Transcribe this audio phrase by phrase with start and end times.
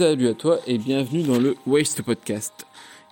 [0.00, 2.64] Salut à toi et bienvenue dans le Waste Podcast.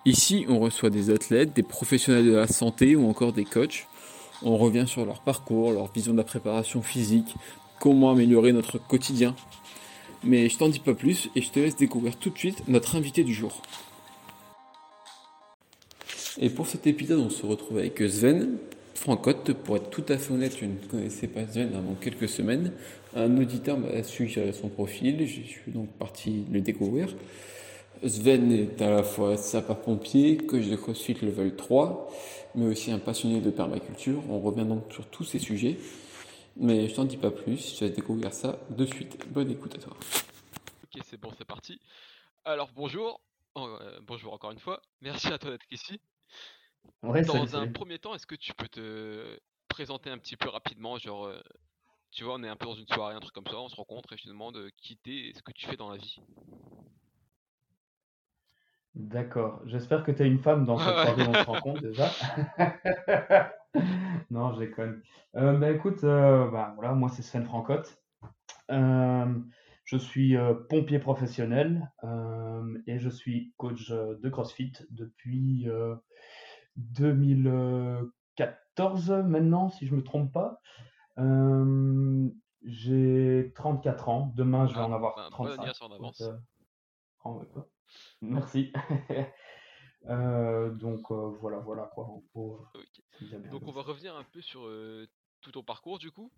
[0.07, 3.87] Ici, on reçoit des athlètes, des professionnels de la santé ou encore des coachs.
[4.43, 7.35] On revient sur leur parcours, leur vision de la préparation physique,
[7.79, 9.37] comment améliorer notre quotidien.
[10.25, 12.97] Mais je t'en dis pas plus et je te laisse découvrir tout de suite notre
[12.97, 13.61] invité du jour.
[16.39, 18.57] Et pour cet épisode, on se retrouve avec Sven,
[18.99, 22.73] Francotte, pour être tout à fait honnête, je ne connaissais pas Sven avant quelques semaines.
[23.15, 27.09] Un auditeur m'a suggéré son profil, je suis donc parti le découvrir.
[28.05, 32.13] Sven est à la fois sapeur-pompier, coach de CrossFit Level 3,
[32.57, 34.21] mais aussi un passionné de permaculture.
[34.29, 35.79] On revient donc sur tous ces sujets.
[36.57, 39.17] Mais je t'en dis pas plus, je vais découvrir ça de suite.
[39.29, 39.97] Bonne écoute à toi.
[40.83, 41.81] Ok, c'est bon, c'est parti.
[42.45, 43.21] Alors bonjour,
[43.57, 44.83] euh, bonjour encore une fois.
[45.03, 46.01] Merci à toi d'être ici.
[47.03, 49.39] Dans un premier temps, est-ce que tu peux te
[49.69, 51.41] présenter un petit peu rapidement, genre, euh,
[52.11, 53.77] tu vois, on est un peu dans une soirée, un truc comme ça, on se
[53.77, 55.99] rencontre et je te demande euh, qui t'es et ce que tu fais dans la
[55.99, 56.21] vie.
[58.95, 59.61] D'accord.
[59.67, 62.11] J'espère que tu es une femme dans cette soirée où on se rencontre déjà.
[64.31, 65.03] Non, je déconne.
[65.37, 68.03] Euh, bah, écoute, bah, voilà, moi c'est Sven Francotte.
[68.71, 70.37] je suis
[70.69, 71.93] pompier professionnel
[72.87, 75.69] et je suis coach de CrossFit depuis
[76.79, 80.61] 2014 maintenant, si je me trompe pas.
[81.19, 82.29] Euh,
[82.63, 84.33] j'ai 34 ans.
[84.37, 85.73] Demain, je vais en ah, avoir 35.
[87.25, 87.45] en euh,
[88.23, 88.73] Merci.
[90.07, 92.07] Euh, donc voilà, voilà quoi.
[92.07, 92.23] donc
[93.67, 94.61] on va revenir un peu sur
[95.41, 96.31] tout ton parcours du coup.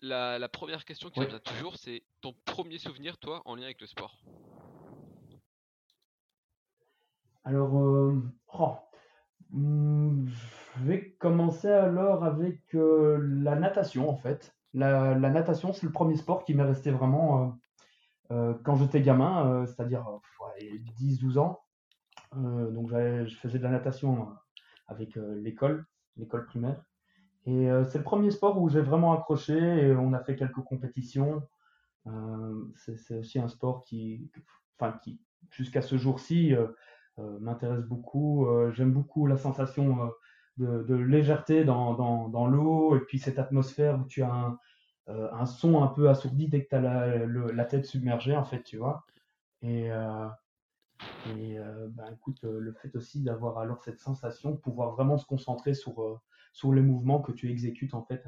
[0.00, 3.88] La, première question qui revient toujours, c'est ton premier souvenir, toi, en lien avec le
[3.88, 4.22] sport?
[7.42, 8.22] Alors, oh,
[9.52, 14.54] je vais commencer alors avec euh, la natation en fait.
[14.74, 17.58] La, natation, c'est le premier sport qui m'est resté vraiment
[18.30, 20.06] euh, euh, quand j'étais gamin, c'est-à-dire
[21.00, 21.60] 10-12 ans.
[22.34, 24.28] donc je faisais de la natation
[24.86, 26.82] avec l'école, l'école primaire.
[27.46, 31.42] Et c'est le premier sport où j'ai vraiment accroché et on a fait quelques compétitions.
[32.76, 34.30] c'est aussi un sport qui,
[35.50, 36.54] jusqu'à ce jour-ci,
[37.40, 38.46] m'intéresse beaucoup.
[38.46, 40.10] Euh, j'aime beaucoup la sensation
[40.60, 41.94] euh, de, légèreté dans,
[42.28, 44.58] dans, l'eau et puis cette atmosphère où tu as un,
[45.06, 48.62] un son un peu assourdi dès que tu as la, la, tête submergée, en fait,
[48.62, 49.04] tu vois.
[49.62, 49.86] Et,
[51.30, 51.58] et
[51.88, 56.20] ben, écoute, le fait aussi d'avoir alors cette sensation de pouvoir vraiment se concentrer sur,
[56.52, 58.24] sur les mouvements que tu exécutes, en fait,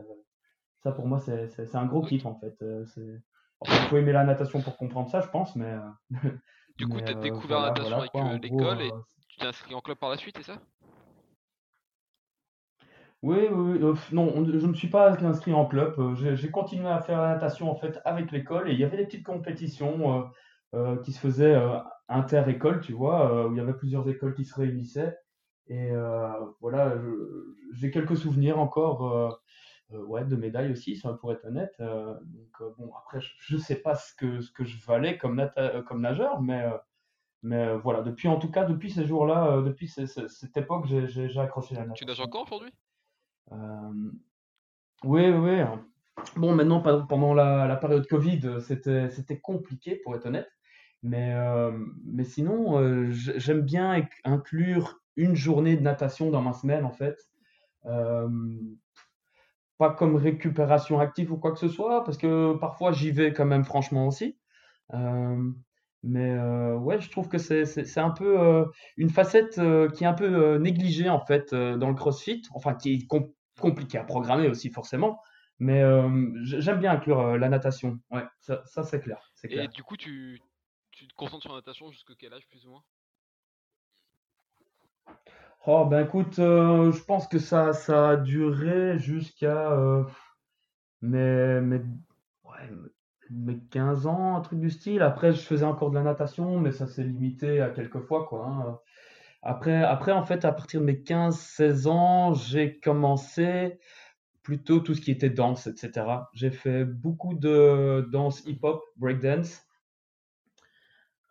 [0.83, 2.57] ça pour moi, c'est un gros kiff, en fait.
[2.63, 5.77] il faut aimer la natation pour comprendre ça, je pense, mais
[6.81, 8.91] Du coup, tu as découvert la natation avec l'école et
[9.29, 10.59] tu t'es inscrit en club par la suite, c'est ça?
[13.23, 13.97] Oui, oui, oui.
[14.13, 15.95] non, je ne me suis pas inscrit en club.
[16.15, 19.05] J'ai continué à faire la natation en fait avec l'école et il y avait des
[19.05, 20.31] petites compétitions
[21.05, 21.61] qui se faisaient
[22.09, 25.19] inter-école, tu vois, où il y avait plusieurs écoles qui se réunissaient.
[25.67, 25.91] Et
[26.63, 26.95] voilà,
[27.73, 29.31] j'ai quelques souvenirs encore euh,
[29.93, 31.75] ouais, de médailles aussi, ça pour être honnête.
[31.81, 35.19] Euh, donc, euh, bon, après, je ne sais pas ce que, ce que je valais
[35.19, 35.51] comme,
[35.87, 36.65] comme nageur, mais,
[37.43, 41.83] mais voilà, depuis, en tout cas, depuis ces jours-là, depuis cette époque, j'ai accroché la
[41.83, 42.07] natation.
[42.07, 42.73] Tu nages encore aujourd'hui?
[45.05, 45.61] Oui, oui.
[46.37, 50.51] Bon, maintenant, pendant la, la période Covid, c'était compliqué, pour être honnête.
[51.03, 51.35] Mais,
[52.05, 57.19] mais sinon, j'aime bien inclure une journée de natation dans ma semaine, en fait
[59.81, 63.47] pas comme récupération active ou quoi que ce soit, parce que parfois j'y vais quand
[63.47, 64.37] même franchement aussi.
[64.93, 65.51] Euh,
[66.03, 68.67] mais euh, ouais, je trouve que c'est un peu euh,
[68.99, 69.55] une facette
[69.95, 73.09] qui est un peu négligée en fait dans le CrossFit, enfin qui est
[73.59, 75.19] compliqué à programmer aussi forcément.
[75.59, 75.83] Mais
[76.43, 79.65] j'aime bien inclure la natation, ouais, ça, ça c'est clair, clair.
[79.65, 80.43] Et du coup, tu,
[80.91, 82.85] tu te concentres sur la natation jusqu'à quel âge plus ou moins?
[85.67, 90.05] Oh, ben écoute, euh, je pense que ça, ça a duré jusqu'à euh,
[91.03, 91.79] mes, mes,
[92.45, 92.71] ouais,
[93.31, 95.03] mes 15 ans, un truc du style.
[95.03, 98.47] Après, je faisais encore de la natation, mais ça s'est limité à quelques fois, quoi.
[98.47, 98.79] hein.
[99.43, 103.79] Après, après, en fait, à partir de mes 15-16 ans, j'ai commencé
[104.43, 106.29] plutôt tout ce qui était danse, etc.
[106.35, 109.63] J'ai fait beaucoup de danse hip-hop, breakdance.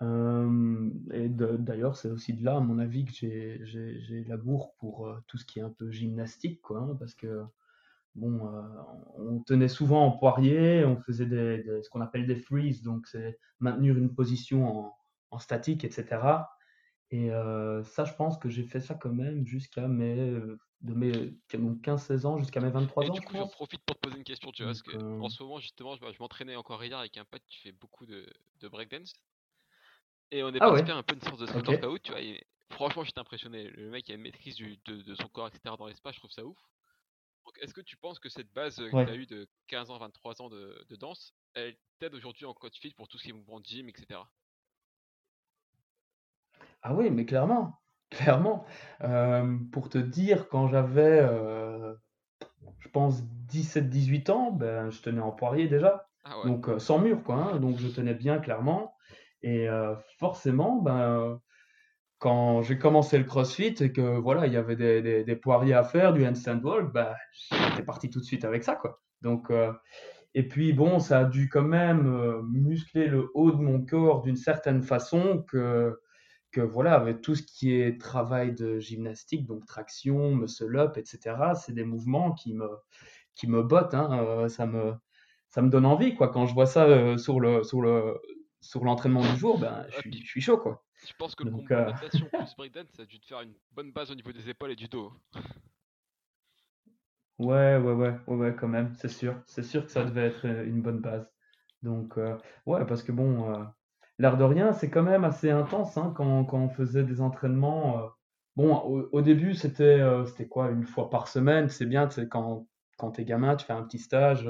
[0.01, 5.18] Euh, et d'ailleurs, c'est aussi de là, à mon avis, que j'ai l'amour pour euh,
[5.28, 7.44] tout ce qui est un peu gymnastique, quoi, hein, parce que
[8.16, 8.62] bon, euh,
[9.18, 13.40] on tenait souvent en poirier, on faisait des, ce qu'on appelle des freeze, donc c'est
[13.60, 14.98] maintenir une position en,
[15.31, 16.22] en statique, etc.
[17.12, 17.31] Et
[17.86, 20.40] ça, je pense que j'ai fait ça quand même jusqu'à mes,
[20.81, 23.13] de mes 15-16 ans jusqu'à mes 23 et ans.
[23.13, 25.42] Du coup, j'en profite pour te poser une question, tu vois, parce que en ce
[25.42, 28.25] moment, justement, je, m'entraînais encore hier avec un pote qui fait beaucoup de,
[28.62, 29.13] de breakdance.
[30.31, 32.22] Et on est ah parti un peu une sorte de street workout, tu vois.
[32.72, 33.64] franchement, j'étais impressionné.
[33.70, 35.76] Le mec a une maîtrise de, son corps, etc.
[35.78, 36.58] dans l'espace, je trouve ça ouf.
[37.46, 39.98] Donc, est-ce que tu penses que cette base que tu as eue de 15 ans,
[39.98, 43.34] 23 ans de, danse, elle t'aide aujourd'hui en coach fit pour tout ce qui est
[43.34, 44.20] mouvement de gym, etc.
[46.84, 47.81] Ah oui, mais clairement,
[48.12, 48.66] clairement.
[49.02, 51.96] Euh, pour te dire, quand j'avais, euh,
[52.78, 56.08] je pense, 17-18 ans, ben, je tenais en poirier déjà.
[56.24, 57.36] Ah Donc, euh, sans mur, quoi.
[57.36, 57.60] Hein.
[57.60, 58.94] donc, je tenais bien, clairement.
[59.42, 59.68] Et
[60.18, 61.40] forcément, ben,
[62.18, 65.84] quand j'ai commencé le CrossFit et que voilà, il y avait des, des, poiriers à
[65.84, 67.14] faire, du handstand walk, ben,
[67.52, 69.02] j'étais parti tout de suite avec ça, quoi.
[69.22, 69.52] Donc,
[70.34, 74.36] et puis bon, ça a dû quand même muscler le haut de mon corps d'une
[74.36, 75.98] certaine façon que
[76.52, 81.36] que voilà, avec tout ce qui est travail de gymnastique, donc traction, muscle up, etc.,
[81.56, 82.68] c'est des mouvements qui me,
[83.36, 83.94] qui me bottent.
[83.94, 84.94] Hein, euh, ça, me,
[85.50, 86.16] ça me donne envie.
[86.16, 86.30] Quoi.
[86.30, 88.20] Quand je vois ça euh, sur, le, sur, le,
[88.62, 90.58] sur l'entraînement du jour, ben, je, suis, je suis chaud.
[90.58, 90.84] Quoi.
[91.08, 91.86] Je pense que le combo euh...
[91.86, 94.72] natation plus breakdance, ça a dû te faire une bonne base au niveau des épaules
[94.72, 95.14] et du dos.
[97.38, 99.42] Ouais, ouais, ouais, ouais, ouais, quand même, c'est sûr.
[99.46, 101.26] C'est sûr que ça devait être une bonne base.
[101.84, 103.66] Donc, euh, ouais, parce que bon,
[104.20, 107.98] l'air de rien, c'est quand même assez intense hein, quand, quand, on faisait des entraînements.
[107.98, 108.08] Euh,
[108.56, 108.76] bon,
[109.12, 112.68] au, début, c'était euh, c'était quoi, une fois par semaine, c'est bien, quand,
[112.98, 114.50] quand tu es gamin, tu fais un petit stage,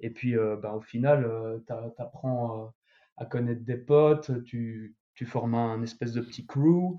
[0.00, 1.72] et puis euh, bah, au final, tu
[2.02, 2.72] apprends
[3.16, 6.98] à connaître des potes, tu, tu formes un espèce de petit crew,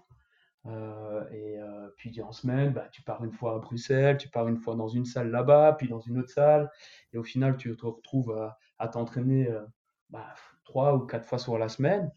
[1.31, 1.59] et
[1.97, 4.87] puis en semaine, bah, tu pars une fois à Bruxelles, tu pars une fois dans
[4.87, 6.69] une salle là-bas, puis dans une autre salle,
[7.11, 8.31] et au final, tu te retrouves
[8.79, 9.49] à, t'entraîner
[10.09, 10.33] bah,
[10.63, 12.11] trois ou quatre fois sur la semaine.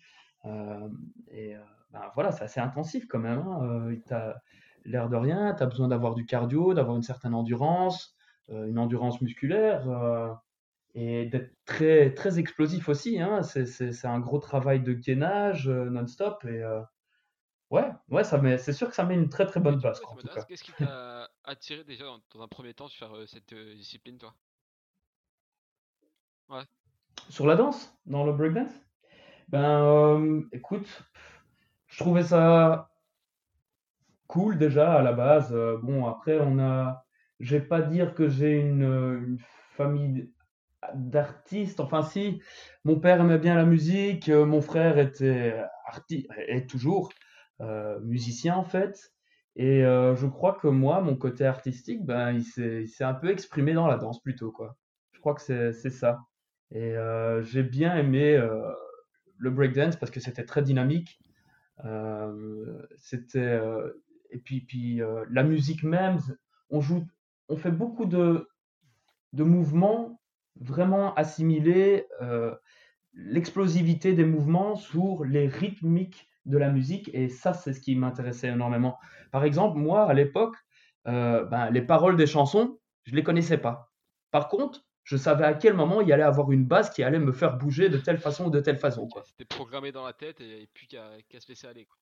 [0.46, 0.88] Euh,
[1.28, 1.60] et euh,
[1.92, 3.40] ben voilà, c'est assez intensif quand même.
[3.40, 3.60] Hein.
[3.62, 4.36] Euh, as
[4.84, 8.14] l'air de rien, tu as besoin d'avoir du cardio, d'avoir une certaine endurance,
[8.48, 9.84] une endurance musculaire
[10.96, 13.20] et d'être très, très explosif aussi.
[13.20, 13.42] Hein.
[13.42, 16.44] C'est un gros travail de gainage non-stop.
[16.46, 16.64] Et
[17.70, 20.00] ouais, ouais c'est sûr que ça met une très très bonne base.
[20.48, 24.34] Qu'est-ce qui t'a attiré déjà dans, un premier temps sur faire cette discipline, toi?
[26.48, 26.64] Ouais.
[27.28, 28.72] Sur la danse, dans le breakdance?
[29.48, 30.88] Ben, euh, écoute,
[31.86, 32.90] je trouvais ça
[34.26, 35.52] cool déjà à la base.
[35.52, 37.04] Euh, bon, après, on a.
[37.38, 39.38] Je vais pas dire que j'ai une,
[39.76, 40.32] famille
[40.94, 41.80] d'artistes.
[41.80, 42.40] Enfin, si,
[42.84, 47.10] mon père aimait bien la musique, euh, mon frère était artiste, est toujours
[48.02, 49.12] musicien en fait.
[49.56, 53.86] Et je crois que moi, mon côté artistique, ben, il s'est un peu exprimé dans
[53.86, 54.76] la danse plutôt, quoi.
[55.12, 56.20] Je crois que c'est ça.
[56.72, 58.72] Et euh, j'ai bien aimé euh,
[59.38, 61.18] le breakdance parce que c'était très dynamique.
[61.84, 63.60] Euh, c'était
[64.30, 65.00] et puis puis
[65.30, 66.18] la musique même,
[66.70, 67.06] on joue,
[67.48, 68.48] on fait beaucoup de
[69.32, 70.20] de mouvements
[70.60, 72.06] vraiment assimilés
[73.14, 78.48] l'explosivité des mouvements sur les rythmiques de la musique et ça c'est ce qui m'intéressait
[78.48, 78.98] énormément.
[79.32, 80.56] Par exemple, moi à l'époque,
[81.04, 83.92] ben, les paroles des chansons, je les connaissais pas.
[84.30, 87.32] Par contre, je savais à quel moment il allait avoir une base qui allait me
[87.32, 89.08] faire bouger de telle façon ou de telle façon.
[89.24, 91.84] C'était programmé dans la tête et, puis qu'à se laisser aller.
[91.84, 91.96] Quoi.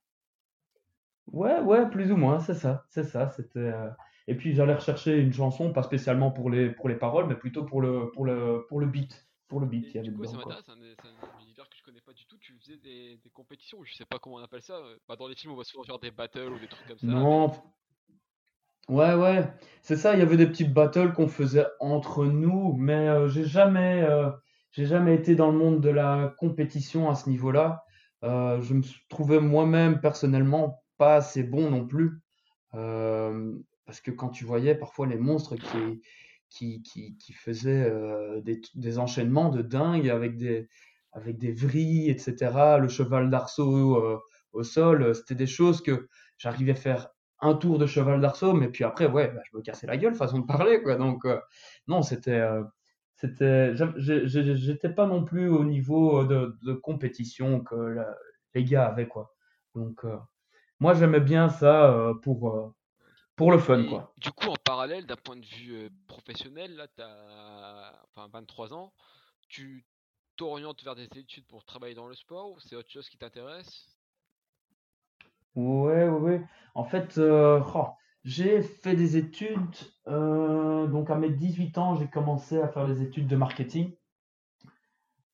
[1.32, 3.30] Ouais, ouais, plus ou moins, c'est ça, c'est ça.
[3.30, 3.58] C'était.
[3.58, 3.90] Euh,
[4.26, 7.64] et puis j'allais rechercher une chanson, pas spécialement pour les pour les paroles, mais plutôt
[7.64, 9.96] pour le pour le pour le beat, pour le beat.
[9.98, 12.36] du coup, ça m'intéresse, c'est un, univers que je connais pas du tout.
[12.38, 14.74] Tu faisais des, des compétitions, je sais pas comment on appelle ça.
[14.74, 16.98] Euh, bah, dans les films, on voit souvent faire des battles ou des trucs comme
[16.98, 17.06] ça.
[17.06, 17.50] Non,
[18.88, 19.50] Ouais, ouais,
[19.82, 20.12] c'est ça.
[20.14, 24.30] Il y avait des petites battles qu'on faisait entre nous, mais euh, j'ai jamais, euh,
[24.72, 27.84] j'ai jamais été dans le monde de la compétition à ce niveau-là.
[28.24, 32.20] Euh, je me trouvais moi-même personnellement pas bon non plus,
[32.72, 35.56] parce que quand tu voyais parfois les monstres
[36.48, 37.92] qui, qui, qui, faisaient
[38.74, 40.68] des, enchaînements de dingue avec des,
[41.12, 44.20] avec des vrilles, etc., le cheval d'arceau
[44.52, 46.08] au sol, c'était des choses que
[46.38, 47.08] j'arrivais à faire
[47.40, 50.14] un tour de cheval d'arceau, mais puis après, ouais, bah, je me cassais la gueule,
[50.14, 50.96] façon de parler, quoi.
[50.96, 51.26] Donc,
[51.88, 52.42] non, c'était.
[53.16, 57.98] C'était j'étais pas non plus au niveau de, compétition que
[58.54, 59.34] les gars avaient, quoi.
[59.74, 60.04] Donc,
[60.80, 62.74] moi, j'aimais bien ça pour,
[63.36, 64.12] pour le fun, quoi.
[64.18, 68.92] Du coup, en parallèle, d'un point de vue professionnel, là, tu as enfin, 23 ans,
[69.48, 69.84] tu
[70.36, 73.86] t'orientes vers des études pour travailler dans le sport ou c'est autre chose qui t'intéresse?
[75.54, 76.42] Ouais, ouais, ouais.
[76.74, 77.86] En fait, euh, oh,
[78.24, 79.76] j'ai fait des études.
[80.08, 83.92] euh, donc, à mes 18 ans, j'ai commencé à faire des études de marketing.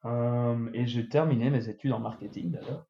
[0.04, 2.86] Euh, et j'ai terminé mes études en marketing d'ailleurs.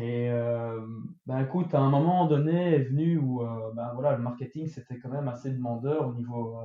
[0.00, 0.80] Et euh,
[1.26, 3.42] ben écoute, à un moment donné est venu où
[3.74, 6.58] ben voilà, le marketing c'était quand même assez demandeur au niveau,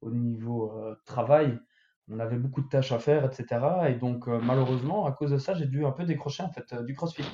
[0.00, 0.72] au niveau
[1.04, 1.58] travail.
[2.08, 3.88] on avait beaucoup de tâches à faire, etc.
[3.88, 6.94] Et donc, malheureusement, à cause de ça, j'ai dû un peu décrocher en fait du
[6.94, 7.24] CrossFit,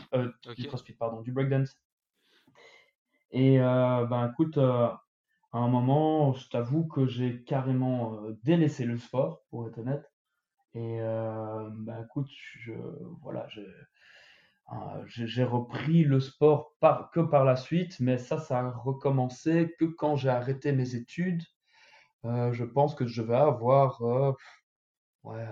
[0.56, 1.78] du CrossFit, pardon, du breakdance.
[3.30, 4.98] Et ben écoute, à
[5.52, 10.10] un moment, je t'avoue que j'ai carrément délaissé le sport, pour être honnête.
[10.74, 12.72] Et ben écoute, je,
[13.22, 13.46] voilà,
[15.06, 19.84] j'ai repris le sport par, que par la suite, mais ça, ça a recommencé que
[19.84, 21.42] quand j'ai arrêté mes études.
[22.24, 24.00] je pense que je vais avoir
[25.24, 25.46] ouais,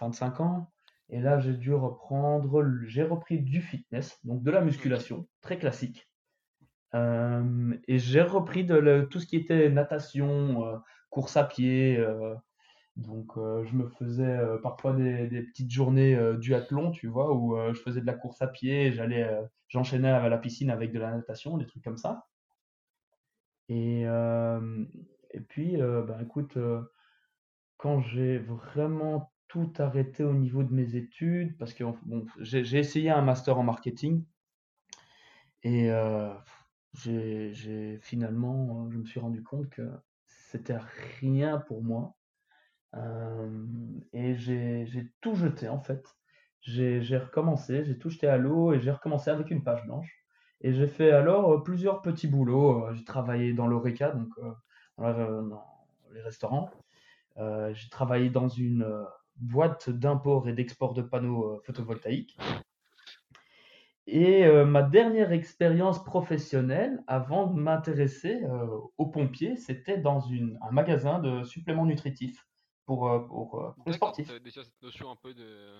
[0.00, 0.70] 25 ans.
[1.10, 6.08] Et là, j'ai dû reprendre, j'ai repris du fitness, donc de la musculation, très classique.
[6.94, 10.78] Euh, et j'ai repris de tout ce qui était natation, euh,
[11.10, 11.98] course à pied.
[12.98, 18.00] Euh, donc, je me faisais parfois des, petites journées duathlon, tu vois, où je faisais
[18.00, 19.28] de la course à pied, j'allais,
[19.68, 22.26] j'enchaînais à la piscine avec de la natation, des trucs comme ça.
[23.68, 26.58] Et, et puis, ben écoute,
[27.76, 33.10] quand j'ai vraiment tout arrêté au niveau de mes études, parce que bon, j'ai essayé
[33.10, 34.24] un master en marketing,
[35.62, 35.90] et
[36.94, 39.88] j'ai finalement, euh, je me suis rendu compte que
[40.26, 40.78] c'était
[41.20, 42.16] rien pour moi.
[42.94, 43.66] Euh,
[44.12, 46.04] et j'ai tout jeté en fait.
[46.62, 50.12] J'ai recommencé, j'ai tout jeté à l'eau et j'ai recommencé avec une page blanche.
[50.60, 52.92] Et j'ai fait alors euh, plusieurs petits boulots.
[52.94, 54.30] J'ai travaillé dans l'ORECA, donc
[54.98, 55.64] dans
[56.12, 56.70] les restaurants.
[57.36, 59.04] j'ai travaillé dans une
[59.36, 62.36] boîte d'import et d'export de panneaux photovoltaïques.
[64.10, 68.66] Et euh, ma dernière expérience professionnelle avant de m'intéresser euh,
[68.96, 70.26] aux pompiers, c'était dans
[70.62, 72.47] un magasin de suppléments nutritifs
[72.88, 74.42] pour, euh, pour, les sportifs.
[74.42, 75.76] déjà cette notion un peu de.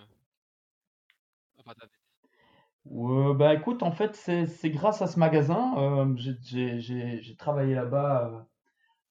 [2.85, 8.47] bah écoute, en fait, c'est grâce à ce magasin, j'ai travaillé là-bas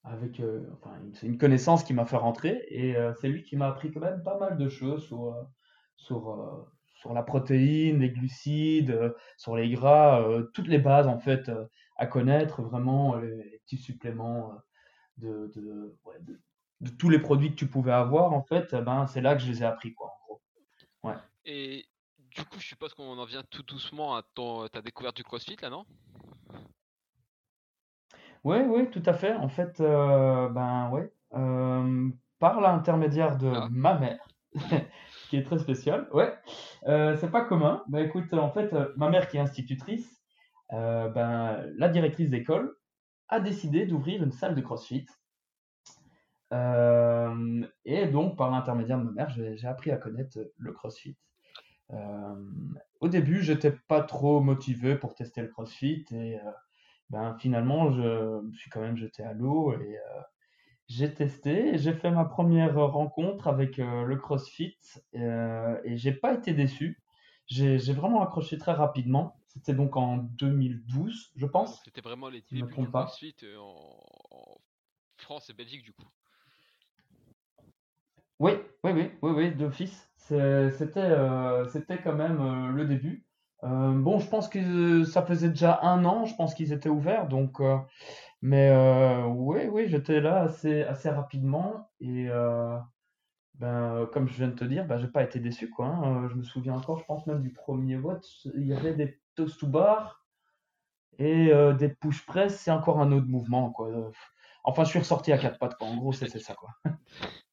[0.04, 0.42] avec
[0.74, 4.00] enfin, c'est une connaissance qui m'a fait rentrer et c'est lui qui m'a appris quand
[4.00, 5.36] même pas mal de choses sur,
[5.96, 11.20] sur sur la protéine, les glucides, euh, sur les gras, euh, toutes les bases en
[11.20, 14.54] fait euh, à connaître, vraiment les, petits suppléments
[15.18, 15.98] de, de,
[16.98, 19.64] tous les produits que tu pouvais avoir en fait, ben c'est là que je les
[19.64, 20.42] ai appris quoi en gros.
[21.04, 21.16] Ouais.
[21.46, 21.86] Et
[22.18, 25.58] du coup, je suppose qu'on en vient tout doucement à ton, ta découverte du CrossFit
[25.62, 25.86] là, non?
[28.44, 29.34] Oui, oui, tout à fait.
[29.34, 31.12] En fait, ben ouais,
[32.40, 33.68] par l'intermédiaire de ah.
[33.72, 34.28] ma mère.
[35.30, 36.08] qui est très spécial.
[36.14, 36.34] Ouais,
[36.88, 37.84] euh, c'est pas commun.
[37.88, 40.22] Bah écoute, en fait, euh, ma mère qui est institutrice,
[40.74, 42.76] euh, ben, la directrice d'école
[43.30, 45.06] a décidé d'ouvrir une salle de CrossFit.
[46.52, 51.18] Et donc, par l'intermédiaire de ma mère, j'ai appris à connaître le CrossFit.
[53.00, 56.40] au début, j'étais pas trop motivé pour tester le CrossFit et
[57.10, 59.98] ben, finalement, je me suis quand même jeté à l'eau et
[60.88, 64.78] j'ai testé j'ai fait ma première rencontre avec euh, le CrossFit
[65.16, 67.02] euh, et j'ai pas été déçu.
[67.48, 69.40] J'ai vraiment accroché très rapidement.
[69.48, 71.82] C'était donc en 2012, je pense.
[71.84, 74.58] C'était vraiment les débuts du CrossFit euh, en,
[75.18, 76.08] France et Belgique du coup.
[78.40, 78.52] Oui,
[78.84, 80.10] oui, oui, oui, oui, d'office.
[80.18, 81.16] C'était
[81.72, 83.26] c'était quand même le début.
[83.64, 87.62] bon, je pense que ça faisait déjà un an, je pense qu'ils étaient ouverts, donc
[88.42, 92.78] mais euh, oui, oui, j'étais là assez, assez rapidement et euh,
[93.56, 95.88] ben, comme je viens de te dire, ben, j'ai pas été déçu quoi.
[95.88, 96.26] Hein.
[96.26, 98.26] Euh, je me souviens encore, je pense même du premier vote,
[98.56, 100.24] il y avait des toast to bar
[101.20, 103.90] et des push press, c'est encore un autre mouvement quoi.
[104.64, 105.88] Enfin, je suis ressorti à quatre pattes quoi.
[105.88, 106.70] En gros, c'est ça quoi.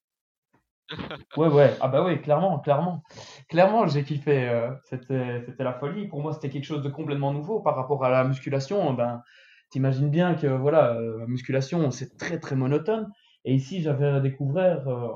[1.37, 3.03] Ouais, ouais, ah bah oui, clairement, clairement.
[3.49, 4.69] Clairement, j'ai kiffé.
[4.85, 6.07] c'était, c'était la folie.
[6.07, 8.93] Pour moi, c'était quelque chose de complètement nouveau par rapport à la musculation.
[8.95, 9.23] Ben,
[9.75, 13.11] t'imagines bien que voilà, euh, la musculation, c'est très très monotone.
[13.45, 15.09] Et ici, j'avais découvert euh,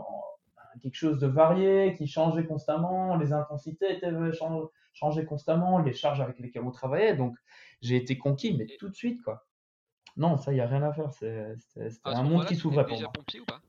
[0.82, 4.12] quelque chose de varié, qui changeait constamment, les intensités étaient
[4.92, 7.16] changeaient constamment, les charges avec lesquelles on travaillait.
[7.16, 7.36] Donc,
[7.82, 9.46] j'ai été conquis, mais tout de suite, quoi.
[10.16, 11.12] Non, ça, il n'y a rien à faire.
[11.12, 11.54] C'est
[12.04, 13.12] un monde qui s'ouvrait pour moi.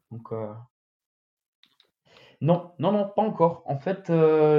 [0.10, 0.52] Donc, euh,
[2.42, 3.64] Non, non, non, pas encore.
[3.66, 4.12] En fait,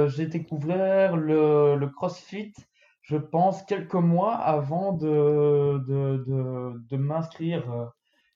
[0.07, 2.53] j'ai découvert le, le CrossFit
[3.01, 7.85] je pense, quelques mois avant de, de, m'inscrire euh,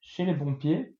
[0.01, 0.95] chez les pompiers.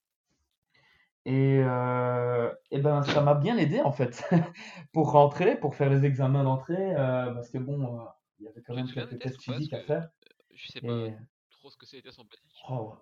[1.26, 4.24] Et, euh, et ben, ça m'a bien aidé en fait
[4.94, 8.06] pour rentrer, pour faire les examens d'entrée, euh, parce que bon,
[8.40, 10.10] il y avait quand même quelques tests physiques à faire.
[10.54, 11.08] Je sais pas
[11.50, 12.26] trop ce que c'était son
[12.70, 12.94] oh,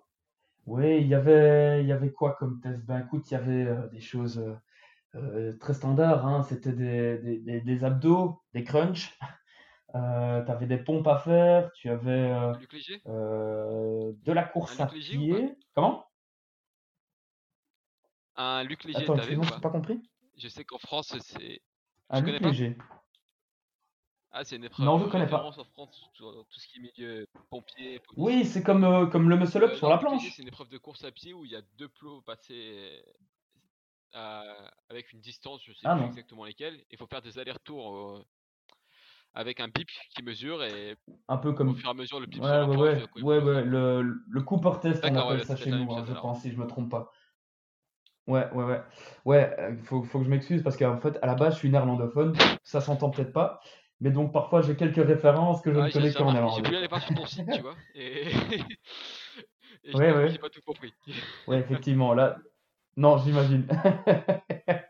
[0.66, 2.80] Oui, il y avait, il y avait quoi comme test?
[2.86, 4.42] Ben écoute, il y avait des choses
[5.60, 6.42] très standards, hein.
[6.42, 9.16] c'était des, des, des, abdos, des crunchs,
[9.94, 12.52] euh, tu avais des pompes à faire, tu avais euh,
[13.06, 15.56] euh, de la course à pied.
[15.74, 16.04] Comment?
[18.36, 19.70] Un Luc Léger, Attends, excuse-moi, pas?
[19.70, 20.02] compris.
[20.36, 21.60] Je sais qu'en France, c'est.
[22.08, 22.76] À l'UPG.
[24.36, 25.44] Ah, c'est une épreuve non, je connais pas.
[25.44, 28.00] en France, tout, ce qui est milieu pompier.
[28.16, 30.28] Oui, c'est comme, euh, comme le muscle up euh, sur la planche.
[30.34, 33.00] C'est une épreuve de course à pied où il y a deux plots passés
[34.14, 36.84] avec une distance, je sais ah plus exactement lesquels.
[36.90, 38.24] Il faut faire des allers-retours
[39.34, 40.96] avec un bip qui mesure et
[41.28, 43.64] un peu comme au fur et à mesure le bip ouais, ouais, ouais, ouais, ouais,
[43.64, 46.66] le, le Cooper test on appelle ça chez nous hein, je pense si je me
[46.66, 47.10] trompe pas.
[48.26, 48.82] Ouais ouais ouais.
[49.24, 51.58] Ouais il euh, faut, faut que je m'excuse parce qu'en fait à la base je
[51.58, 53.60] suis néerlandophone ça s'entend peut-être pas
[54.00, 56.88] mais donc parfois j'ai quelques références que je ne connais qu'en néerlandais j'ai pu aller
[56.88, 58.28] voir sur ton site tu vois et,
[59.84, 60.30] et ouais, ouais.
[60.30, 60.92] j'ai pas tout compris.
[61.48, 62.38] Ouais effectivement là
[62.96, 63.66] non j'imagine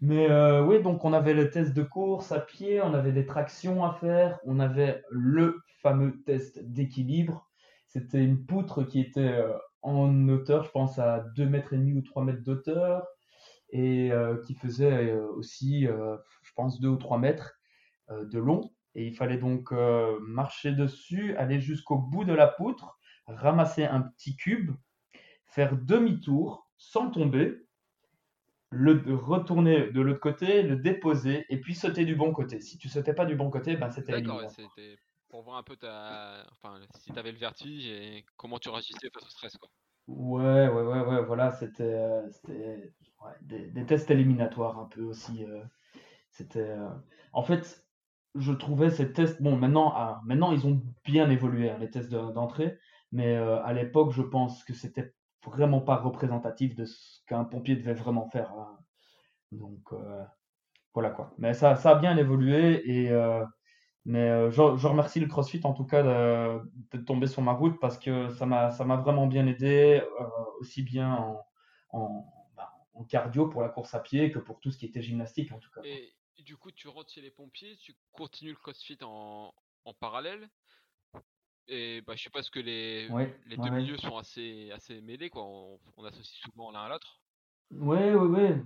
[0.00, 3.26] Mais euh, oui, donc on avait le test de course à pied, on avait des
[3.26, 7.48] tractions à faire, on avait le fameux test d'équilibre.
[7.88, 9.52] C'était une poutre qui était euh,
[9.82, 13.06] en hauteur, je pense à 2 mètres ou 3 mètres d'auteur
[13.70, 17.60] et euh, qui faisait aussi, je pense, 2 ou 3 mètres
[18.10, 18.70] de long.
[18.94, 19.72] Et il fallait donc
[20.20, 24.72] marcher dessus, aller jusqu'au bout de la poutre, ramasser un petit cube,
[25.44, 27.68] faire demi-tour sans tomber
[28.70, 32.60] le retourner de l'autre côté, le déposer et puis sauter du bon côté.
[32.60, 35.76] Si tu sautais pas du bon côté, ben c'était D'accord, c'était pour voir un peu
[35.76, 36.46] ta...
[36.52, 39.56] enfin, si tu avais le vertige et comment tu réagissais face au stress.
[39.56, 39.68] Quoi.
[40.08, 42.26] Ouais, ouais, ouais, ouais, voilà, c'était euh,
[43.42, 45.44] des, tests éliminatoires un peu aussi.
[45.44, 45.62] Euh,
[46.30, 46.88] c'était, euh,
[47.34, 47.86] En fait,
[48.34, 52.10] je trouvais ces tests, bon, maintenant, ah, maintenant ils ont bien évolué, hein, les tests
[52.10, 52.78] d'entrée,
[53.12, 55.14] mais à l'époque, je pense que c'était
[55.48, 58.52] vraiment pas représentatif de ce qu'un pompier devait vraiment faire.
[58.52, 58.78] Hein.
[59.52, 60.24] Donc euh,
[60.94, 61.34] voilà quoi.
[61.38, 63.44] Mais ça, ça a bien évolué et euh,
[64.04, 66.60] mais euh, je, remercie le CrossFit en tout cas de,
[66.96, 70.02] de, tomber sur ma route parce que ça m'a vraiment bien aidé
[70.60, 71.46] aussi bien en,
[71.90, 72.24] en,
[72.56, 75.52] bah, en, cardio pour la course à pied que pour tout ce qui était gymnastique
[75.52, 75.82] en tout cas.
[75.84, 79.52] Et, du coup tu rentres chez les pompiers, tu continues le CrossFit en,
[79.84, 80.48] en parallèle
[81.68, 83.08] et bah, je sais pas ce que les,
[83.46, 85.44] les deux milieux sont assez, assez mêlés, quoi.
[85.44, 87.20] On, on associe souvent l'un à l'autre.
[87.70, 88.62] Oui, oui, oui.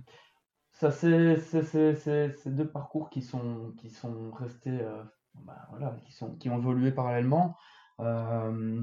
[0.71, 5.03] Ça, c'est ces deux parcours qui sont, qui sont restés, euh,
[5.35, 7.57] bah, voilà, qui, sont, qui ont évolué parallèlement.
[7.99, 8.81] Euh,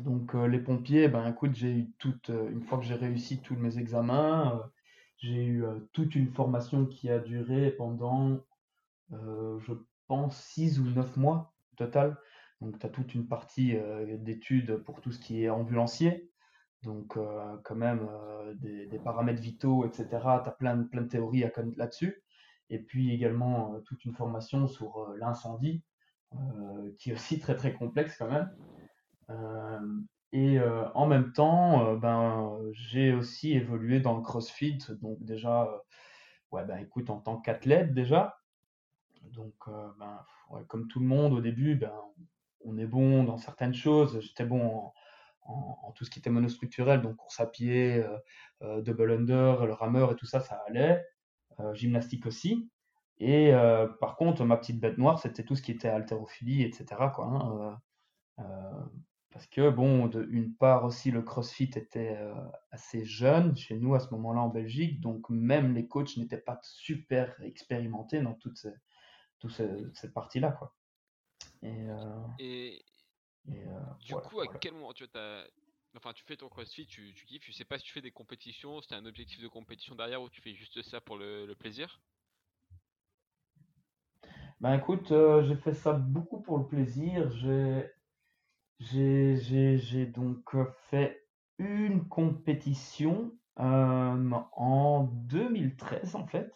[0.00, 3.56] donc, euh, les pompiers, ben écoute, j'ai eu toute, une fois que j'ai réussi tous
[3.56, 4.70] mes examens,
[5.18, 8.40] j'ai eu toute une formation qui a duré pendant,
[9.10, 9.72] je
[10.08, 12.18] pense, six ou neuf mois au total.
[12.62, 16.30] Donc, tu as toute une partie euh, d'études pour tout ce qui est ambulancier.
[16.84, 20.06] Donc, euh, quand même, euh, des, paramètres vitaux, etc.
[20.10, 21.44] Tu as plein, plein de théories
[21.76, 22.22] là-dessus.
[22.70, 25.82] Et puis également toute une formation sur l'incendie,
[26.98, 30.06] qui est aussi très, très complexe quand même.
[30.32, 30.58] et
[30.94, 34.78] en même temps, ben, j'ai aussi évolué dans le CrossFit.
[35.02, 35.68] Donc, déjà,
[36.52, 38.38] ouais, ben, écoute, en tant qu'athlète, déjà.
[39.34, 39.54] Donc,
[39.98, 40.24] ben,
[40.68, 41.92] comme tout le monde au début, ben,
[42.64, 44.20] on est bon dans certaines choses.
[44.20, 44.92] J'étais bon
[45.44, 48.18] en, tout ce qui était monostructurel, donc course à pied, euh,
[48.62, 51.04] euh, double under, le rameur et tout ça, ça allait.
[51.60, 52.70] Euh, gymnastique aussi.
[53.18, 53.52] Et
[54.00, 56.86] par contre, ma petite bête noire, c'était tout ce qui était haltérophilie, etc.
[57.14, 57.80] Quoi, hein,
[59.30, 62.18] parce que, bon, d'une part aussi, le crossfit était
[62.72, 66.58] assez jeune chez nous à ce moment-là en Belgique, donc même les coachs n'étaient pas
[66.64, 68.66] super expérimentés dans toute,
[69.48, 70.50] cette partie-là.
[70.52, 70.74] Quoi.
[71.62, 72.76] Et, euh,
[73.50, 75.46] euh, du coup, à quel moment tu as...
[75.96, 78.10] Enfin, tu fais ton crossfit, tu, tu kiffes, je sais pas si tu fais des
[78.10, 82.00] compétitions, c'était un objectif de compétition derrière ou tu fais juste ça pour le, plaisir?
[84.60, 87.30] Ben écoute, euh, j'ai fait ça beaucoup pour le plaisir.
[88.80, 90.56] J'ai, j'ai, donc
[90.90, 96.52] fait une compétition en 2013 en fait.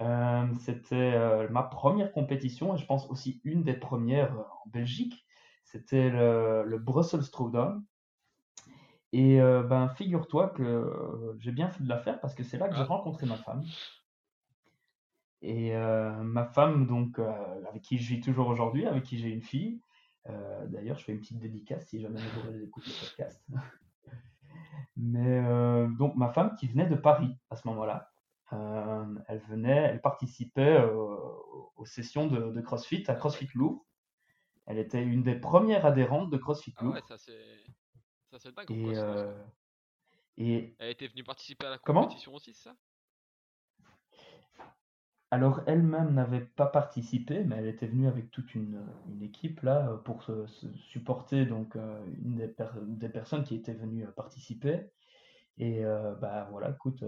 [0.00, 4.70] Euh, c'était euh, ma première compétition et je pense aussi une des premières euh, en
[4.70, 5.26] Belgique.
[5.64, 7.84] C'était le, le Brussels Throwdown.
[9.12, 12.76] Et ben, figure-toi que j'ai bien fait de la faire parce que c'est là que
[12.76, 12.84] j'ai ah.
[12.84, 13.64] rencontré ma femme.
[15.42, 19.80] Et ma femme, donc, avec qui je vis toujours aujourd'hui, avec qui j'ai une fille.
[20.68, 23.44] D'ailleurs, je fais une petite dédicace si jamais vous voulez écouter le podcast.
[24.96, 25.42] Mais
[25.98, 28.12] donc, ma femme qui venait de Paris à ce moment-là.
[28.52, 31.16] Euh, elle venait, elle participait euh,
[31.76, 33.86] aux sessions de, CrossFit à CrossFit Louvre.
[34.66, 36.94] Elle était une des premières adhérentes de CrossFit ah Louvre.
[36.96, 37.64] ouais, ça c'est,
[38.30, 38.70] ça c'est dingue.
[38.70, 39.32] Et, euh,
[40.36, 42.74] et elle était venue participer à la compétition aussi, ça?
[45.32, 50.00] Alors elle-même n'avait pas participé, mais elle était venue avec toute une, une équipe là
[50.04, 54.90] pour se, supporter donc une des, des, personnes qui étaient venues participer.
[55.58, 55.82] Et
[56.20, 57.04] bah voilà, écoute,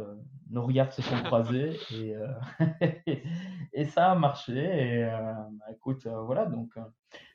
[0.50, 2.14] nos regards se sont croisés et,
[3.72, 4.52] et ça a marché.
[4.54, 6.74] Et bah, écoute, voilà, donc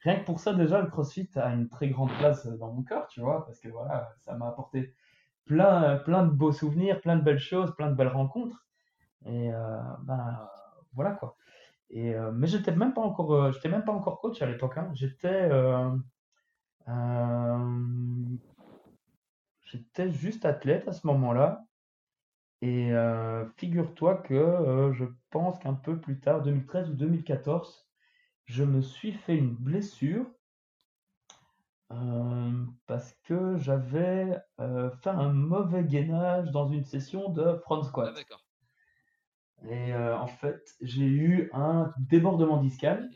[0.04, 3.08] rien que pour ça, déjà, le CrossFit a une très grande place dans mon cœur,
[3.08, 4.94] tu vois, parce que voilà, ça m'a apporté
[5.46, 8.68] plein, plein de beaux souvenirs, plein de belles choses, plein de belles rencontres.
[9.26, 9.50] Et
[10.04, 10.48] ben
[10.94, 11.36] voilà quoi.
[11.90, 14.78] Et, mais j'étais même pas encore, j'étais même pas encore coach à l'époque.
[14.78, 14.92] Hein.
[14.94, 15.50] J'étais
[19.72, 21.66] J'étais juste athlète à ce moment-là.
[22.62, 27.88] Et euh, figure-toi que euh, je pense qu'un peu plus tard, 2013 ou 2014,
[28.46, 30.26] je me suis fait une blessure
[31.92, 38.16] euh, parce que j'avais fait un mauvais gainage dans une session de front squat.
[38.16, 43.10] Ah, Et en fait, j'ai eu un débordement discal.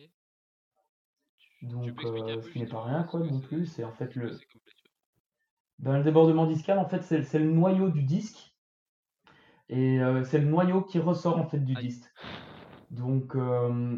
[1.62, 3.66] Donc, ce qui n'est pas rien, quoi, non plus.
[3.68, 4.38] C'est en fait le,
[5.82, 8.52] ben, le débordement discal, en fait, c'est le noyau du disque.
[9.72, 12.06] Et euh, c'est le noyau qui ressort en fait du disque.
[12.92, 13.98] Donc euh,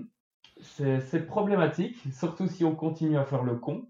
[0.61, 3.87] c'est problématique, surtout si on continue à faire le con.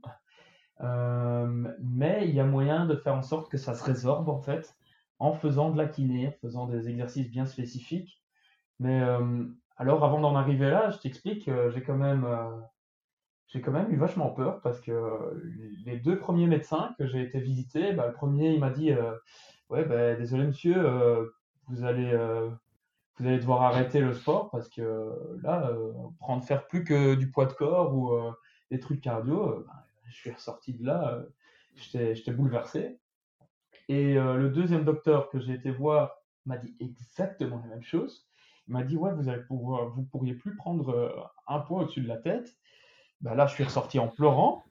[0.82, 4.40] Euh, mais il y a moyen de faire en sorte que ça se résorbe en
[4.40, 4.76] fait
[5.20, 8.24] en faisant de la kiné, en faisant des exercices bien spécifiques.
[8.80, 9.02] Mais
[9.78, 12.26] alors avant d'en arriver là, je t'explique, j'ai quand même
[13.48, 14.92] j'ai quand même eu vachement peur parce que
[15.86, 19.14] les deux premiers médecins que j'ai été visiter, bah, le premier il m'a dit euh,
[19.70, 21.28] ouais bah, désolé monsieur, euh,
[21.68, 22.50] vous allez euh,
[23.18, 25.72] vous allez devoir arrêter le sport parce que là
[26.20, 28.12] prendre faire plus que du poids de corps ou
[28.72, 31.24] des trucs cardio, bah, je suis ressorti de là,
[31.76, 33.00] j'étais bouleversé.
[33.88, 36.16] Et le deuxième docteur que j'ai été voir
[36.48, 38.28] m'a dit exactement la même chose.
[38.68, 42.08] Il m'a dit ouais vous allez pouvoir, vous pourriez plus prendre un poids au-dessus de
[42.08, 42.58] la tête
[43.24, 44.64] bah là, je suis ressorti en pleurant.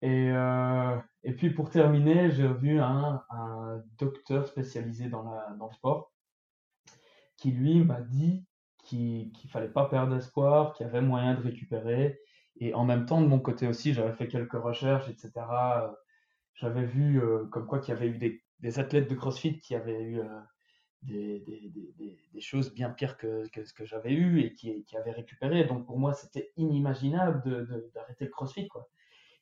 [0.00, 5.24] Et, euh, et puis pour terminer, j'ai vu un, un, docteur spécialisé dans,
[5.58, 6.12] dans le sport
[7.36, 8.46] qui lui m'a dit
[8.84, 12.20] qu'il ne fallait pas perdre espoir, qu'il y avait moyen de récupérer.
[12.58, 15.32] Et en même temps, de mon côté aussi, j'avais fait quelques recherches, etc.
[16.54, 19.74] J'avais vu euh, comme quoi qu'il y avait eu des, des, athlètes de CrossFit qui
[19.74, 20.40] avaient eu euh,
[21.02, 21.42] des,
[22.40, 25.64] choses bien pires que, ce que j'avais eu et qui, qui avaient récupéré.
[25.64, 28.68] Donc pour moi, c'était inimaginable d'arrêter le crossfit.
[28.68, 28.88] Quoi.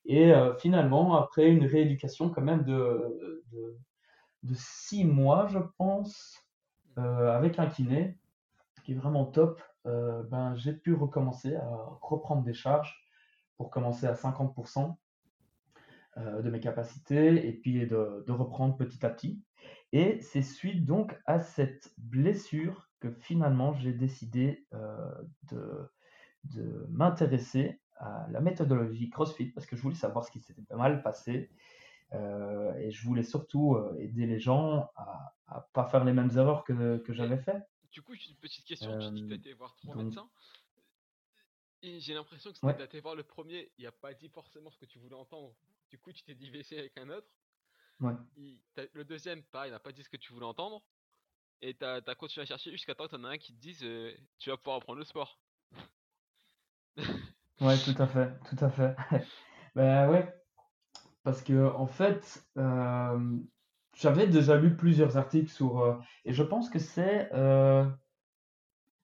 [0.07, 3.43] Et euh, finalement, après une rééducation quand même de,
[4.53, 6.39] six mois, je pense,
[6.99, 8.19] euh, avec un kiné,
[8.85, 11.69] qui est vraiment top, euh, ben, j'ai pu recommencer à
[12.03, 12.95] reprendre des charges
[13.57, 14.95] pour commencer à 50%
[16.17, 19.43] de mes capacités et puis de reprendre petit à petit.
[19.95, 25.15] Et c'est suite donc à cette blessure que finalement j'ai décidé euh,
[25.53, 25.89] de,
[26.43, 30.77] de m'intéresser à la méthodologie CrossFit parce que je voulais savoir ce qui s'était pas
[30.77, 31.53] mal passé
[32.13, 36.37] euh, et je voulais surtout euh, aider les gens à, à pas faire les mêmes
[36.37, 37.63] erreurs que, que j'avais fait.
[37.93, 38.99] Du coup, j'ai une petite question.
[38.99, 40.29] tu dis que tu as été voir trois médecins.
[41.83, 44.71] Et j'ai l'impression que si tu été voir le premier, il n'a pas dit forcément
[44.71, 45.55] ce que tu voulais entendre.
[45.89, 47.29] Du coup, tu t'es divisé avec un autre.
[48.01, 48.13] Ouais.
[48.93, 50.83] le deuxième, pareil, il n'a pas dit ce que tu voulais entendre.
[51.63, 53.83] Et t'as as continué à chercher jusqu'à temps que t'en as un qui te dise
[53.85, 55.41] euh, tu vas pouvoir apprendre le sport.
[57.61, 58.95] ouais, tout à fait, tout à fait.
[59.75, 60.35] ben ouais,
[61.23, 63.39] parce que en fait, euh,
[63.95, 67.31] j'avais déjà lu plusieurs articles sur euh, et je pense que c'est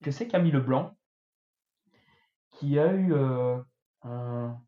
[0.02, 0.96] que c'est Camille Leblanc
[2.50, 3.14] qui a eu
[4.02, 4.60] un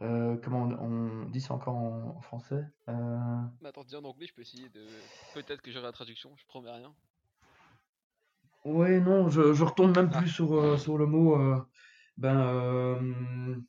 [0.00, 3.18] euh, comment on, dit ça encore en, français euh...
[3.64, 4.86] attends, dis en anglais, je peux essayer de.
[5.34, 6.94] Peut-être que j'aurai la traduction, je promets rien.
[8.64, 11.40] Oui, non, je, je retourne même plus sur, euh, sur le mot.
[11.40, 11.56] Euh,
[12.16, 13.62] ben,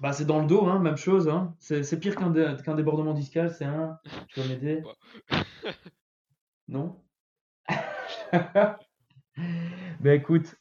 [0.00, 1.28] bah, c'est dans le dos, hein, même chose.
[1.28, 1.54] Hein.
[1.60, 3.98] C'est pire qu'un qu'un débordement discal, c'est un.
[4.28, 4.82] Tu vas m'aider
[6.68, 7.02] Non?
[10.00, 10.56] Ben écoute,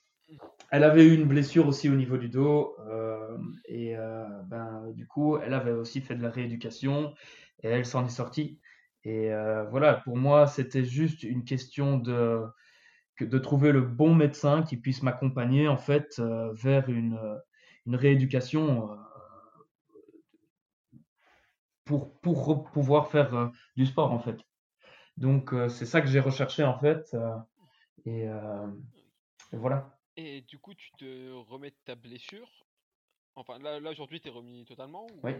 [0.71, 5.05] elle avait eu une blessure aussi au niveau du dos euh, et euh, ben, du
[5.05, 7.13] coup, elle avait aussi fait de la rééducation
[7.61, 8.59] et elle s'en est sortie.
[9.03, 12.45] Et euh, voilà, pour moi, c'était juste une question de,
[13.19, 16.21] de trouver le bon médecin qui puisse m'accompagner en fait
[16.53, 17.19] vers une,
[17.85, 18.97] une rééducation
[21.83, 24.37] pour, pour pouvoir faire du sport en fait.
[25.17, 27.13] Donc c'est ça que j'ai recherché en fait.
[28.05, 28.27] et
[29.51, 30.00] voilà.
[30.17, 32.65] Et du coup, tu te remets de ta blessure?
[33.35, 35.33] Enfin, là, là aujourd'hui, t'es remis totalement Oui.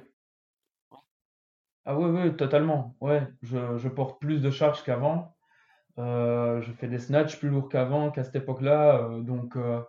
[1.86, 2.96] Ah oui, oui, totalement.
[3.02, 5.36] Ouais, je, je porte plus de charges qu'avant.
[5.98, 9.10] Euh, je fais des snatchs plus lourds qu'avant, qu'à cette époque-là.
[9.10, 9.82] Euh, donc, euh,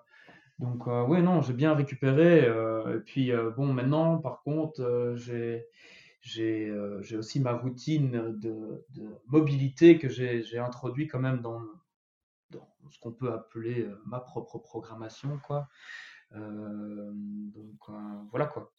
[0.59, 2.47] donc oui, non, j'ai bien récupéré.
[2.47, 5.67] et puis, bon, maintenant, par contre, j'ai,
[6.21, 8.85] j'ai aussi ma routine de,
[9.27, 11.61] mobilité que j'ai introduit quand même dans,
[12.53, 15.39] dans ce qu'on peut appeler ma propre programmation.
[15.41, 15.69] Quoi.
[16.31, 17.89] donc
[18.31, 18.73] voilà quoi.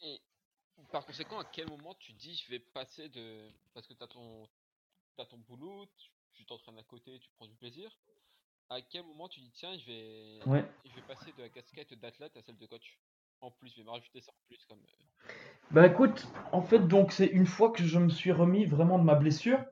[0.92, 3.50] par conséquent, à quel moment tu dis je vais passer de.
[3.74, 4.48] Parce que tu as ton,
[5.18, 5.86] as ton boulot,
[6.34, 7.92] tu t'entraînes à côté, tu prends du plaisir.
[8.70, 10.40] À quel moment tu dis tiens, je vais,
[10.86, 13.00] je vais passer de la casquette d'athlète à celle de coach?
[13.42, 14.80] En plus, je vais me rajouter ça en plus comme.
[15.72, 19.04] Bah écoute, en fait, donc c'est une fois que je me suis remis vraiment de
[19.04, 19.66] ma blessure, euh,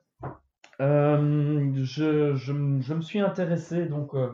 [0.82, 2.54] je, je,
[2.94, 4.32] me suis intéressé donc euh,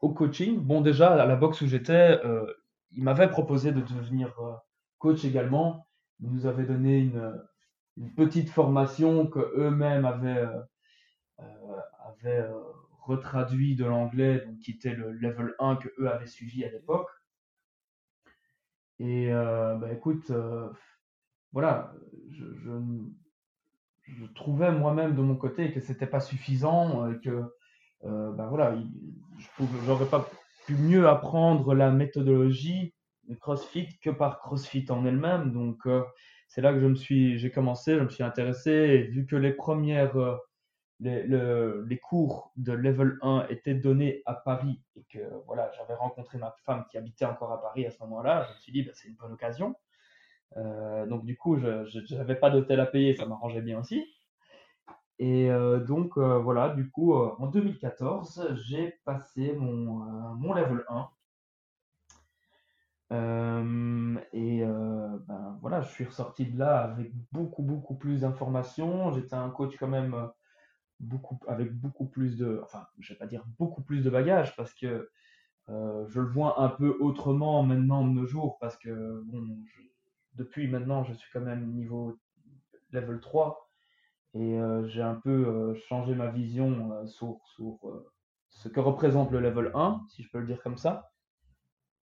[0.00, 0.58] au coaching.
[0.58, 2.46] Bon, déjà à la boxe où j'étais, euh,
[2.92, 4.34] il m'avait proposé de devenir
[4.98, 5.86] coach également.
[6.20, 7.42] Ils nous avaient donné une,
[8.16, 10.48] petite formation que eux-mêmes avaient,
[11.38, 12.48] avaient
[13.02, 17.08] retraduit de l'anglais, qui était le level 1 que eux avaient suivi à l'époque.
[18.98, 20.32] Et bah écoute,
[21.52, 21.94] voilà,
[22.30, 22.44] je,
[24.34, 27.44] trouvais moi-même de mon côté que c'était pas suffisant, et que
[28.04, 28.76] euh, ben voilà,
[29.38, 30.28] je n'aurais pas
[30.66, 32.94] pu mieux apprendre la méthodologie
[33.28, 35.52] de CrossFit que par CrossFit en elle-même.
[35.52, 36.02] Donc euh,
[36.48, 39.52] c'est là que je me suis, j'ai commencé, je me suis intéressé, vu que les
[39.52, 40.36] premières, euh,
[41.00, 45.94] les, le, les, cours de level 1 étaient donnés à Paris et que voilà, j'avais
[45.94, 48.82] rencontré ma femme qui habitait encore à Paris à ce moment-là, je me suis dit,
[48.82, 49.74] ben, c'est une bonne occasion.
[50.56, 54.04] Euh, donc du coup, je n'avais pas d'hôtel à payer, ça m'arrangeait bien aussi.
[55.18, 61.08] Et euh, donc euh, voilà, du coup, en 2014, j'ai passé mon, mon level 1.
[64.32, 64.64] et
[65.26, 69.12] ben, voilà, je suis ressorti de là avec beaucoup, beaucoup plus d'informations.
[69.12, 70.30] J'étais un coach quand même
[71.00, 74.74] beaucoup, avec beaucoup plus de, enfin, je vais pas dire beaucoup plus de bagages parce
[74.74, 75.10] que
[75.68, 79.46] je le vois un peu autrement maintenant de nos jours parce que bon,
[80.34, 82.18] depuis maintenant, je suis quand même niveau
[82.92, 83.70] level 3
[84.34, 87.38] et euh, j'ai un peu euh, changé ma vision euh, sur,
[88.50, 91.10] ce que représente le level 1, si je peux le dire comme ça.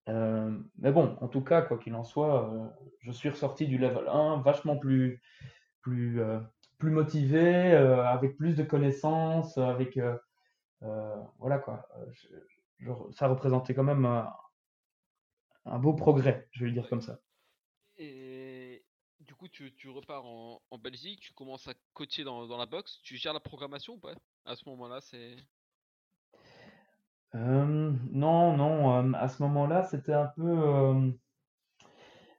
[0.08, 2.52] mais bon, en tout cas, quoi qu'il en soit,
[3.00, 5.22] je suis ressorti du level 1 vachement plus,
[5.82, 6.22] plus,
[6.78, 9.98] plus motivé, avec plus de connaissances, avec
[11.40, 11.88] voilà quoi.
[13.12, 14.06] ça représentait quand même
[15.66, 17.20] un beau progrès, je vais le dire comme ça
[19.48, 23.94] tu, repars en, Belgique, tu commences à coacher dans, la boxe, tu gères la programmation
[23.94, 24.14] ou pas
[24.46, 25.36] À ce moment-là, c'est.
[27.36, 30.50] Euh, non, non, euh, à ce moment-là, c'était un peu.
[30.50, 31.12] Euh,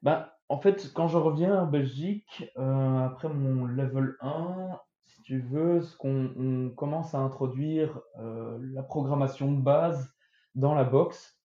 [0.03, 5.81] bah, en fait, quand je reviens en Belgique, après mon level 1, si tu veux,
[5.81, 10.13] ce qu'on commence à introduire la programmation de base
[10.55, 11.39] dans la boxe,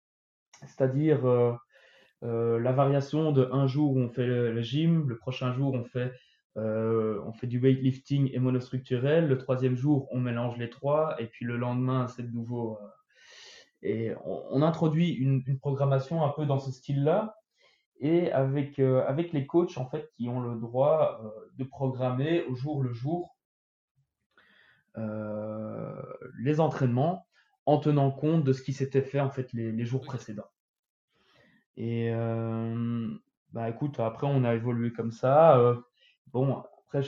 [0.62, 1.58] c'est-à-dire
[2.24, 5.84] euh, la variation de un jour où on fait le, gym, le prochain jour on
[5.84, 6.12] fait,
[6.58, 11.28] euh, on fait du weightlifting et monostructurel, le troisième jour on mélange les trois, et
[11.28, 12.78] puis le lendemain c'est de nouveau.
[12.82, 12.88] Euh,
[13.84, 17.36] et on, introduit une, programmation un peu dans ce style-là,
[18.00, 21.22] et avec, avec les coachs en fait qui ont le droit
[21.56, 23.38] de programmer au jour le jour
[26.40, 27.28] les entraînements
[27.68, 30.50] en tenant compte de ce qui s'était fait en fait les jours précédents.
[31.78, 32.12] Et
[33.54, 35.76] bah écoute, après on a évolué comme ça.
[36.34, 37.02] Bon, après,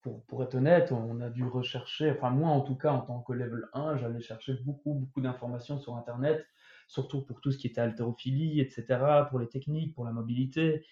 [0.00, 3.20] pour, pour, être honnête, on a dû rechercher, enfin moi en tout cas en tant
[3.20, 6.44] que level 1, j'allais chercher beaucoup, beaucoup d'informations sur Internet,
[6.88, 8.98] surtout pour tout ce qui était haltérophilie, etc.,
[9.30, 10.84] pour les techniques, pour la mobilité.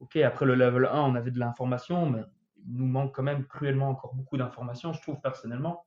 [0.00, 2.20] Ok, après le level 1, on avait de l'information, mais
[2.66, 5.85] il nous manque quand même cruellement encore beaucoup d'informations, je trouve personnellement.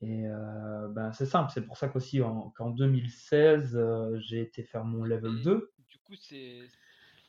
[0.00, 2.20] Et euh, ben, c'est simple, c'est pour ça qu'aussi
[2.54, 5.72] qu'en 2016, euh, j'ai été faire mon level 2.
[5.88, 6.60] Du coup, c'est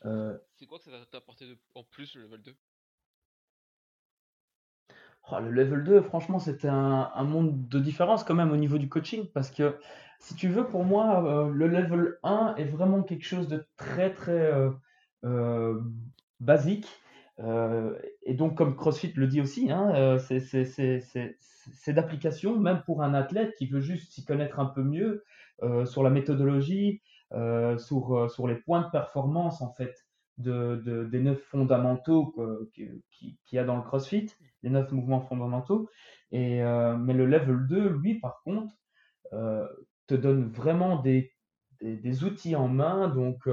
[0.04, 2.54] euh, c'est quoi que ça t'a apporté en plus le level 2
[5.40, 8.88] Le level 2, franchement, c'était un, un, monde de différence quand même au niveau du
[8.88, 9.76] coaching parce que
[10.20, 14.52] si tu veux, pour moi, le level 1 est vraiment quelque chose de très très
[16.38, 16.86] basique
[17.42, 23.14] euh, et donc, comme CrossFit le dit aussi, hein, euh, c'est d'application, même pour un
[23.14, 25.24] athlète qui veut juste s'y connaître un peu mieux
[25.62, 27.02] euh, sur la méthodologie,
[27.78, 29.94] sur, les points de performance en fait
[30.38, 32.34] de, de des neuf fondamentaux
[32.72, 33.02] qu'il
[33.52, 34.26] y a dans le CrossFit,
[34.62, 35.88] les neuf mouvements fondamentaux.
[36.32, 38.74] Mais le level 2, lui, par contre,
[39.30, 41.32] te donne vraiment des,
[41.80, 43.48] des, des, outils en main, donc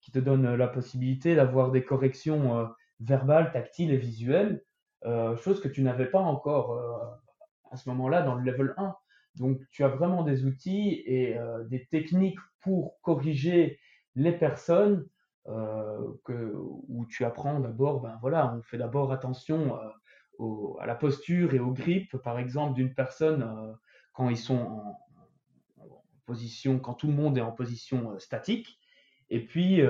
[0.00, 2.68] qui te donne la possibilité d'avoir des corrections
[3.02, 4.62] verbal, tactile et visuel,
[5.04, 6.96] euh, chose que tu n'avais pas encore euh,
[7.70, 8.94] à ce moment-là dans le level 1.
[9.36, 13.78] Donc tu as vraiment des outils et euh, des techniques pour corriger
[14.14, 15.06] les personnes
[15.44, 19.76] que, où tu apprends d'abord, ben voilà, on fait d'abord attention
[20.78, 23.76] à la posture et au grip, par exemple, d'une personne
[24.12, 25.00] quand ils sont en,
[26.26, 28.78] position, quand tout le monde est en position statique.
[29.34, 29.80] Et puis,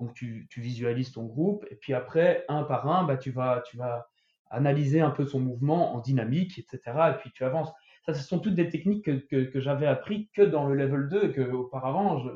[0.00, 3.62] donc tu, tu, visualises ton groupe, et puis après, un par un, bah, tu, vas,
[3.64, 4.08] tu vas
[4.50, 6.80] analyser un peu son mouvement en dynamique, etc.
[7.10, 7.70] Et puis tu avances.
[8.04, 11.24] Ça, ce sont toutes des techniques que, que, j'avais appris que dans le level 2
[11.24, 12.30] et que auparavant, je,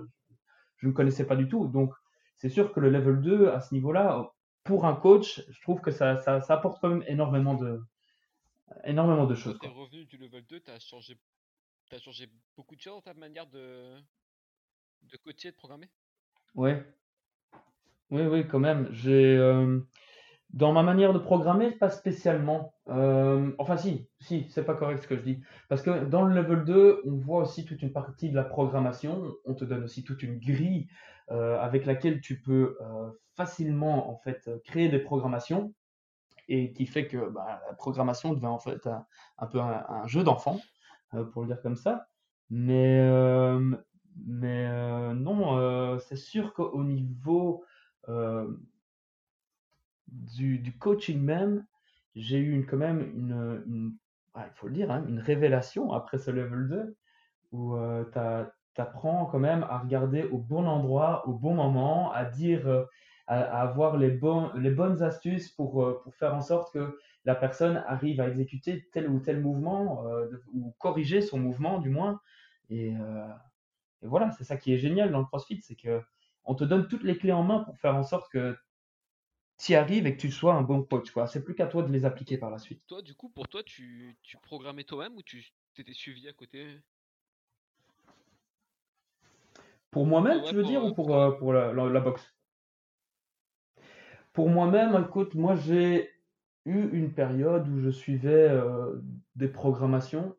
[0.76, 1.66] je ne connaissais pas du tout.
[1.66, 1.92] Donc,
[2.36, 4.30] c'est sûr que le level 2, à ce niveau-là,
[4.62, 7.82] pour un coach, je trouve que ça, ça, ça, apporte quand même énormément de,
[8.84, 9.58] énormément de choses.
[9.58, 11.18] Quand tu es revenu du level 2, tu as changé,
[11.90, 13.98] as changé beaucoup de choses dans ta manière de,
[15.02, 15.90] de coacher, de programmer?
[16.54, 16.84] Ouais.
[18.10, 18.88] Oui, oui, quand même.
[18.90, 19.80] J'ai, euh,
[20.50, 22.74] dans ma manière de programmer, pas spécialement.
[22.88, 25.42] Euh, enfin, si, si, c'est pas correct ce que je dis.
[25.68, 29.22] Parce que dans le level 2, on voit aussi toute une partie de la programmation.
[29.44, 30.88] On te donne aussi toute une grille
[31.30, 32.78] euh, avec laquelle tu peux
[33.36, 35.72] facilement en fait créer des programmations
[36.48, 38.88] et qui fait que bah, la programmation devient en fait
[39.36, 40.58] un, peu un, jeu d'enfant,
[41.32, 42.08] pour le dire comme ça.
[42.48, 42.98] Mais,
[44.26, 44.68] mais
[45.14, 47.64] non, c'est sûr qu'au niveau
[50.08, 51.64] du, coaching même,
[52.14, 53.94] j'ai eu une, quand même une,
[54.36, 56.96] il faut le dire, hein, une révélation après ce level 2
[57.52, 58.04] où euh,
[58.74, 62.84] tu apprends quand même à regarder au bon endroit, au bon moment, à dire, euh,
[63.26, 67.34] à, avoir les, bons, les bonnes astuces pour, euh, pour faire en sorte que la
[67.34, 70.02] personne arrive à exécuter tel ou tel mouvement
[70.54, 72.20] ou corriger son mouvement du moins.
[72.70, 72.94] Et,
[74.02, 76.02] et voilà, c'est ça qui est génial dans le CrossFit, c'est que
[76.44, 78.56] on te donne toutes les clés en main pour faire en sorte que
[79.58, 81.10] tu arrives et que tu sois un bon coach.
[81.10, 81.26] Quoi.
[81.26, 82.82] C'est plus qu'à toi de les appliquer par la suite.
[82.86, 86.80] Toi, du coup, pour toi, tu, tu programmais toi-même ou tu t'étais suivi à côté?
[89.90, 92.34] Pour moi-même, tu veux dire, ou pour, euh, pour la, la, boxe?
[94.32, 96.10] Pour moi-même, écoute, moi j'ai
[96.64, 99.00] eu une période où je suivais euh,
[99.34, 100.36] des programmations.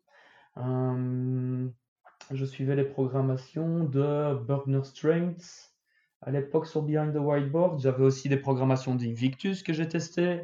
[2.32, 5.70] Euh, je suivais les programmations de Burner Strength,
[6.22, 10.42] à l'époque, sur Behind the Whiteboard, j'avais aussi des programmations d'Invictus que j'ai testé.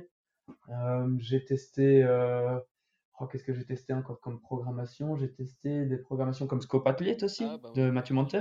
[0.69, 2.01] Euh, j'ai testé.
[2.03, 2.57] Euh,
[3.19, 5.17] oh, Qu'est-ce que j'ai testé encore comme programmation?
[5.17, 8.35] J'ai testé des programmations comme Scope Athlete aussi, ah, bah de Mathieu Montes.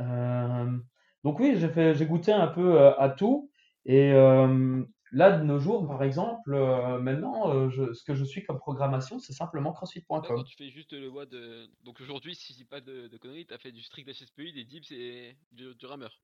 [0.00, 0.78] Euh,
[1.24, 3.50] donc, oui, j'ai goûté un peu à tout.
[3.84, 4.12] Et
[5.14, 9.20] Là, de nos jours, par exemple, euh, maintenant, euh, ce que je suis comme programmation,
[9.20, 10.42] c'est simplement crossfit.com.
[10.44, 11.70] tu fais juste le de.
[11.84, 14.50] Donc aujourd'hui, si je dis pas de, de conneries, tu as fait du strict HSPU,
[14.50, 16.20] des dips et du, rameur.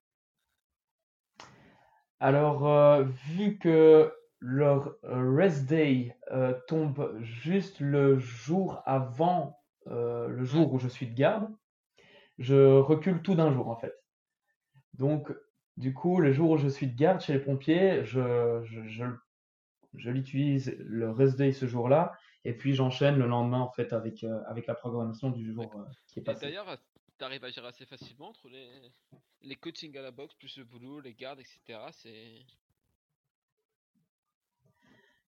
[2.19, 6.17] Alors, euh, vu que leur rest day
[6.67, 11.49] tombe juste le jour avant le jour où je suis de garde,
[12.39, 13.95] je recule tout d'un jour en fait.
[14.95, 15.33] Donc,
[15.77, 20.77] du coup, le jour où je suis de garde chez les pompiers, je, je, l'utilise
[20.79, 22.13] le rest day ce jour-là,
[22.45, 25.85] et puis j'enchaîne le lendemain en fait avec, euh, avec la programmation du jour euh,
[26.09, 26.47] qui est passé.
[26.47, 26.79] D'ailleurs,
[27.19, 28.69] tu arrives à gérer assez facilement entre les,
[29.43, 31.79] les coachings à la boxe, plus le boulot, les gardes, etc.
[31.93, 32.41] C'est.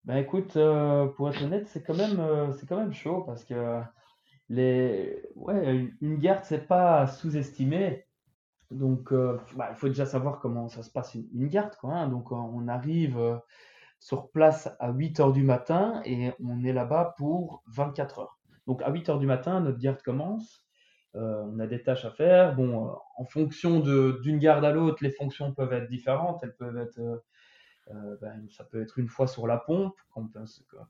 [0.04, 3.80] Ben écoute, euh, pour être honnête, c'est quand même c'est quand même chaud parce que
[4.48, 8.04] les ouais une garde c'est pas sous-estimé
[8.72, 11.74] donc, euh, bah, il faut déjà savoir comment ça se passe une, garde.
[11.76, 12.08] Quoi, hein.
[12.08, 13.36] Donc, on arrive euh,
[14.00, 18.38] sur place à 8 heures du matin et on est là-bas pour 24 heures.
[18.66, 20.64] Donc, à 8 heures du matin, notre garde commence.
[21.14, 22.54] Euh, on a des tâches à faire.
[22.54, 26.42] Bon, en fonction d'une garde à l'autre, les fonctions peuvent être différentes.
[26.42, 27.22] Elles peuvent être,
[28.20, 29.94] ben, ça peut être une fois sur la pompe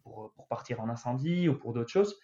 [0.04, 2.18] pour, pour partir en incendie ou pour d'autres choses.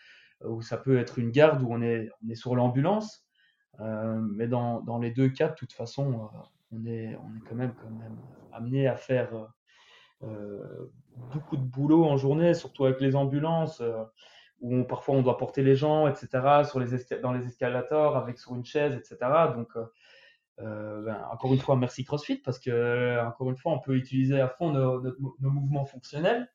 [0.44, 3.27] Ou ça peut être une garde où on est, on est sur l'ambulance.
[3.80, 6.38] Euh, mais dans, dans, les deux cas, de toute façon, euh,
[6.72, 8.16] on, est, on est quand même, quand même
[8.52, 9.30] amené à faire
[10.22, 10.90] euh,
[11.32, 13.82] beaucoup de boulot en journée, surtout avec les ambulances,
[14.60, 16.88] où parfois on doit porter les gens, etc., sur les
[17.22, 19.16] dans les escalators, avec sur une chaise, etc.
[19.54, 19.68] Donc,
[20.58, 24.48] ben, encore une fois, merci CrossFit, parce que, encore une fois, on peut utiliser à
[24.48, 26.50] fond nos, nos, mouvements fonctionnels.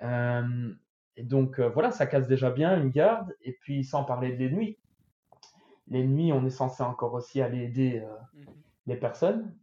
[0.00, 4.78] et donc, voilà, ça casse déjà bien une garde, et puis sans parler des nuits
[5.88, 8.54] les nuits, on est censé encore aussi aller aider euh, mhm.
[8.86, 9.56] les personnes.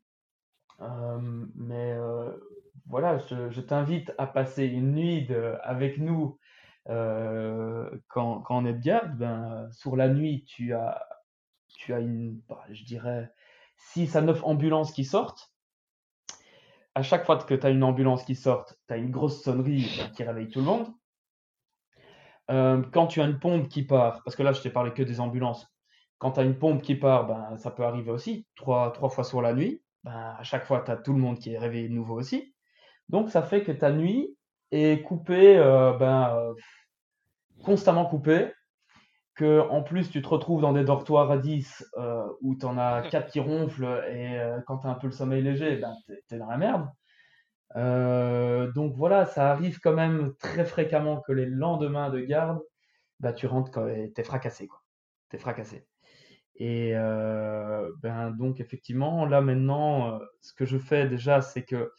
[0.81, 2.31] Euh, mais euh,
[2.87, 5.27] voilà, je, t'invite à passer une nuit
[5.63, 6.39] avec nous
[6.87, 9.17] quand, on est de garde.
[9.17, 11.05] Ben, sur la nuit, tu as,
[11.67, 13.31] tu as une, bah, je dirais,
[13.93, 15.53] 6 à 9 ambulances qui sortent.
[16.95, 19.95] À chaque fois que tu as une ambulance qui sort, tu as une grosse sonnerie
[19.99, 20.87] ben, qui réveille tout le monde.
[22.91, 25.19] quand tu as une pompe qui part, parce que là je t'ai parlé que des
[25.19, 25.67] ambulances,
[26.19, 29.23] quand tu as une pompe qui part, ben, ça peut arriver aussi, trois, trois fois
[29.23, 29.81] sur la nuit.
[30.03, 32.53] ben, à chaque fois, tu as tout le monde qui est réveillé de nouveau aussi.
[33.09, 34.37] Donc, ça fait que ta nuit
[34.71, 36.53] est coupée, euh, ben,
[37.63, 38.53] constamment coupée.
[39.35, 41.85] Que, en plus, tu te retrouves dans des dortoirs à 10
[42.41, 45.41] où tu en as 4 qui ronflent et quand tu as un peu le sommeil
[45.41, 46.89] léger, ben, tu es, dans la merde.
[48.75, 52.59] donc voilà, ça arrive quand même très fréquemment que les lendemains de garde,
[53.21, 54.67] ben, tu rentres, tu es fracassé.
[54.67, 54.81] Quoi.
[55.31, 55.88] Es fracassé.
[56.59, 61.93] Et euh, ben donc effectivement, là maintenant, euh, ce que je fais déjà, c'est que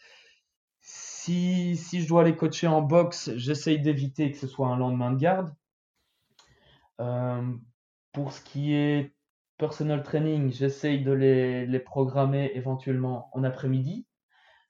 [0.81, 5.13] si, si je dois les coacher en boxe, j'essaye d'éviter que ce soit un lendemain
[5.13, 5.55] de garde.
[7.01, 7.43] Euh,
[8.13, 9.15] pour ce qui est
[9.57, 14.07] personal training, j'essaye de les, les programmer éventuellement en après-midi,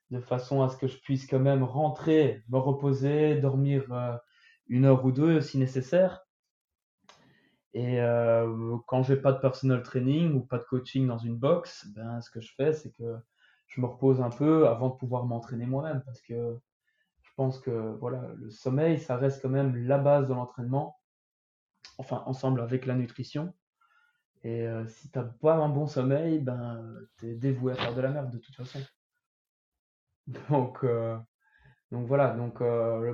[0.09, 3.83] de façon à ce que je puisse quand même rentrer, me reposer, dormir
[4.67, 6.21] une heure ou deux si nécessaire.
[7.73, 11.87] Et euh, quand j'ai pas de personal training ou pas de coaching dans une box,
[11.95, 13.15] ben, ce que je fais, c'est que
[13.67, 16.57] je me repose un peu avant de pouvoir m'entraîner moi-même parce que
[17.21, 20.99] je pense que voilà, le sommeil, ça reste quand même la base de l'entraînement,
[21.97, 23.53] enfin ensemble avec la nutrition.
[24.43, 26.83] Et euh, si t'as pas un bon sommeil, ben
[27.17, 28.79] t'es dévoué à faire de la merde de toute façon.
[30.49, 31.17] Donc, euh,
[31.91, 33.13] donc voilà, donc euh,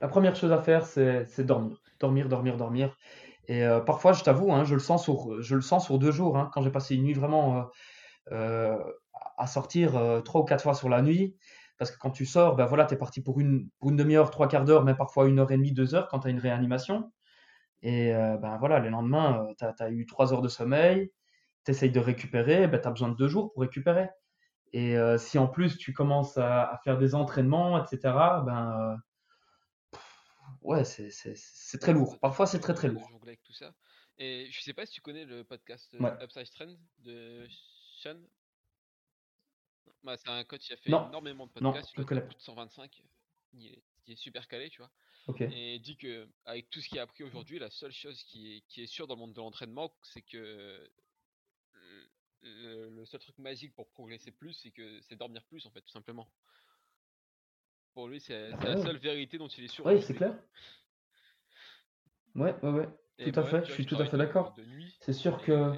[0.00, 1.80] la première chose à faire, c'est dormir.
[2.00, 2.96] Dormir, dormir, dormir.
[3.48, 6.12] Et euh, parfois, je t'avoue, hein, je le sens sur, je le sens sur deux
[6.12, 7.62] jours, hein, quand j'ai passé une nuit vraiment euh,
[8.32, 8.78] euh,
[9.36, 11.36] à sortir trois ou quatre fois sur la nuit.
[11.78, 14.46] Parce que quand tu sors, ben voilà, tu es parti pour une, une demi-heure, trois
[14.46, 17.10] quarts d'heure, mais parfois une heure et demie, deux heures quand tu as une réanimation.
[17.82, 21.10] Et ben voilà, les lendemains, tu as, eu trois heures de sommeil,
[21.64, 24.08] tu essayes de récupérer, ben, tu as besoin de deux jours pour récupérer.
[24.72, 28.14] Et si en plus tu commences à, à, faire des entraînements, etc.,
[28.46, 28.96] ben,
[30.62, 32.18] ouais, c'est très lourd.
[32.20, 33.08] Parfois, c'est très très lourd.
[33.22, 33.74] Avec tout ça.
[34.18, 37.46] Et je sais pas si tu connais le podcast euh, Upside Trend de
[37.96, 38.20] Sean.
[40.02, 41.92] Bah, c'est un coach qui a fait énormément de podcasts.
[41.96, 43.02] il a plus de 125.
[43.54, 44.90] Il est, super calé, tu vois.
[45.40, 48.56] Et il dit que avec tout ce qu'il a appris aujourd'hui, la seule chose qui
[48.56, 50.90] est, qui est sûre dans le monde de l'entraînement, c'est que
[52.42, 55.80] le, le, seul truc magique pour progresser plus, c'est que c'est dormir plus en fait,
[55.80, 56.28] tout simplement.
[57.94, 59.84] Pour lui, c'est ah la seule vérité dont il est sûr.
[59.84, 60.34] Oui, c'est clair.
[62.34, 62.88] Ouais, ouais, ouais.
[63.30, 64.54] tout à fait, je suis tout à fait d'accord.
[65.00, 65.72] C'est sûr que.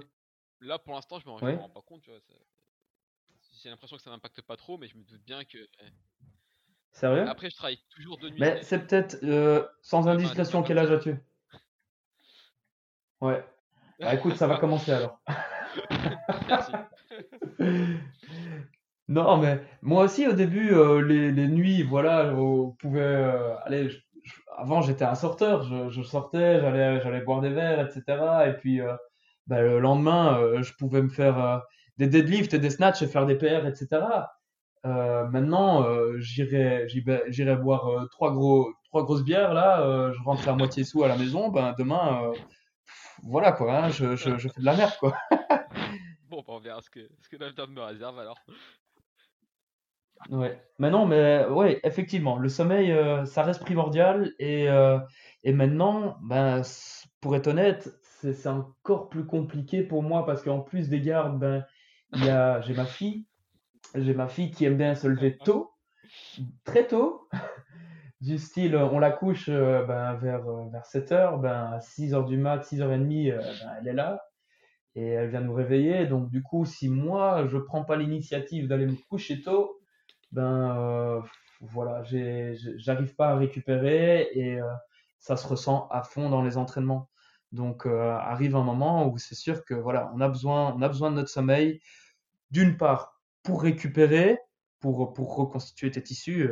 [0.61, 2.03] Là, pour l'instant, je me rends pas compte.
[3.63, 5.59] J'ai l'impression que ça m'impacte pas trop, mais je me doute bien que.
[6.93, 7.29] Sérieux?
[7.29, 8.39] Après, je travaille toujours de nuit.
[8.39, 11.17] Mais c'est peut-être euh, sans indiscrétion, quel âge as-tu
[13.21, 13.45] Ouais.
[13.99, 15.21] Bah écoute, ça va commencer alors.
[16.47, 16.73] Merci.
[19.09, 23.91] Non, mais moi aussi, au début, euh, les, les nuits, voilà, on pouvait euh, aller.
[24.57, 28.03] avant, j'étais un sorteur, je, je sortais, j'allais, j'allais boire des verres, etc.
[28.49, 28.95] Et puis, euh,
[29.47, 31.63] bah, le lendemain, je pouvais me faire
[31.99, 34.03] des deadlifts et des snatchs et faire des PR, etc.
[34.85, 35.87] maintenant,
[36.19, 40.13] j'irai, j'irai boire trois gros, trois grosses bières là.
[40.13, 41.49] je rentre à moitié sous à la maison.
[41.51, 42.33] Ben demain,
[43.23, 45.15] voilà quoi, hein, je, je, fais de la merde quoi.
[46.31, 48.39] Bon, bah, on verra ce que, ce que l'avenir me réserve alors.
[50.31, 50.61] Ouais.
[50.79, 54.33] Mais non, mais ouais, effectivement, le sommeil, euh, ça reste primordial.
[54.39, 54.99] Et, euh,
[55.43, 56.63] et maintenant, ben,
[57.21, 61.65] pour être honnête, c'est encore plus compliqué pour moi parce qu'en plus des gardes, ben,
[62.13, 63.27] j'ai ma fille.
[63.95, 65.71] J'ai ma fille qui aime bien se lever tôt,
[66.65, 67.29] très tôt.
[68.21, 72.25] Du style, on la couche euh, ben, vers, vers 7 heures, ben, à 6 heures
[72.25, 73.41] du mat, 6 h 30, ben,
[73.79, 74.19] elle est là
[74.95, 76.07] et elle vient nous réveiller.
[76.07, 79.79] Donc, du coup, si moi, je prends pas l'initiative d'aller me coucher tôt,
[80.35, 81.23] ben euh,
[81.61, 84.69] voilà, j'arrive pas à récupérer et euh,
[85.21, 87.09] ça se ressent à fond dans les entraînements.
[87.53, 90.89] Donc euh, arrive un moment où c'est sûr que voilà, on a besoin, on a
[90.89, 91.81] besoin de notre sommeil
[92.51, 94.41] d'une part pour récupérer,
[94.81, 96.51] pour, pour reconstituer tes tissus,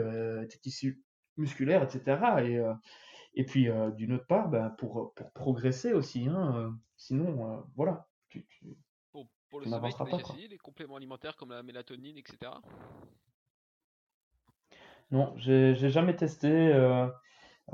[0.48, 1.02] tes tissus
[1.36, 2.20] musculaires, etc.
[2.44, 2.60] Et,
[3.34, 6.28] et puis d'une autre part, ben, pour, pour progresser aussi.
[6.28, 8.46] Hein, sinon, voilà, tu,
[9.50, 12.52] pour, le sommeil, tu as essayé les compléments alimentaires comme la mélatonine, etc.
[15.12, 16.48] Non, j'ai jamais testé.
[16.50, 17.06] Euh,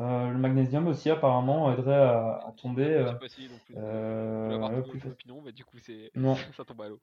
[0.01, 2.85] euh, le magnésium aussi, apparemment, aiderait à, tomber.
[2.85, 3.75] Euh, pas essayé non plus.
[3.79, 5.01] Euh, plus
[5.45, 6.35] mais du coup, c'est non.
[6.57, 7.01] ça tombe à l'eau.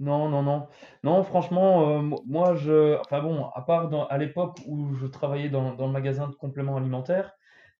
[0.00, 0.66] Non, non, non.
[1.04, 2.98] Non, franchement, moi, je.
[3.00, 6.34] Enfin bon, à part dans, à l'époque où je travaillais dans, dans le magasin de
[6.34, 7.32] compléments alimentaires,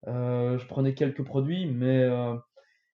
[0.06, 2.08] je prenais quelques produits, mais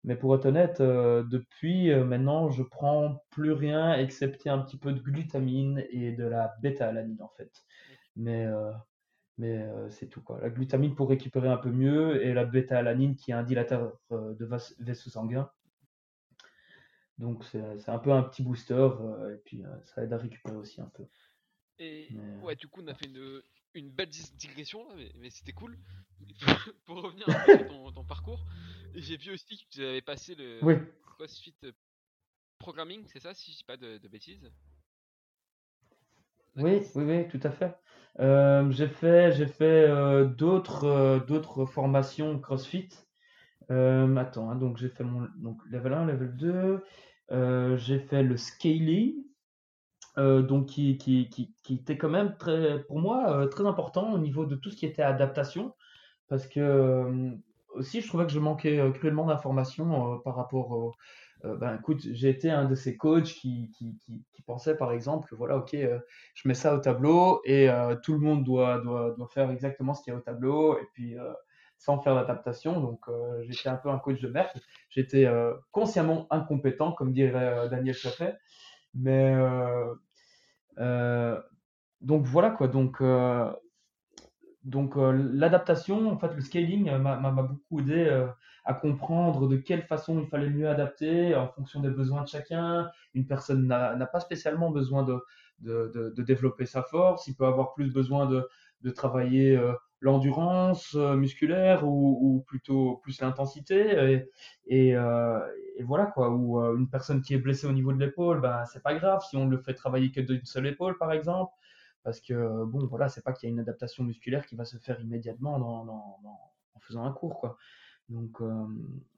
[0.05, 4.77] mais pour être honnête, euh, depuis euh, maintenant, je prends plus rien excepté un petit
[4.77, 7.65] peu de glutamine et de la bêta-alanine en fait.
[8.15, 8.71] Mais, euh,
[9.39, 10.41] mais c'est tout quoi.
[10.41, 14.49] La glutamine pour récupérer un peu mieux et la bêta-alanine qui est un dilateur de
[14.79, 15.51] vaisseau sanguin.
[17.19, 18.89] Donc c'est un peu un petit booster
[19.33, 21.05] et puis ça aide à récupérer aussi un peu.
[21.79, 22.09] Et
[22.43, 23.43] ouais, du coup, on a fait une,
[23.75, 25.79] une belle digression là, mais, c'était cool.
[26.85, 28.45] Pour revenir un peu sur ton, parcours,
[28.95, 30.61] j'ai vu aussi que tu avais passé le
[31.03, 31.55] CrossFit
[32.59, 34.51] Programming, c'est ça, si je dis pas de, bêtises?
[36.57, 37.77] Oui, oui, oui, tout à fait.
[38.21, 42.89] Euh, j'ai fait, j'ai fait euh, d'autres, euh, d'autres formations CrossFit.
[43.69, 47.77] attends, hein, donc j'ai fait mon donc level 1, level 2.
[47.77, 49.15] j'ai fait le scaling,
[50.17, 54.47] donc qui, qui, qui, qui, était quand même très, pour moi très important au niveau
[54.47, 55.75] de tout ce qui était adaptation,
[56.29, 57.33] parce que
[57.71, 60.97] aussi je trouvais que je manquais cruellement d'informations par rapport
[61.45, 63.99] euh, ben écoute, j'ai été un de ces coachs qui, qui,
[64.33, 65.99] qui, pensait par exemple, voilà, ok, euh,
[66.35, 69.95] je mets ça au tableau et euh, tout le monde doit, doit, doit, faire exactement
[69.95, 71.17] ce qu'il y a au tableau et puis
[71.79, 72.81] sans faire d'adaptation.
[72.81, 73.07] Donc
[73.43, 74.51] j'étais un peu un coach de merde.
[74.91, 75.27] J'étais
[75.71, 78.37] consciemment incompétent, comme dirait Daniel Chaffet.
[78.95, 79.35] Mais
[82.01, 82.69] donc voilà quoi.
[82.69, 83.03] Donc
[84.65, 88.27] donc l'adaptation, en fait, le scaling m'a beaucoup aidé
[88.65, 92.91] à comprendre de quelle façon il fallait mieux adapter en fonction des besoins de chacun.
[93.13, 95.23] Une personne n'a pas spécialement besoin de,
[95.61, 98.49] de, développer sa force, il peut avoir plus besoin de,
[98.83, 104.27] de travailler euh, l'endurance euh, musculaire ou, plutôt plus l'intensité.
[104.67, 105.41] Et, euh,
[105.77, 108.83] et, voilà quoi, ou une personne qui est blessée au niveau de l'épaule, ben, c'est
[108.83, 111.53] pas grave si on le fait travailler que d'une seule épaule par exemple.
[112.05, 114.77] Parce que bon, voilà, c'est pas qu'il y a une adaptation musculaire qui va se
[114.77, 117.57] faire immédiatement en faisant un cours, quoi.
[118.09, 118.67] Donc, euh,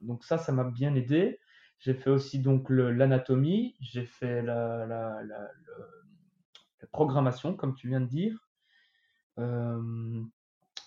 [0.01, 1.39] donc ça, ça m'a bien aidé.
[1.79, 5.21] J'ai fait aussi donc l'anatomie, j'ai fait la,
[6.91, 8.47] programmation, comme tu viens de dire.
[9.39, 10.23] Euh,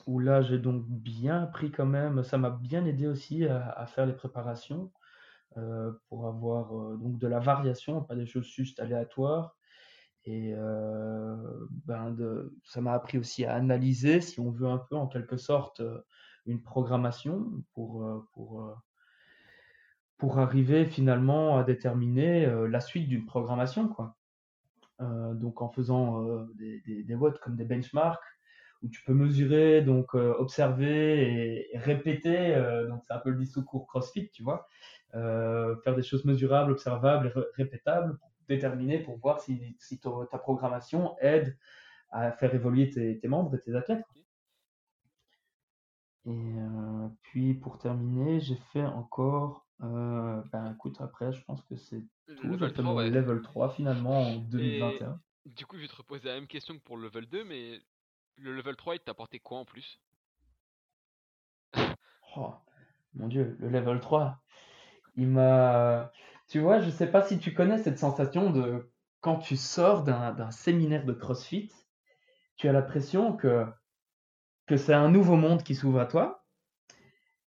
[0.07, 4.07] où là, j'ai donc bien appris quand même, ça m'a bien aidé aussi à, faire
[4.07, 4.90] les préparations
[5.57, 9.57] euh, pour avoir donc de la variation, pas des choses juste aléatoires.
[10.27, 10.55] Et
[11.87, 15.37] ben de, ça m'a appris aussi à analyser, si on veut un peu en quelque
[15.37, 15.83] sorte,
[16.47, 18.75] une programmation pour, euh, pour, euh,
[20.18, 23.89] pour arriver finalement à déterminer euh, la suite d'une programmation.
[23.89, 24.16] Quoi.
[25.01, 28.23] donc en faisant des, des, des comme des benchmarks,
[28.83, 32.55] où tu peux mesurer, donc observer et, répéter.
[32.89, 34.66] donc c'est un peu le discours CrossFit, tu vois.
[35.12, 38.18] faire des choses mesurables, observables et répétables
[38.51, 41.57] déterminer, pour voir si, si ta programmation aide
[42.11, 44.05] à faire évoluer tes, tes membres et tes athlètes.
[46.26, 51.76] Et euh, puis pour terminer, j'ai fait encore, euh, ben écoute, après, je pense que
[51.76, 52.05] c'est
[52.36, 52.46] tout.
[52.46, 55.18] Level 3, level 3 finalement en 2021.
[55.46, 57.80] du coup, je vais te reposer la même question que pour le level 2, mais
[58.36, 60.01] le level 3, il t'a apporté quoi en plus?
[62.36, 62.55] Oh,
[63.14, 64.42] mon Dieu, le level 3,
[65.16, 66.12] il m'a.
[66.51, 68.90] Tu vois, je sais pas si tu connais cette sensation de
[69.20, 71.70] quand tu sors d'un séminaire de CrossFit,
[72.57, 73.64] tu as l'impression que
[74.66, 76.44] que c'est un nouveau monde qui s'ouvre à toi,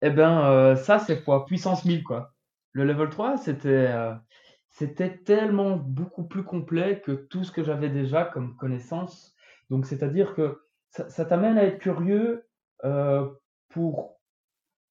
[0.01, 2.33] eh ben euh, ça c'est fois puissance 1000 quoi.
[2.73, 4.13] Le level 3 c'était euh,
[4.69, 9.33] c'était tellement beaucoup plus complet que tout ce que j'avais déjà comme connaissance.
[9.69, 12.47] Donc c'est-à-dire que ça, t'amène à être curieux
[12.83, 13.29] euh,
[13.69, 14.19] pour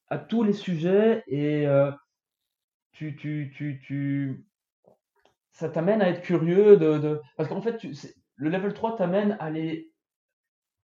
[0.09, 1.67] à tous les sujets et
[2.99, 4.45] tu, tu, tu, tu,
[5.53, 7.81] ça t'amène à être curieux de, parce qu'en fait
[8.35, 9.93] le level 3 t'amène à aller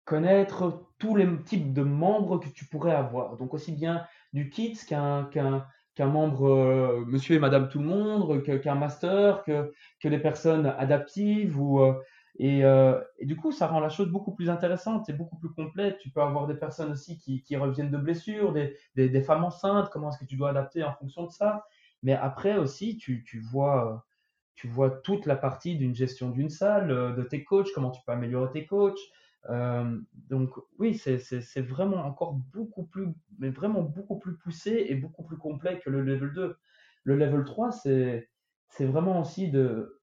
[0.06, 3.38] connaître tous les types de membres que tu pourrais avoir.
[3.38, 8.44] Donc aussi bien du kit qu'un qu'un membre euh, monsieur et madame tout le monde,
[8.44, 11.60] qu'un master, que, que des personnes adaptives.
[11.62, 11.94] Ou, euh,
[12.40, 15.50] et, euh, et, du coup, ça rend la chose beaucoup plus intéressante et beaucoup plus
[15.50, 16.00] complète.
[16.00, 19.90] Tu peux avoir des personnes aussi qui, qui reviennent de blessures, des, des femmes enceintes,
[19.92, 21.66] comment est-ce que tu dois adapter en fonction de ça?
[22.04, 24.06] Mais après aussi, tu, tu vois
[24.56, 28.12] tu vois toute la partie d'une gestion d'une salle, de tes coachs, comment tu peux
[28.12, 29.00] améliorer tes coachs,
[29.50, 35.24] euh, donc oui, c'est vraiment encore beaucoup plus, mais vraiment beaucoup plus poussé et beaucoup
[35.24, 36.58] plus complet que le level 2.
[37.04, 38.28] Le level 3, c'est
[38.80, 40.02] vraiment aussi de...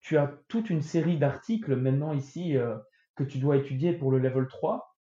[0.00, 2.76] Tu as toute une série d'articles maintenant ici euh,
[3.14, 4.96] que tu dois étudier pour le level 3,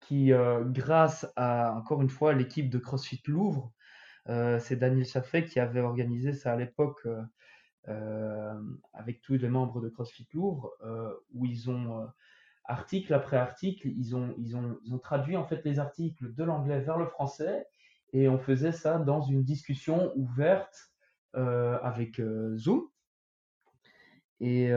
[0.00, 3.72] qui, euh, grâce à, encore une fois, l'équipe de CrossFit Louvre,
[4.26, 7.06] c'est Daniel Chaffet qui avait organisé ça à l'époque
[7.88, 8.60] euh,
[8.92, 12.06] avec tous les membres de CrossFit Louvre, euh, où ils ont euh,
[12.66, 16.44] article après article, ils ont, ils, ont, ils ont traduit en fait les articles de
[16.44, 17.66] l'anglais vers le français
[18.12, 20.90] et on faisait ça dans une discussion ouverte
[21.32, 22.20] avec
[22.56, 22.88] Zoom.
[24.40, 24.70] Et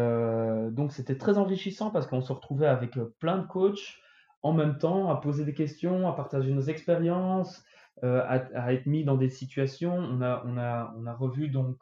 [0.72, 3.98] donc c'était très enrichissant parce qu'on se retrouvait avec plein de coachs
[4.44, 7.64] en même temps à poser des questions, à partager nos expériences,
[8.02, 9.96] à, être mis dans des situations.
[9.96, 11.78] On a, revu donc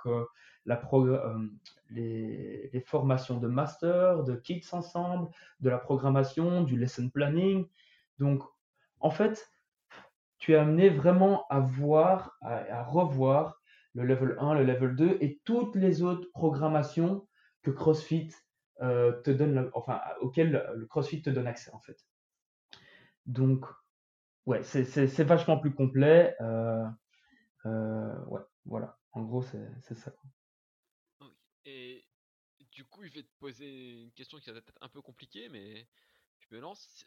[0.65, 0.81] la
[1.89, 7.67] les, les, formations de master, de kids ensemble, de la programmation, du lesson planning.
[8.19, 8.43] Donc,
[8.99, 9.51] en fait,
[10.41, 13.61] tu es amené vraiment à voir, à, revoir
[13.93, 17.27] le level 1, le level 2 et toutes les autres programmations
[17.61, 18.29] que CrossFit
[18.81, 22.07] euh, te donne, enfin, auxquelles le CrossFit te donne accès en fait.
[23.27, 23.65] Donc,
[24.45, 26.35] ouais, c'est vachement plus complet.
[26.41, 26.85] Euh,
[27.65, 28.97] euh, ouais, voilà.
[29.11, 30.13] En gros, c'est ça.
[31.65, 32.05] Et
[32.71, 35.87] du coup, je vais te poser une question qui va être un peu compliquée, mais
[36.39, 37.05] je me lance.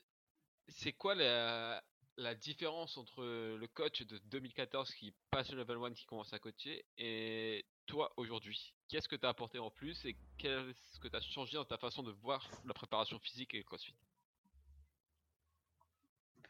[0.69, 1.83] C'est quoi la,
[2.17, 6.39] la différence entre le coach de 2014 qui passe le level 1 qui commence à
[6.39, 8.75] coacher et toi aujourd'hui?
[8.89, 11.79] Qu'est-ce que tu as apporté en plus et qu'est-ce que tu as changé dans ta
[11.79, 13.97] façon de voir la préparation physique et le crossfit?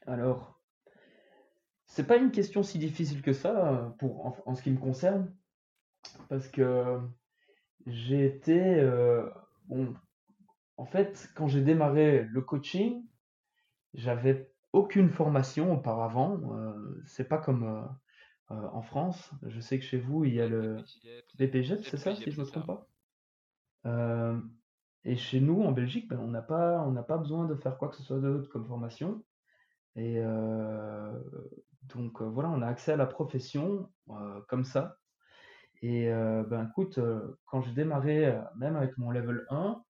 [0.07, 0.64] Alors,
[1.95, 5.33] c'est pas une question si difficile que ça pour, en, ce qui me concerne
[6.29, 6.99] parce que
[7.87, 8.81] j'ai été.
[8.81, 9.31] Euh,
[9.69, 9.95] bon,
[10.77, 13.05] en fait, quand j'ai démarré le coaching,
[13.95, 16.41] j'avais aucune formation auparavant.
[16.53, 17.85] Euh, c'est pas comme euh,
[18.51, 19.31] euh, en France.
[19.47, 20.79] Je sais que chez vous, il y a le
[21.39, 22.89] BPGEP, c'est ça, si je ne me trompe pas?
[25.07, 27.77] et chez nous, en Belgique, ben, on n'a pas, on n'a pas besoin de faire
[27.77, 29.23] quoi que ce soit d'autre comme formation.
[29.97, 30.21] Et
[31.85, 33.89] donc voilà, on a accès à la profession
[34.49, 34.97] comme ça.
[35.83, 36.99] Et ben écoute,
[37.47, 39.83] quand j'ai démarré, même avec mon level 1,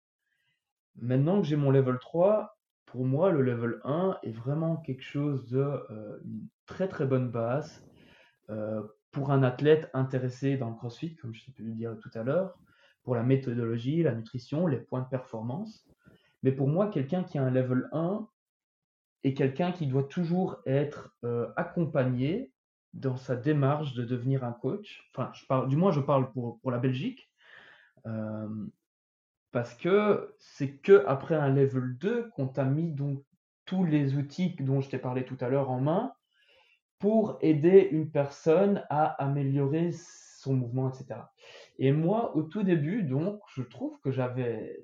[0.97, 5.49] maintenant que j'ai mon level 3, pour moi, le level 1 est vraiment quelque chose
[5.49, 6.21] de
[6.67, 7.85] très très bonne base
[9.11, 12.59] pour un athlète intéressé dans le CrossFit, comme je pu le dire tout à l'heure,
[13.05, 15.87] pour la méthodologie, la nutrition, les points de performance.
[16.43, 18.29] Mais pour moi, quelqu'un qui a un level 1
[19.25, 22.53] est quelqu'un qui doit toujours être euh, accompagné
[22.93, 25.11] dans sa démarche de devenir un coach.
[25.13, 27.29] Enfin, je parle, du moins, je parle pour, pour la Belgique
[29.55, 33.23] parce que c'est que après un level 2 qu'on t'a mis donc
[33.67, 36.13] tous les outils dont je t'ai parlé tout à l'heure en main
[36.99, 41.21] pour aider une personne à améliorer son mouvement, etc.
[41.79, 44.83] Et moi, au tout début, donc, je trouve que j'avais,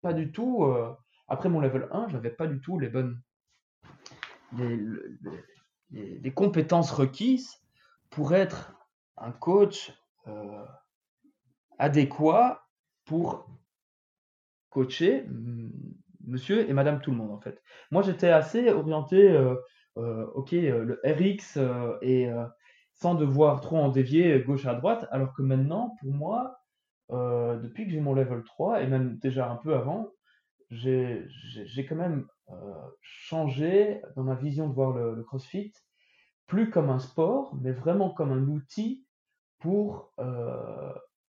[0.00, 0.94] pas du tout, euh,
[1.28, 3.20] après mon level 1, j'avais pas du tout les bonnes,
[4.58, 7.60] les, compétences requises
[8.10, 8.74] pour être
[9.16, 9.92] un coach
[10.26, 10.64] euh,
[11.78, 12.66] adéquat
[13.04, 13.48] pour
[14.70, 15.26] coacher
[16.26, 17.62] monsieur et madame tout le monde en fait.
[17.90, 19.56] Moi j'étais assez orienté, euh,
[19.96, 21.58] euh, ok, le RX
[22.02, 22.28] et
[22.92, 26.60] sans devoir trop en dévier gauche à droite, alors que maintenant pour moi,
[27.10, 30.12] depuis que j'ai mon level 3 et même déjà un peu avant,
[30.70, 31.26] j'ai
[31.88, 32.26] quand même
[33.00, 35.72] changé dans ma vision de voir le, CrossFit,
[36.46, 39.06] plus comme un sport, mais vraiment comme un outil
[39.58, 40.12] pour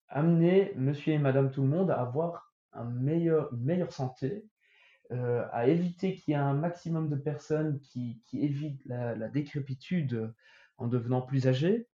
[0.09, 4.45] amener monsieur et madame tout le monde à avoir une meilleure santé,
[5.11, 10.33] euh, à éviter qu'il y ait un maximum de personnes qui, évitent la, décrépitude
[10.77, 11.87] en devenant plus âgées.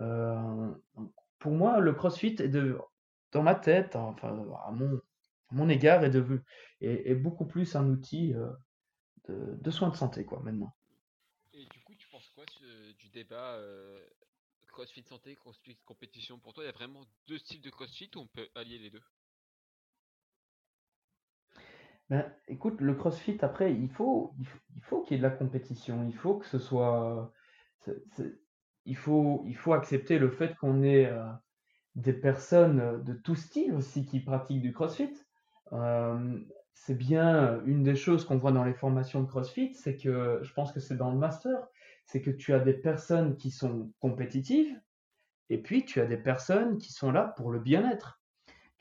[0.00, 0.70] Euh,
[1.38, 2.78] pour moi, le CrossFit est de,
[3.32, 4.28] dans ma tête, enfin
[4.66, 5.00] à mon,
[5.52, 6.40] mon égard, est, devenu,
[6.80, 8.50] est, beaucoup plus un outil euh,
[9.28, 10.74] de, de, soins de santé quoi maintenant.
[11.52, 12.44] Et du coup, tu penses quoi
[12.98, 13.58] du débat
[14.72, 16.38] CrossFit santé, CrossFit compétition?
[16.38, 18.90] Pour toi, il y a vraiment deux styles de CrossFit où on peut allier les
[18.90, 19.02] deux?
[22.08, 26.04] Ben, écoute, le CrossFit, après, il faut, il faut, qu'il y ait de la compétition.
[26.08, 27.32] Il faut que ce soit.
[28.84, 31.24] il, faut, il faut accepter le fait qu'on ait euh,
[31.94, 35.12] des personnes de tout style aussi qui pratiquent du CrossFit.
[35.72, 36.38] Euh,
[36.74, 40.52] c'est bien une des choses qu'on voit dans les formations de CrossFit, c'est que je
[40.52, 41.66] pense que c'est dans le master,
[42.06, 44.80] c'est que tu as des personnes qui sont compétitives
[45.50, 48.22] et puis tu as des personnes qui sont là pour le bien-être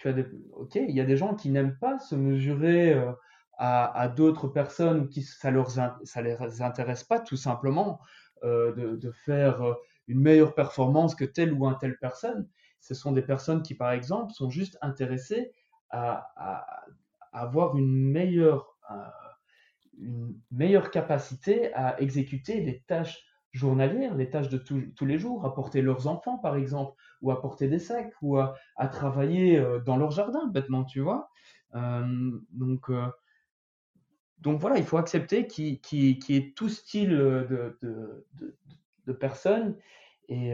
[0.02, 3.12] tu as des, ok, il y a des gens qui n'aiment pas se mesurer euh,
[3.60, 8.00] à, d'autres personnes qui ça leur ça les intéresse pas tout simplement
[8.44, 9.76] euh, de, faire euh,
[10.08, 12.50] une meilleure performance que telle ou un telle personne.
[12.80, 15.52] Ce sont des personnes qui, par exemple, sont juste intéressées
[15.92, 16.86] à,
[17.34, 18.78] avoir une meilleure,
[19.98, 25.82] une meilleure capacité à exécuter des tâches journalières, les tâches de tous les jours, apporter
[25.82, 28.56] leurs enfants par exemple, ou apporter des sacs, ou à,
[28.92, 31.30] travailler euh, dans leur jardin, bêtement, tu vois.
[31.76, 33.08] Euh, donc, euh,
[34.40, 39.76] donc voilà, il faut accepter qu'il y ait tout style de, de, personnes,
[40.30, 40.54] et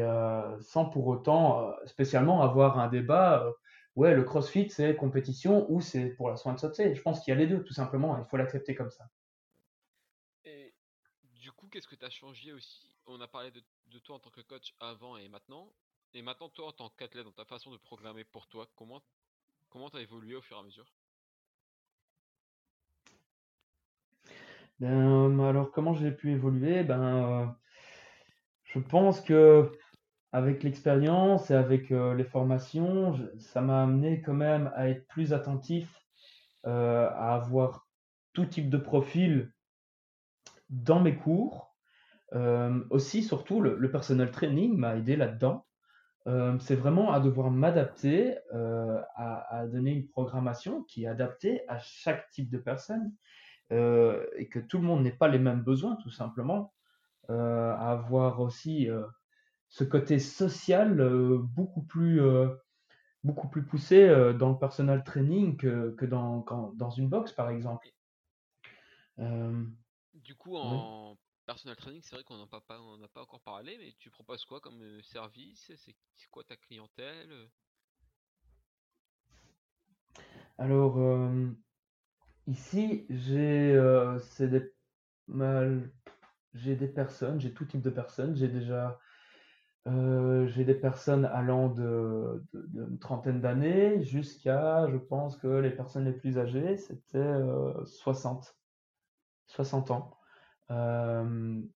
[0.60, 3.48] sans pour autant spécialement avoir un débat,
[3.98, 6.96] ouais, le crossfit c'est compétition ou c'est pour la soin de sauter.
[6.96, 9.10] Je pense qu'il y a les deux, tout simplement, il faut l'accepter comme ça
[11.48, 12.94] du coup, qu'est-ce que tu as changé aussi?
[13.06, 15.72] On a parlé de, toi en tant que coach avant et maintenant.
[16.14, 19.02] Et maintenant, toi, en tant qu'athlète, dans ta façon de programmer pour toi, comment
[19.70, 20.94] comment as évolué au fur et à mesure?
[24.80, 26.84] Ben, alors comment j'ai pu évoluer?
[26.84, 27.46] Ben, euh,
[28.66, 29.72] je pense que
[30.32, 35.34] avec l'expérience et avec euh, les formations, ça m'a amené quand même à être plus
[35.34, 35.90] attentif,
[36.66, 37.88] euh, à avoir
[38.34, 39.52] tout type de profil
[40.70, 41.76] dans mes cours.
[42.90, 45.66] aussi, surtout, le, le personal training m'a aidé là-dedans.
[46.60, 48.38] c'est vraiment à devoir m'adapter,
[49.16, 53.14] à, à donner une programmation qui est adaptée à chaque type de personne.
[53.74, 56.74] Euh, et que tout le monde n'ait pas les mêmes besoins, tout simplement.
[57.30, 59.04] Euh, avoir aussi euh,
[59.70, 60.98] ce côté social
[61.40, 62.22] beaucoup plus
[63.24, 64.08] beaucoup plus poussé
[64.40, 66.46] dans le personal training que, que dans,
[66.76, 67.90] dans une box, par exemple.
[70.14, 74.10] du coup, en personal training, c'est vrai qu'on n'a pas, pas encore parlé, mais tu
[74.10, 75.72] proposes quoi comme service?
[75.76, 77.50] C'est quoi ta clientèle?
[80.58, 80.98] Alors,
[82.48, 84.74] Ici, j'ai euh, des,
[86.54, 88.36] j'ai des personnes, j'ai tout type de personnes.
[88.38, 89.00] J'ai déjà
[89.88, 92.44] euh, j'ai des personnes allant de,
[93.00, 97.40] trentaine d'années jusqu'à, je pense que les personnes les plus âgées, c'était
[97.86, 98.52] 60, euh,
[99.48, 100.18] 60 ans.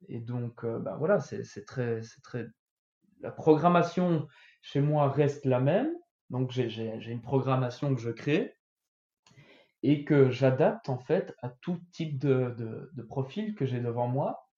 [0.09, 2.01] et donc, bah voilà, c'est très.
[3.21, 4.27] La programmation
[4.63, 5.91] chez moi reste la même.
[6.31, 8.55] Donc, j'ai une programmation que je crée
[9.83, 14.50] et que j'adapte en fait à tout type de, profil que j'ai devant moi.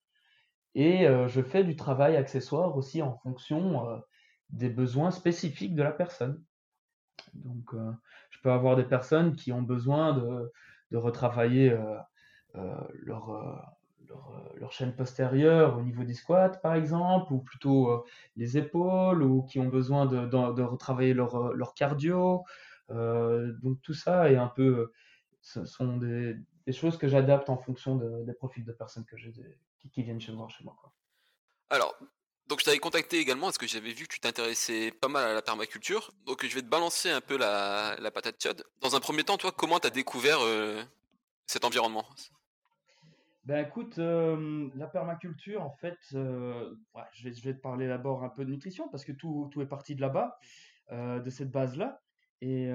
[0.75, 3.97] Et euh, je fais du travail accessoire aussi en fonction euh,
[4.49, 6.41] des besoins spécifiques de la personne.
[7.33, 7.91] Donc, euh,
[8.29, 10.51] je peux avoir des personnes qui ont besoin de,
[10.97, 11.75] retravailler
[12.53, 13.75] leur,
[14.69, 18.05] chaîne postérieure au niveau des squats, par exemple, ou plutôt
[18.35, 22.43] les épaules, ou qui ont besoin de, retravailler leur cardio.
[22.89, 24.91] donc, tout ça est un peu
[25.43, 26.37] ce sont des,
[26.71, 29.33] choses que j'adapte en fonction des profils de personnes que j'ai
[29.91, 30.75] qui, viennent chez moi chez moi.
[30.79, 30.93] Quoi.
[31.69, 31.95] Alors,
[32.47, 35.33] donc je t'avais contacté également parce que j'avais vu que tu t'intéressais pas mal à
[35.33, 36.11] la permaculture.
[36.25, 38.63] Donc je vais te balancer un peu la, patate chaude.
[38.81, 40.83] Dans un premier temps, toi, comment tu as découvert euh,
[41.45, 42.05] cet environnement?
[43.45, 46.75] Ben écoute, euh, la permaculture, en fait, euh,
[47.11, 49.61] je, vais, je, vais, te parler d'abord un peu de nutrition parce que tout, tout
[49.61, 50.37] est parti de là-bas,
[50.91, 52.01] de cette base-là.
[52.41, 52.69] Et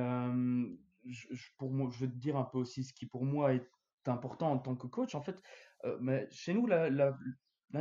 [1.04, 3.66] je, pour moi, je veux te dire un peu aussi ce qui pour moi est
[4.06, 5.14] important en tant que coach.
[5.14, 5.42] En fait,
[5.84, 7.16] euh, mais chez nous, la, la,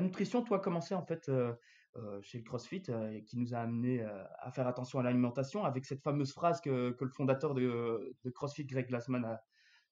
[0.02, 1.54] nutrition, toi, a commencé en fait euh,
[1.96, 2.84] euh, chez le CrossFit,
[3.26, 4.04] qui nous a amené
[4.40, 8.30] à faire attention à l'alimentation, avec cette fameuse phrase que, que le fondateur de, de,
[8.30, 9.42] CrossFit, Greg Glassman, a,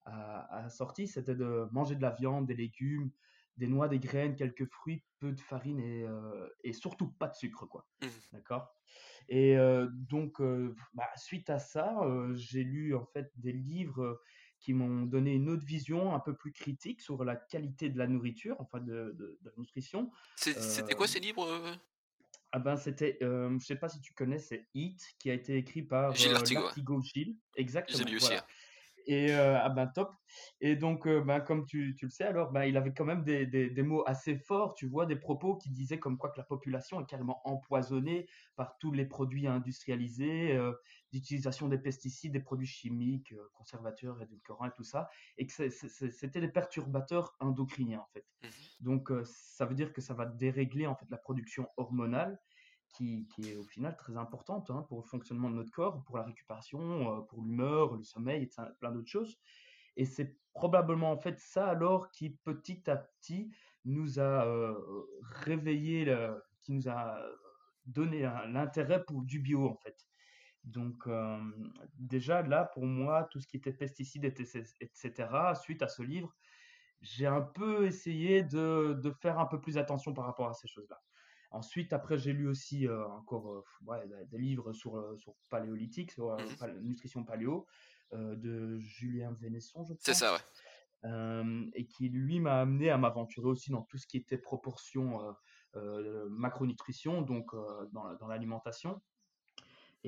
[0.05, 3.11] a, a sorti, c'était de manger de la viande, des légumes,
[3.57, 6.05] des noix, des graines, quelques fruits, peu de farine et,
[6.63, 7.87] et surtout pas de sucre, quoi.
[8.01, 8.07] Mmh.
[8.33, 8.75] D'accord?
[9.29, 9.55] Et
[9.93, 10.41] donc,
[10.93, 12.01] bah, suite à ça,
[12.33, 14.21] j'ai lu en fait des livres
[14.65, 18.07] qui m'ont donné une autre vision un peu plus critique sur la qualité de la
[18.07, 20.09] nourriture, enfin de, de, la nutrition.
[20.37, 21.77] C'était quoi ces livres
[22.51, 25.81] ah ben c'était, je sais pas si tu connais, c'est Eat qui a été écrit
[25.81, 26.37] par Gilles.
[27.03, 27.35] Gilles.
[27.57, 27.97] Exactement.
[27.97, 28.33] J'ai lu aussi.
[29.07, 30.11] Et euh, ah ben top.
[30.61, 33.23] Et donc, euh, ben, comme tu, tu, le sais, alors ben, il avait quand même
[33.23, 36.37] des, des, des, mots assez forts, tu vois, des propos qui disaient comme quoi que
[36.37, 40.73] la population est carrément empoisonnée par tous les produits industrialisés, euh,
[41.15, 46.49] d'utilisation des pesticides, des produits chimiques, conservateurs, édulcorants et tout ça, et que c'était des
[46.49, 48.25] perturbateurs endocriniens en fait.
[48.43, 48.47] Mmh
[48.81, 52.37] donc, ça veut dire que ça va dérégler en fait la production hormonale
[52.95, 56.23] qui, est au final très importante hein, pour le fonctionnement de notre corps, pour la
[56.23, 58.49] récupération, euh, pour l'humeur, le sommeil et
[58.79, 59.37] plein d'autres choses.
[59.97, 63.51] Et c'est probablement en fait ça alors qui petit à petit
[63.83, 64.73] nous a euh,
[65.21, 66.05] réveillé,
[66.61, 67.17] qui nous a
[67.85, 70.04] donné l'intérêt pour du bio en fait.
[70.65, 71.39] Donc euh,
[71.93, 75.29] déjà là pour moi tout ce qui était pesticides etc.
[75.61, 76.35] Suite à ce livre,
[77.01, 80.67] j'ai un peu essayé de, de, faire un peu plus attention par rapport à ces
[80.67, 80.99] choses-là.
[81.51, 86.81] Ensuite, après, j'ai lu aussi euh, encore euh, des livres sur, sur paléolithique, sur mmh
[86.81, 87.67] nutrition paléo,
[88.11, 89.97] de Julien Vénesson, je crois.
[89.99, 91.69] C'est ça, ouais.
[91.75, 95.19] et qui, lui, m'a amené à m'aventurer aussi dans tout ce qui était proportion
[96.29, 97.53] macronutrition, donc
[97.91, 99.01] dans, dans l'alimentation.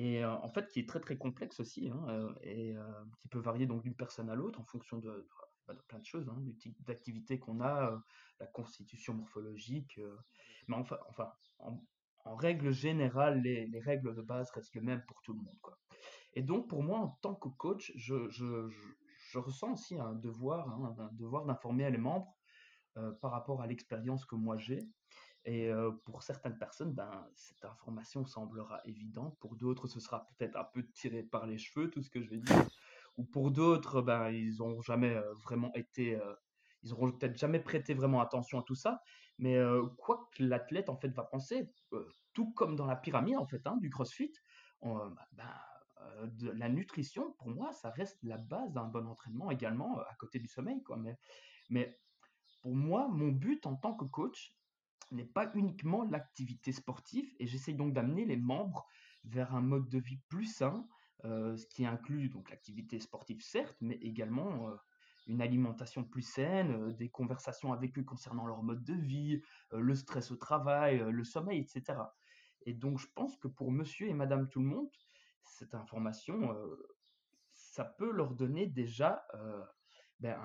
[0.00, 2.72] Et en fait, qui est très très complexe aussi, hein, et
[3.20, 5.28] qui peut varier donc d'une personne à l'autre en fonction de,
[5.66, 8.00] bah, plein de choses, hein, du type d'activité qu'on a,
[8.38, 10.00] la constitution morphologique.
[10.68, 15.32] mais enfin, en, règle générale, les, les, règles de base restent les mêmes pour tout
[15.32, 15.58] le monde.
[16.34, 18.14] Et donc, pour moi, en tant que coach, je,
[19.34, 22.36] ressens aussi un devoir, hein, un devoir d'informer les membres
[23.20, 24.88] par rapport à l'expérience que moi j'ai.
[25.44, 25.70] Et
[26.04, 29.38] pour certaines personnes, ben, cette information semblera évidente.
[29.38, 32.28] Pour d'autres, ce sera peut-être un peu tiré par les cheveux, tout ce que je
[32.28, 32.68] vais dire.
[33.16, 36.20] Ou pour d'autres, ben, ils n'ont jamais vraiment été,
[36.82, 39.00] ils auront peut-être jamais prêté vraiment attention à tout ça.
[39.38, 39.56] Mais
[39.96, 41.72] quoi que l'athlète en fait va penser,
[42.34, 44.32] tout comme dans la pyramide en fait hein, du CrossFit,
[44.82, 45.44] ben, ben
[46.40, 50.48] la nutrition, pour moi, ça reste la base d'un bon entraînement également, à côté du
[50.48, 50.82] sommeil.
[50.82, 50.98] Quoi.
[51.70, 52.00] Mais
[52.60, 54.57] pour moi, mon but en tant que coach,
[55.10, 58.86] n'est pas uniquement l'activité sportive et j'essaye donc d'amener les membres
[59.24, 60.86] vers un mode de vie plus sain,
[61.24, 64.76] euh, ce qui inclut donc l'activité sportive certes, mais également euh,
[65.26, 69.42] une alimentation plus saine, euh, des conversations avec eux concernant leur mode de vie,
[69.72, 71.98] le stress au travail, le sommeil, etc.
[72.62, 74.88] Et donc je pense que pour monsieur et madame tout le monde,
[75.44, 76.54] cette information,
[77.52, 79.26] ça peut leur donner déjà
[80.20, 80.38] ben,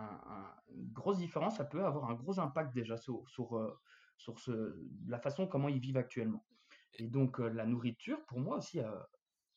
[0.69, 3.79] une grosse différence, ça peut avoir un gros impact déjà sur, sur
[4.17, 6.45] sur ce, la façon comment ils vivent actuellement.
[6.95, 8.91] Et donc euh, la nourriture, pour moi aussi, euh,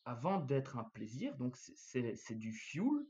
[0.04, 3.06] avant d'être un plaisir, donc c'est du fuel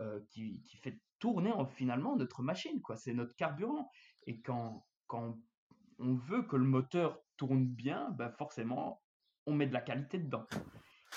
[0.00, 2.96] euh, qui, qui, fait tourner finalement notre machine, quoi.
[2.96, 3.90] C'est notre carburant.
[4.26, 5.38] Et quand, quand
[5.98, 9.02] on veut que le moteur tourne bien, ben forcément,
[9.46, 10.46] on met de la qualité dedans.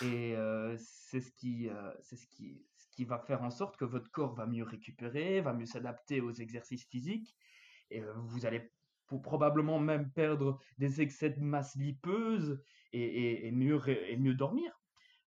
[0.01, 0.35] Et
[0.77, 1.69] c'est ce qui,
[2.01, 5.39] c'est ce qui, ce qui va faire en sorte que votre corps va mieux récupérer,
[5.39, 7.35] va mieux s'adapter aux exercices physiques.
[7.91, 8.71] Et vous allez
[9.13, 12.59] pour probablement même perdre des excès de masse lipeuse
[12.93, 14.71] et, mieux, et mieux dormir.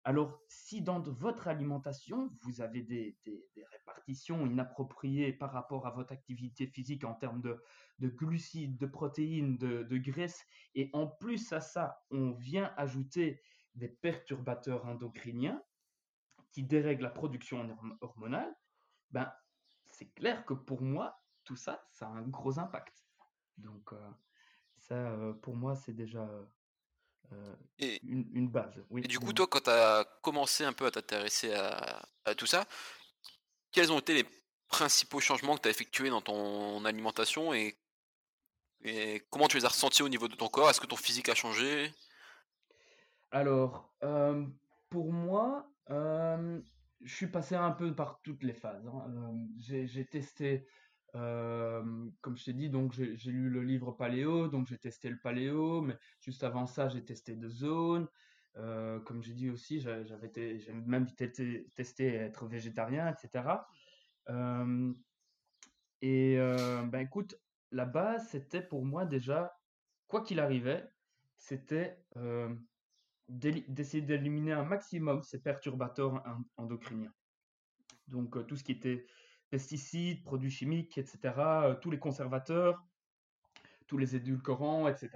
[0.05, 3.19] Alors, si dans votre alimentation, vous avez des,
[3.73, 9.83] répartitions inappropriées par rapport à votre activité physique en termes de, glucides, de protéines, de,
[9.83, 13.43] de graisses, et en plus à ça, on vient ajouter
[13.75, 15.63] des perturbateurs endocriniens
[16.53, 17.69] qui dérèglent la production
[18.01, 18.57] hormonale,
[19.11, 19.31] ben,
[19.91, 23.04] c'est clair que pour moi, tout ça, ça a un gros impact.
[23.59, 23.91] Donc,
[24.77, 26.29] ça, pour moi, c'est déjà
[27.79, 28.75] une, base.
[28.97, 32.67] et du coup, toi, quand tu as commencé un peu à t'intéresser à, tout ça,
[33.73, 34.25] quels ont été les
[34.69, 37.77] principaux changements que tu as effectués dans ton alimentation et,
[38.83, 40.71] et comment tu les as ressentis au niveau de ton corps?
[40.71, 41.93] Est-ce que ton physique a changé?
[43.31, 43.93] Alors,
[44.91, 48.87] pour moi, je suis passé un peu par toutes les phases.
[48.87, 49.47] Hein.
[49.59, 50.67] j'ai testé
[51.15, 55.81] comme je t'ai dit, donc j'ai lu le livre Paléo, donc j'ai testé le Paléo,
[55.81, 58.09] mais juste avant ça, j'ai testé The Zone.
[58.57, 60.33] comme j'ai dit aussi, j'avais
[60.87, 63.45] même testé être végétarien, etc.
[66.03, 67.39] et ben écoute,
[67.71, 69.57] la base, c'était pour moi déjà,
[70.07, 70.89] quoi qu'il arrivait,
[71.37, 71.99] c'était
[73.29, 76.23] d'essayer d'éliminer un maximum ces perturbateurs
[76.57, 77.13] endocriniens.
[78.07, 79.07] Donc tout ce qui était
[79.55, 82.83] pesticides, produits chimiques, etc., euh, tous les conservateurs,
[83.87, 85.11] tous les édulcorants, etc.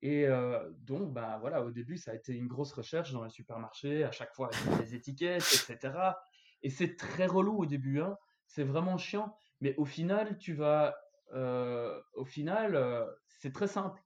[0.00, 3.30] Et euh, donc, bah, voilà, au début, ça a été une grosse recherche dans les
[3.30, 5.96] supermarchés, à chaque fois avec les étiquettes, etc.
[6.62, 8.16] Et c'est très relou au début, hein.
[8.48, 9.32] c'est vraiment chiant.
[9.60, 10.96] Mais au final, tu vas,
[11.32, 12.76] euh, au final,
[13.28, 14.02] c'est très simple.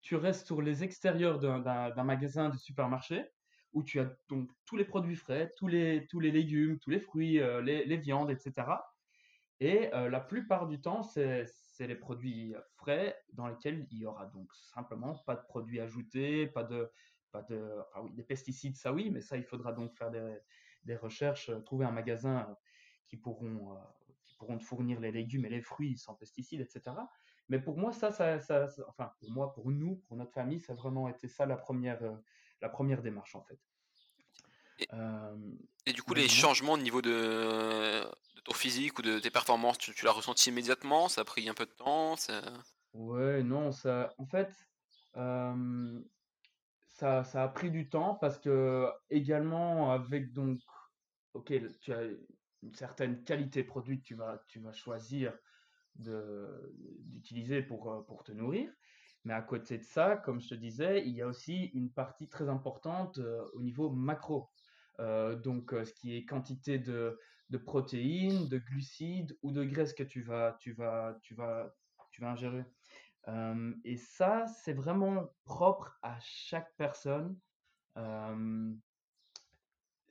[0.00, 3.30] tu restes sur les extérieurs d'un magasin de supermarché
[3.72, 7.00] où tu as donc tous les produits frais, tous les, tous les légumes, tous les
[7.00, 8.52] fruits, euh, les, viandes, etc.
[9.60, 11.46] Et euh, la plupart du temps, c'est
[11.80, 16.64] les produits frais dans lesquels il y aura donc simplement pas de produits ajoutés, pas
[16.64, 16.90] de,
[17.30, 17.70] pas de,
[18.12, 20.36] des pesticides, ça oui, mais ça il faudra donc faire des,
[20.84, 22.56] des recherches, euh, trouver un magasin
[23.08, 23.76] qui pourront,
[24.24, 26.96] qui pourront te fournir les légumes et les fruits sans pesticides, etc.
[27.48, 30.72] Mais pour moi, ça, ça, ça, enfin pour moi, pour nous, pour notre famille, ça
[30.72, 32.00] a vraiment été ça la première,
[32.62, 33.58] la première démarche en fait.
[35.86, 38.04] Et, du coup, les changements au niveau de,
[38.44, 41.08] ton physique ou de tes performances, tu, l'as ressenti immédiatement?
[41.08, 42.14] Ça a pris un peu de temps?
[42.94, 44.52] Ouais, non, ça, en fait,
[45.14, 45.54] ça,
[47.24, 50.58] ça a pris du temps parce que également avec donc,
[51.34, 52.02] ok, tu as
[52.62, 55.36] une certaine qualité produit que tu vas, tu vas choisir
[55.94, 58.72] d'utiliser pour, pour te nourrir.
[59.24, 62.28] Mais à côté de ça, comme je te disais, il y a aussi une partie
[62.28, 64.50] très importante euh, au niveau macro.
[64.98, 67.18] Euh, donc, euh, ce qui est quantité de,
[67.64, 70.58] protéines, de glucides ou de graisses que tu vas,
[72.20, 72.64] ingérer.
[73.84, 77.36] et ça, c'est vraiment propre à chaque personne.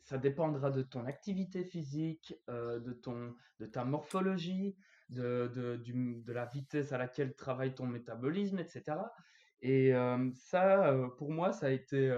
[0.03, 4.75] ça dépendra de ton activité physique, de ta morphologie,
[5.11, 8.97] de, de, la vitesse à laquelle travaille ton métabolisme, etc.
[9.61, 9.93] Et
[10.33, 12.09] ça, pour moi, ça a été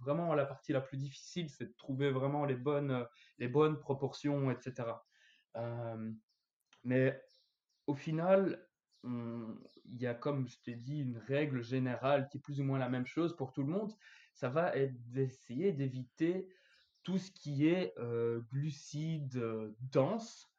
[0.00, 3.04] vraiment la partie la plus difficile, c'est de trouver vraiment les bonnes,
[3.38, 4.90] les bonnes proportions, etc.
[6.84, 7.20] mais
[7.86, 8.66] au final,
[9.04, 12.78] il y a, comme je t'ai dit, une règle générale qui est plus ou moins
[12.78, 13.92] la même chose pour tout le monde.
[14.34, 16.48] Ça va être d'essayer d'éviter
[17.02, 19.40] tout ce qui est euh, glucides
[19.92, 20.50] denses.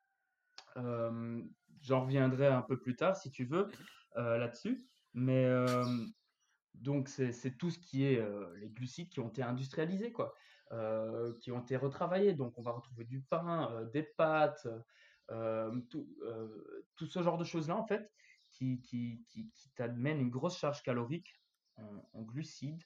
[1.82, 3.70] J'en reviendrai un peu plus tard si tu veux
[4.16, 4.88] là-dessus.
[5.14, 5.48] Mais
[6.76, 8.22] donc c'est tout ce qui est
[8.60, 10.34] les glucides qui ont été industrialisés, quoi,
[11.40, 12.34] qui ont été retravaillés.
[12.34, 14.68] Donc on va retrouver du pain, des pâtes,
[15.90, 16.08] tout,
[16.96, 18.12] tout, ce genre de choses-là en fait
[18.52, 21.34] qui, qui, qui, t'amènent une grosse charge calorique
[21.76, 22.84] en, glucides.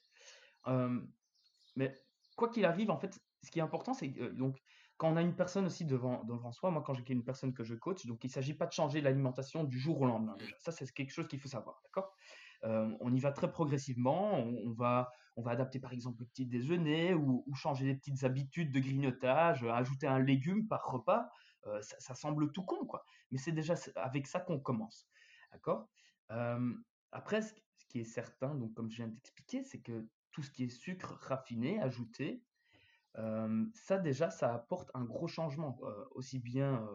[1.76, 1.94] mais
[2.36, 4.58] quoi qu'il arrive, en fait, ce qui est important, c'est donc
[5.02, 7.64] quand on a une personne aussi devant, devant soi, moi quand j'ai une personne que
[7.64, 10.36] je coach, donc il ne s'agit pas de changer l'alimentation du jour au lendemain.
[10.60, 12.14] Ça, c'est quelque chose qu'il faut savoir, d'accord?
[12.62, 17.14] On y va très progressivement, on, va, on va adapter par exemple le petit déjeuner
[17.14, 21.28] ou, changer des petites habitudes de grignotage, ajouter un légume par repas.
[21.80, 23.04] ça, ça, semble tout con, quoi.
[23.32, 25.08] Mais c'est déjà avec ça qu'on commence.
[25.50, 25.88] D'accord?
[27.10, 27.52] Après, ce
[27.88, 31.18] qui est certain, donc comme je viens d'expliquer, c'est que tout ce qui est sucre
[31.22, 32.44] raffiné, ajouté,
[33.14, 35.78] ça déjà, ça apporte un gros changement,
[36.12, 36.88] aussi bien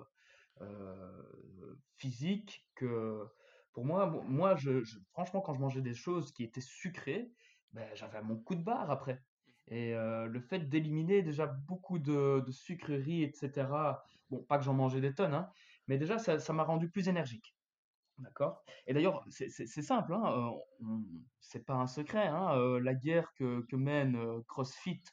[1.96, 3.26] physique que
[3.74, 4.08] pour moi.
[4.28, 7.32] Moi, je, franchement, quand je mangeais des choses qui étaient sucrées,
[7.74, 9.22] ben, j'avais mon coup de barre après.
[9.68, 13.68] Et le fait d'éliminer déjà beaucoup de, sucreries, etc.
[14.30, 15.50] Bon, pas que j'en mangeais des tonnes, hein,
[15.88, 17.56] mais déjà, ça m'a rendu plus énergique.
[18.20, 18.64] D'accord?
[18.88, 20.52] Et d'ailleurs, c'est simple, hein,
[21.40, 25.04] c'est pas un secret, hein, la guerre que, mène CrossFit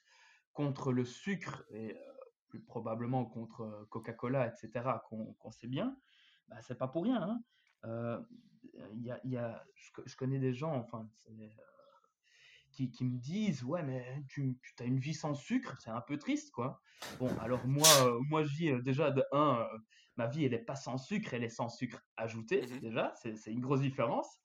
[0.55, 1.96] contre le sucre et
[2.48, 5.96] plus probablement contre Coca-Cola, etc., qu'on sait bien,
[6.48, 7.40] bah, c'est pas pour rien.
[7.84, 8.24] Hein.
[8.94, 9.64] y a, y a,
[10.07, 11.07] je, connais des gens, enfin,
[12.72, 16.00] qui, qui, me disent ouais mais tu, tu as une vie sans sucre c'est un
[16.00, 16.82] peu triste quoi
[17.20, 17.86] bon alors moi
[18.28, 19.64] moi je vis déjà de un
[20.16, 23.52] ma vie, elle n'est pas sans sucre, elle est sans sucre ajouté, mmh déjà, c'est
[23.52, 24.40] une grosse différence.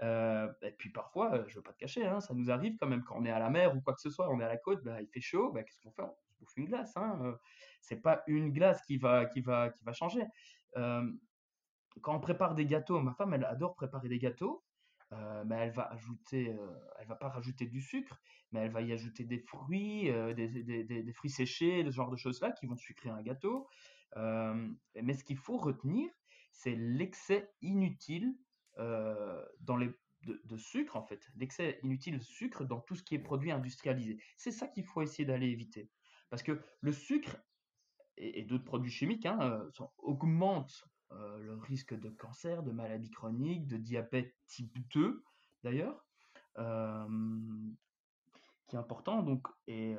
[0.00, 2.88] Euh, et puis parfois, euh, je veux pas te cacher, hein, ça nous arrive quand
[2.88, 4.48] même quand on est à la mer ou quoi que ce soit, on est à
[4.48, 6.02] la côte, bah, il fait chaud, bah, qu'est-ce qu'on fait?
[6.02, 6.96] On se bouffe une glace.
[6.96, 7.36] Hein, euh.
[7.80, 9.28] c'est pas une glace qui va,
[9.92, 10.24] changer.
[10.74, 14.64] quand on prépare des gâteaux, ma femme, elle adore préparer des gâteaux.
[15.46, 16.56] mais elle va ajouter,
[16.98, 18.18] elle va pas rajouter du sucre,
[18.50, 20.48] mais elle va y ajouter des fruits, des,
[20.84, 23.68] des, fruits séchés, ce genre de choses là qui vont sucrer un gâteau.
[24.16, 24.68] Euh,
[25.00, 26.10] mais ce qu'il faut retenir,
[26.52, 28.34] c'est l'excès inutile
[28.78, 29.90] euh, dans les,
[30.22, 31.28] de, sucre, en fait.
[31.36, 34.22] L'excès inutile de sucre dans tout ce qui est produit industrialisé.
[34.36, 35.90] C'est ça qu'il faut essayer d'aller éviter.
[36.30, 37.36] Parce que le sucre
[38.16, 40.84] et, d'autres produits chimiques hein, euh, augmentent
[41.40, 45.22] le risque de cancer, de maladie chronique, de diabète type 2
[45.62, 46.06] d'ailleurs,
[48.66, 49.22] qui est important.
[49.22, 49.94] Donc, et,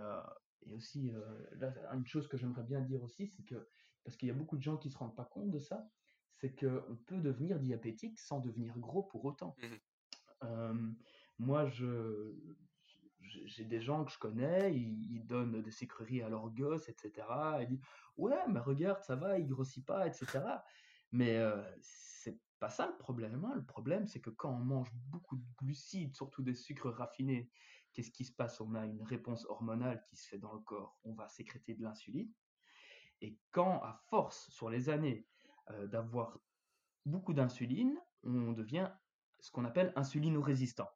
[0.66, 1.12] et aussi,
[1.58, 3.70] là, une chose que j'aimerais bien dire aussi, c'est que
[4.04, 5.88] parce qu'il y a beaucoup de gens qui ne se rendent pas compte de ça,
[6.44, 9.56] c'est qu'on peut devenir diabétique sans devenir gros pour autant.
[10.42, 10.94] Mmh
[11.40, 12.36] moi, je,
[13.22, 17.12] j'ai des gens que je connais, ils, donnent des sucreries à leurs gosses, etc.
[17.62, 17.82] Ils disent
[18.18, 20.42] Ouais, mais regarde, ça va, il grossit pas, etc.
[21.12, 23.44] Mais euh, c'est pas ça le problème.
[23.46, 23.54] Hein.
[23.56, 27.50] Le problème, c'est que quand on mange beaucoup de glucides, surtout des sucres raffinés,
[27.94, 28.62] qu'est-ce qui se passe?
[28.62, 31.00] On a une réponse hormonale qui se fait dans le corps.
[31.04, 32.32] On va sécréter de l'insuline.
[33.22, 35.26] Et quand, à force, sur les années,
[35.88, 36.40] d'avoir
[37.06, 38.90] beaucoup d'insuline, on devient
[39.40, 40.90] ce qu'on appelle insulino-résistant.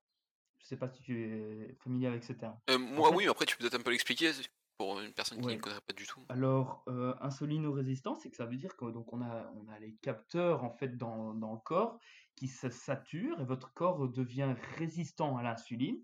[0.59, 2.57] Je ne sais pas si tu es familier avec ce terme.
[2.69, 4.31] Euh, moi, oui, après, tu peux peut-être un peu l'expliquer
[4.77, 6.23] pour une personne qui ne connaît pas du tout.
[6.29, 10.63] Alors, euh, insulino-résistant, c'est que ça veut dire qu'on on a, on a les capteurs
[10.63, 11.99] en fait dans, dans le corps
[12.35, 16.01] qui se saturent et votre corps devient résistant à l'insuline.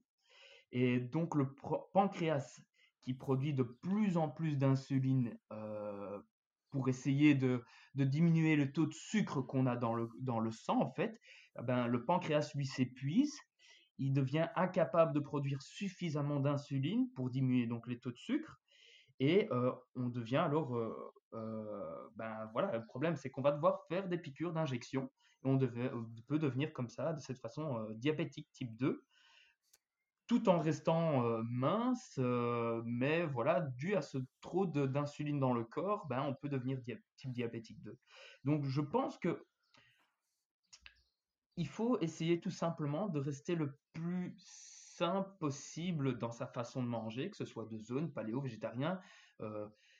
[0.71, 1.53] Et donc, le
[1.93, 2.59] pancréas
[3.03, 6.19] qui produit de plus en plus d'insuline euh,
[6.73, 7.63] pour essayer de,
[7.93, 11.21] diminuer le taux de sucre qu'on a dans le, sang, en fait,
[11.59, 13.37] eh ben, le pancréas, lui, s'épuise.
[13.99, 18.59] Il devient incapable de produire suffisamment d'insuline pour diminuer donc les taux de sucre.
[19.19, 24.09] Et euh, on devient alors, euh, ben voilà, le problème c'est qu'on va devoir faire
[24.09, 25.11] des piqûres d'injection.
[25.43, 29.05] On, on, peut devenir comme ça, de cette façon, diabétique type 2
[30.27, 32.17] tout en restant mince,
[32.85, 36.79] mais voilà, dû à ce trop d'insuline dans le corps, ben, on peut devenir
[37.17, 37.97] type diabétique 2.
[38.43, 39.45] Donc je pense que
[41.55, 46.87] il faut essayer tout simplement de rester le plus sain possible dans sa façon de
[46.87, 48.99] manger, que ce soit de zone, paléo, végétarien,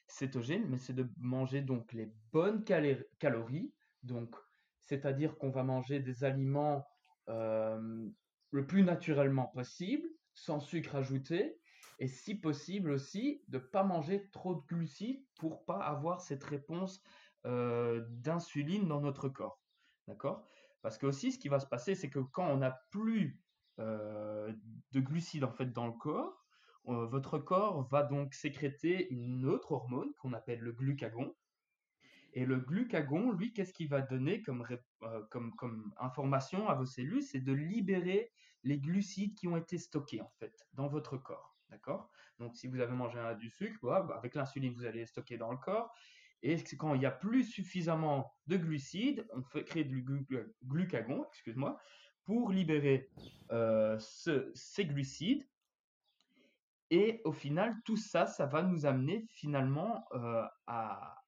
[0.08, 4.36] cétogène, mais c'est de manger donc les bonnes calories, donc
[4.80, 6.88] c'est-à-dire qu'on va manger des aliments
[7.28, 11.60] le plus naturellement possible, sans sucre ajouté,
[12.00, 17.02] et si possible aussi de pas manger trop de glucides pour pas avoir cette réponse
[17.46, 19.62] euh, d'insuline dans notre corps.
[20.08, 20.48] D'accord?
[20.82, 23.40] Parce que aussi, ce qui va se passer, c'est que quand on n'a plus
[23.80, 26.46] de glucides en fait dans le corps,
[26.86, 31.34] votre corps va donc sécréter une autre hormone qu'on appelle le glucagon.
[32.34, 34.66] Et le glucagon, lui, qu'est-ce qu'il va donner comme,
[35.30, 37.24] comme, comme information à vos cellules?
[37.24, 38.32] C'est de libérer
[38.64, 41.58] les glucides qui ont été stockés en fait dans votre corps.
[41.70, 42.10] D'accord?
[42.40, 45.58] Donc si vous avez mangé du sucre, bah, avec l'insuline, vous allez stocker dans le
[45.58, 45.94] corps.
[46.42, 50.06] Et quand il n'y a plus suffisamment de glucides, on fait créer du
[50.66, 51.80] glucagon, excuse-moi,
[52.26, 53.10] pour libérer
[53.52, 55.48] euh, ces glucides?
[56.90, 61.20] Et au final, tout ça, ça va nous amener finalement euh, à,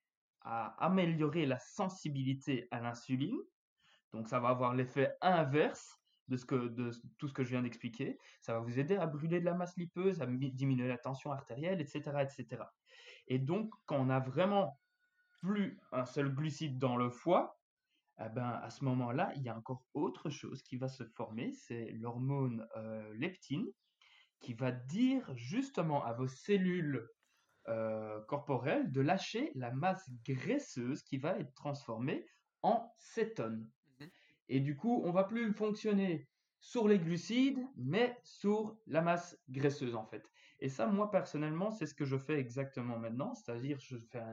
[0.42, 3.40] améliorer la sensibilité à l'insuline.
[4.14, 6.72] Donc ça va avoir l'effet inverse de, ce que,
[7.18, 8.20] tout ce que je viens d'expliquer.
[8.42, 11.82] Ça va vous aider à brûler de la masse lipeuse, à diminuer la tension artérielle,
[11.82, 12.64] etc., etc.
[13.28, 14.80] Et donc, quand on a vraiment
[15.42, 17.60] plus un seul glucide dans le foie,
[18.20, 21.52] eh ben, à ce moment-là, il y a encore autre chose qui va se former,
[21.52, 23.68] c'est l'hormone euh, leptine,
[24.40, 27.08] qui va dire justement à vos cellules
[27.68, 32.26] euh, corporelles de lâcher la masse graisseuse qui va être transformée
[32.62, 33.70] en cétone.
[34.50, 36.28] Et du coup, on va plus fonctionner
[36.60, 40.32] sur les glucides, mais sur la masse graisseuse en fait.
[40.60, 44.24] Et ça, moi personnellement, c'est ce que je fais exactement maintenant, c'est-à-dire je fais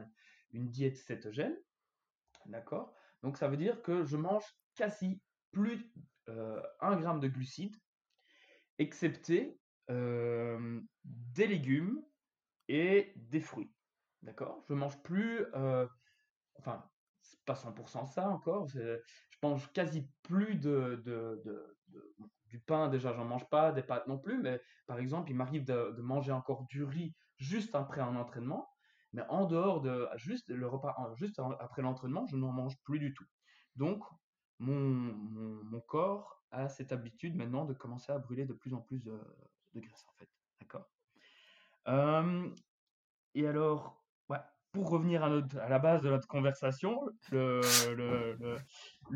[0.51, 1.55] une diète cétogène,
[2.45, 2.93] d'accord?
[3.21, 4.45] Donc ça veut dire que je mange
[4.75, 5.91] quasi plus
[6.29, 7.75] euh, 1 gramme de glucides,
[8.79, 9.59] excepté
[9.89, 12.03] euh, des légumes
[12.67, 13.73] et des fruits,
[14.21, 14.63] d'accord?
[14.67, 15.85] Je mange plus, euh,
[16.55, 16.89] enfin,
[17.21, 18.67] c'est pas 100% ça encore,
[19.43, 21.03] mange quasi plus de,
[22.47, 25.65] du pain déjà j'en mange pas, des pâtes non plus, mais par exemple il m'arrive
[25.65, 28.69] de, manger encore du riz juste après un entraînement,
[29.11, 33.13] mais en dehors de juste le repas, juste après l'entraînement, je n'en mange plus du
[33.13, 33.25] tout.
[33.75, 34.03] Donc,
[34.59, 39.19] mon, corps a cette habitude maintenant de commencer à brûler de plus en plus de,
[39.75, 40.29] graisse, en fait.
[40.61, 40.89] D'accord?
[43.35, 44.02] Et alors,
[44.73, 47.61] pour revenir à, notre, à la base de notre conversation, le,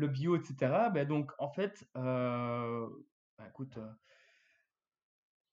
[0.06, 2.88] bio, etc., ben donc, en fait, euh,
[3.36, 3.92] ben écoute, euh,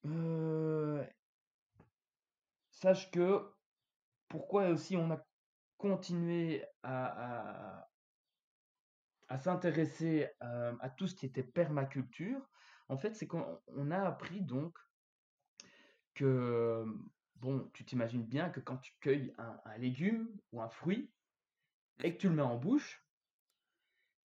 [0.05, 1.03] euh,
[2.69, 3.51] sache que
[4.27, 5.25] pourquoi aussi on a
[5.77, 7.89] continué à,
[9.37, 12.47] s'intéresser à, tout ce qui était permaculture,
[12.89, 14.77] en fait, c'est qu'on a appris donc
[16.13, 16.85] que,
[17.37, 21.11] bon, tu t'imagines bien que quand tu cueilles un, légume ou un fruit
[22.03, 23.03] et que tu le mets en bouche,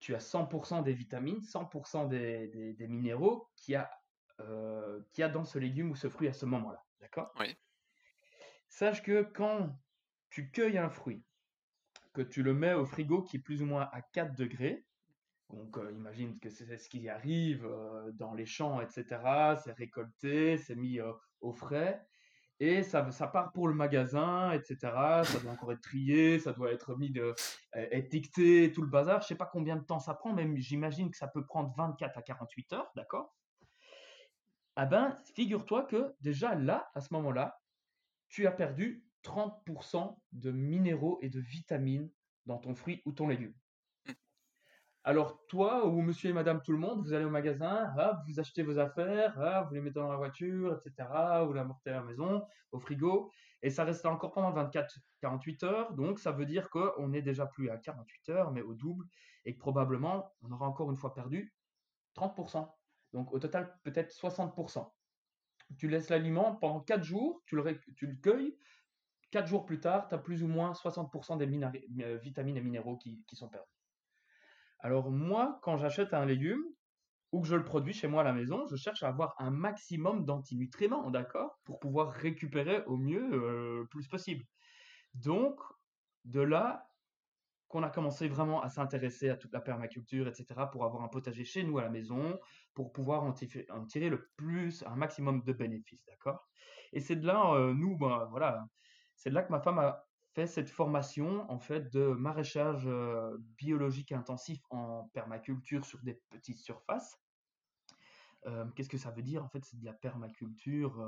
[0.00, 3.90] tu as 100% des vitamines, 100% des, des, minéraux qu'il y, a,
[4.40, 6.84] euh, a dans ce légume ou ce fruit à ce moment-là.
[7.00, 7.32] D'accord?
[7.38, 7.54] Oui.
[8.68, 9.78] Sache que quand
[10.30, 11.22] tu cueilles un fruit,
[12.12, 14.84] que tu le mets au frigo qui est plus ou moins à 4 degrés.
[15.50, 19.04] Donc euh, imagine que c'est ce qui arrive euh, dans les champs, etc.
[19.62, 20.98] C'est récolté, c'est mis
[21.40, 22.06] au frais.
[22.62, 23.02] Et ça,
[23.32, 24.76] part pour le magasin, etc.
[25.24, 27.34] Ça doit encore être trié, ça doit être mis de,
[27.90, 29.22] étiqueté, tout le bazar.
[29.22, 32.18] Je sais pas combien de temps ça prend, mais j'imagine que ça peut prendre 24
[32.18, 33.34] à 48 heures, d'accord?
[34.76, 37.58] Ah ben, figure-toi que déjà là, à ce moment-là,
[38.28, 42.10] tu as perdu 30% de minéraux et de vitamines
[42.44, 43.54] dans ton fruit ou ton légume.
[45.04, 47.90] Alors toi ou monsieur et madame tout le monde, vous allez au magasin,
[48.26, 51.08] vous achetez vos affaires, vous les mettez dans la voiture, etc.
[51.46, 53.30] Vous la mettez à la maison, au frigo,
[53.62, 55.94] et ça reste encore pendant 24-48 heures.
[55.94, 59.06] Donc ça veut dire qu'on n'est déjà plus à 48 heures, mais au double,
[59.46, 61.54] et que probablement on aura encore une fois perdu
[62.16, 62.70] 30%.
[63.14, 64.86] Donc au total peut-être 60%.
[65.78, 68.56] Tu laisses l'aliment pendant 4 jours, tu le, tu le cueilles,
[69.30, 72.96] Quatre jours plus tard, tu as plus ou moins 60% des euh, vitamines et minéraux
[72.96, 73.70] qui, sont perdus.
[74.82, 76.64] Alors moi, quand j'achète un légume
[77.32, 79.50] ou que je le produis chez moi à la maison, je cherche à avoir un
[79.50, 84.44] maximum d'antinutriments, d'accord Pour pouvoir récupérer au mieux euh, le plus possible.
[85.14, 85.60] Donc,
[86.24, 86.86] de là
[87.68, 91.44] qu'on a commencé vraiment à s'intéresser à toute la permaculture, etc., pour avoir un potager
[91.44, 92.38] chez nous à la maison,
[92.74, 96.48] pour pouvoir en, tirer le plus, un maximum de bénéfices, d'accord
[96.92, 98.66] Et c'est de là, nous, ben, voilà,
[99.14, 100.04] c'est là que ma femme a
[100.34, 106.58] fait cette formation en fait de maraîchage euh, biologique intensif en permaculture sur des petites
[106.58, 107.18] surfaces.
[108.46, 111.00] Euh, qu'est-ce que ça veut dire En fait, c'est de la permaculture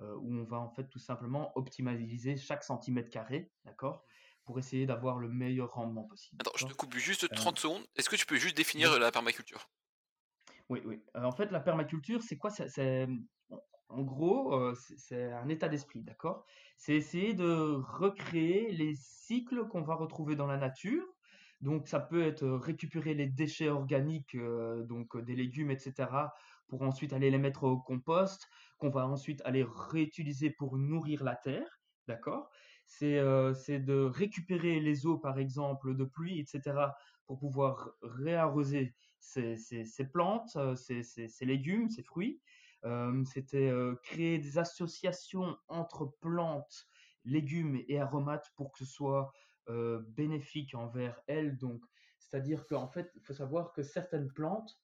[0.00, 4.04] euh, où on va en fait tout simplement optimiser chaque centimètre carré, d'accord?
[4.44, 6.40] Pour essayer d'avoir le meilleur rendement possible.
[6.40, 7.84] Attends, je te coupe juste 30 secondes.
[7.96, 9.68] Est-ce que tu peux juste définir la permaculture?
[10.68, 11.02] Oui, oui.
[11.14, 12.50] en fait, la permaculture, c'est quoi?
[12.50, 13.06] C'est
[13.92, 16.44] en gros, euh, c'est un état d'esprit, d'accord?
[16.76, 21.06] C'est essayer de recréer les cycles qu'on va retrouver dans la nature,
[21.60, 26.32] Donc ça peut être récupérer les déchets organiques, donc des légumes, etc.,
[26.66, 28.48] pour ensuite aller les mettre au compost,
[28.78, 32.50] qu'on va ensuite aller réutiliser pour nourrir la terre, d'accord?
[32.86, 36.94] C'est de récupérer les eaux, par exemple, de pluie, etc.,
[37.26, 39.56] pour pouvoir réarroser ces,
[40.12, 42.40] plantes, ces, légumes, ces fruits.
[43.24, 43.72] C'était
[44.02, 46.88] créer des associations entre plantes,
[47.24, 49.32] légumes et aromates pour que ce soit
[49.68, 51.56] bénéfique envers elles.
[51.56, 51.82] Donc,
[52.18, 54.80] c'est-à-dire qu'en fait, il faut savoir que certaines plantes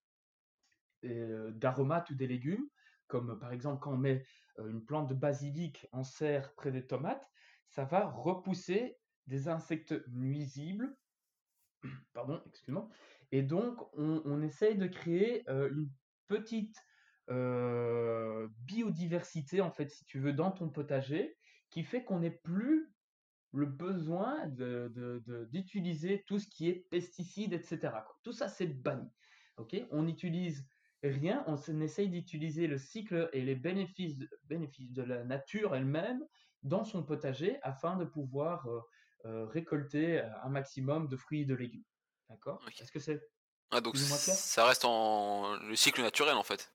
[1.02, 2.68] d'aromates ou des légumes,
[3.08, 4.24] comme par exemple quand on met
[4.58, 7.28] une plante de basilic en serre près des tomates,
[7.68, 8.96] ça va repousser
[9.26, 10.96] des insectes nuisibles.
[12.12, 12.88] Pardon, excuse-moi.
[13.30, 15.90] Et donc, on, on, essaye de créer une
[16.28, 16.76] petite
[17.28, 21.36] biodiversité, en fait, si tu veux, dans ton potager,
[21.70, 22.92] qui fait qu'on n'est plus
[23.52, 24.46] le besoin
[25.50, 27.92] d'utiliser de, tout ce qui est pesticides, etc.
[28.22, 29.08] Tout ça, c'est banni.
[29.56, 29.76] ok?
[29.90, 30.66] On n'utilise
[31.02, 36.24] rien, on essaye d'utiliser le cycle et les bénéfices, bénéfices de la nature elle-même
[36.62, 38.80] dans son potager afin de pouvoir euh,
[39.26, 41.84] euh, récolter un maximum de fruits et de légumes.
[42.28, 42.60] D'accord?
[42.78, 43.22] Est-ce que c'est
[43.70, 46.72] ah, donc ça reste en le cycle naturel en fait.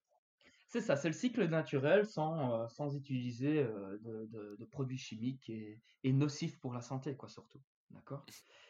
[0.73, 6.11] C'est ça, c'est le cycle naturel sans, euh, sans utiliser euh, de, produits chimiques et,
[6.11, 7.61] nocifs pour la santé, quoi, surtout.
[7.91, 8.25] D'accord?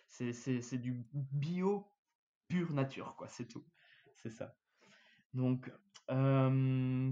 [0.10, 1.88] C'est, c'est, du bio
[2.50, 3.64] pure nature, quoi, c'est tout.
[4.16, 4.54] C'est ça.
[5.34, 5.72] Donc,
[6.12, 7.10] euh,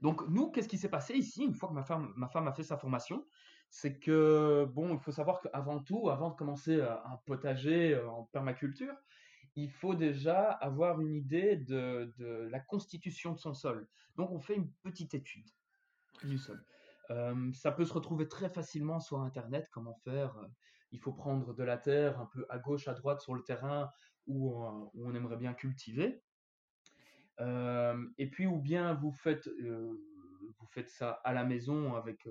[0.00, 2.52] donc nous, qu'est-ce qui s'est passé ici, une fois que ma femme, ma femme a
[2.52, 3.24] fait sa formation?
[3.70, 8.96] C'est que, bon, il faut savoir qu'avant tout, avant de commencer un potager en permaculture,
[9.56, 12.12] il faut déjà avoir une idée de,
[12.50, 13.88] la constitution de son sol.
[14.16, 15.48] Donc on fait une petite étude
[16.24, 16.64] du sol.
[17.10, 20.36] Euh, ça peut se retrouver très facilement sur Internet, comment faire.
[20.38, 20.46] Euh,
[20.90, 23.90] il faut prendre de la terre un peu à gauche, à droite sur le terrain
[24.26, 24.54] où,
[24.94, 26.22] on aimerait bien cultiver.
[27.40, 29.50] Euh, et puis, ou bien vous faites,
[30.86, 32.28] ça à la maison avec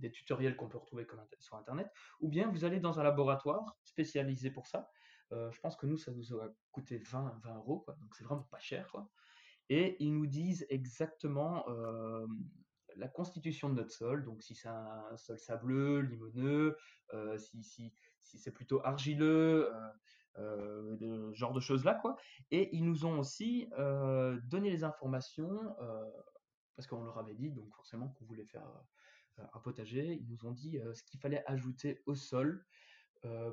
[0.00, 1.06] des, tutoriels qu'on peut retrouver
[1.38, 1.90] sur Internet,
[2.20, 4.90] ou bien vous allez dans un laboratoire spécialisé pour ça
[5.30, 8.58] je pense que nous, ça nous a coûté 20, 20 euros, donc c'est vraiment pas
[8.58, 8.92] cher.
[9.68, 11.64] Et ils nous disent exactement
[12.96, 16.76] la constitution de notre sol, donc si c'est un sol sableux, limoneux,
[17.36, 19.70] si, c'est plutôt argileux,
[20.36, 21.94] ce genre de choses-là.
[21.96, 22.16] quoi.
[22.50, 23.68] Et ils nous ont aussi
[24.44, 25.76] donné les informations,
[26.76, 28.66] parce qu'on leur avait dit, donc forcément qu'on voulait faire
[29.52, 32.64] un potager, ils nous ont dit ce qu'il fallait ajouter au sol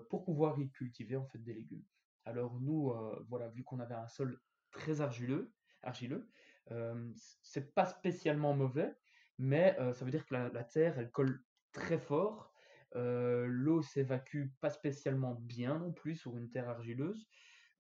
[0.09, 1.83] pour pouvoir y cultiver en fait des légumes.
[2.25, 4.39] Alors nous, euh, voilà, vu qu'on avait un sol
[4.71, 6.27] très argileux, argileux,
[6.71, 7.11] euh,
[7.43, 8.95] c'est pas spécialement mauvais,
[9.37, 11.43] mais ça veut dire que la, terre, elle colle
[11.73, 12.53] très fort.
[12.93, 17.27] L'eau s'évacue pas spécialement bien non plus sur une terre argileuse.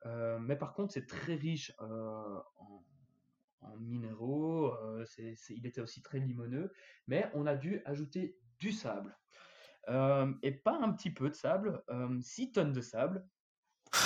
[0.03, 2.43] mais par contre, c'est très riche en,
[3.79, 4.75] minéraux.
[5.49, 6.73] il était aussi très limoneux.
[7.07, 9.17] Mais on a dû ajouter du sable.
[9.89, 11.83] Euh, et pas un petit peu de sable,
[12.21, 13.25] 6 euh, tonnes de sable.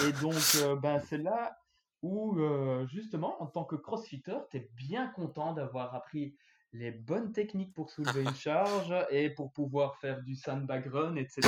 [0.07, 0.33] Et donc,
[0.63, 1.57] euh, ben, c'est là
[2.01, 2.39] où,
[2.87, 6.35] justement, en tant que crossfitter, tu es bien content d'avoir appris
[6.71, 11.41] les bonnes techniques pour soulever une charge et pour pouvoir faire du sandbag run, etc.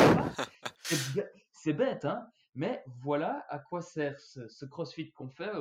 [1.54, 5.52] C'est bête, hein mais voilà à quoi sert ce, crossfit qu'on fait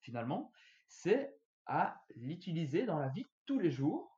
[0.00, 0.52] finalement.
[0.86, 1.36] C'est
[1.66, 4.17] à l'utiliser dans la vie tous les jours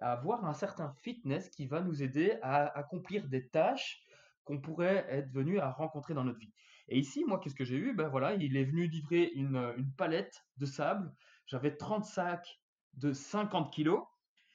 [0.00, 4.02] à avoir un certain fitness qui va nous aider à accomplir des tâches
[4.44, 6.52] qu'on pourrait être venu à rencontrer dans notre vie.
[6.88, 7.94] Et ici, moi, qu'est-ce que j'ai eu?
[7.94, 11.12] Ben voilà, il est venu livrer une, une palette de sable.
[11.46, 12.60] J'avais 30 sacs
[12.94, 14.04] de 50 kilos.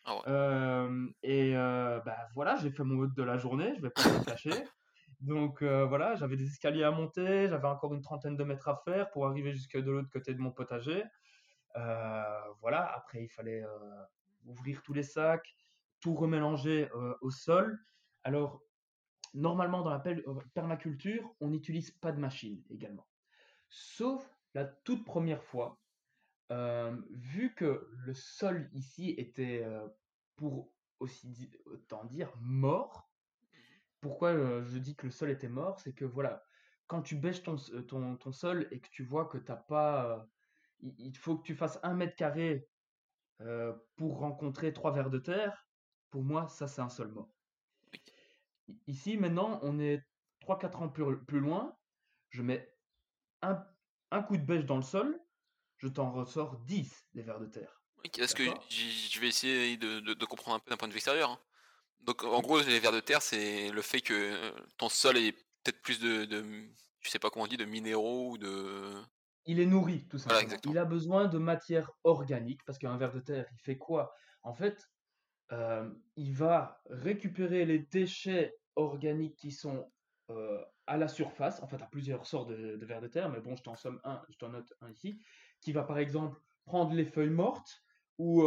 [0.05, 3.91] Ah euh, et euh, ben voilà, j'ai fait mon mode de la journée, je vais
[3.91, 4.51] pas me cacher.
[5.19, 8.81] Donc euh, voilà, j'avais des escaliers à monter, j'avais encore une trentaine de mètres à
[8.83, 11.03] faire pour arriver jusque de l'autre côté de mon potager.
[12.61, 13.63] voilà, après il fallait
[14.45, 15.55] ouvrir tous les sacs,
[16.01, 17.79] tout remélanger euh, au sol.
[18.23, 18.61] Alors,
[19.33, 23.07] normalement, dans la euh, permaculture, on n'utilise pas de machine également.
[23.69, 25.79] Sauf la toute première fois,
[26.51, 29.65] euh, vu que le sol ici était,
[30.35, 33.09] pour aussi autant dire, mort.
[34.01, 35.79] Pourquoi je dis que le sol était mort?
[35.79, 36.43] C'est que voilà,
[36.87, 37.55] quand tu bêches ton,
[37.87, 40.27] ton, ton, sol et que tu vois que t'as pas.
[40.81, 42.67] il faut que tu fasses un mètre carré
[43.45, 45.65] euh, pour rencontrer trois vers de terre,
[46.09, 47.29] pour moi, ça, c'est un sol mort.
[48.87, 50.03] Ici, maintenant, on est
[50.41, 51.75] 3-4 ans plus, loin.
[52.29, 52.73] Je mets
[53.41, 53.63] un,
[54.11, 55.19] un, coup de bêche dans le sol,
[55.77, 57.81] je t'en ressors 10 des vers de terre.
[58.17, 61.31] Est-ce que je vais essayer de, de, comprendre un peu d'un point de vue extérieur.
[61.31, 61.39] Hein.
[62.01, 65.81] Donc, en gros, les vers de terre, c'est le fait que ton sol est peut-être
[65.81, 66.69] plus de, de,
[67.01, 68.91] je sais pas comment on dit, de minéraux ou de.
[69.45, 70.55] Il est nourri, tout simplement.
[70.65, 74.13] il a besoin de matière organique parce qu'un ver de terre, il fait quoi?
[74.43, 74.89] En fait,
[76.15, 79.91] il va récupérer les déchets organiques qui sont
[80.87, 81.61] à la surface.
[81.63, 83.99] En fait, à plusieurs sortes de, de vers de terre, mais bon, je t'en somme
[84.03, 85.19] un, je t'en note un ici,
[85.59, 87.83] qui va par exemple prendre les feuilles mortes
[88.17, 88.43] ou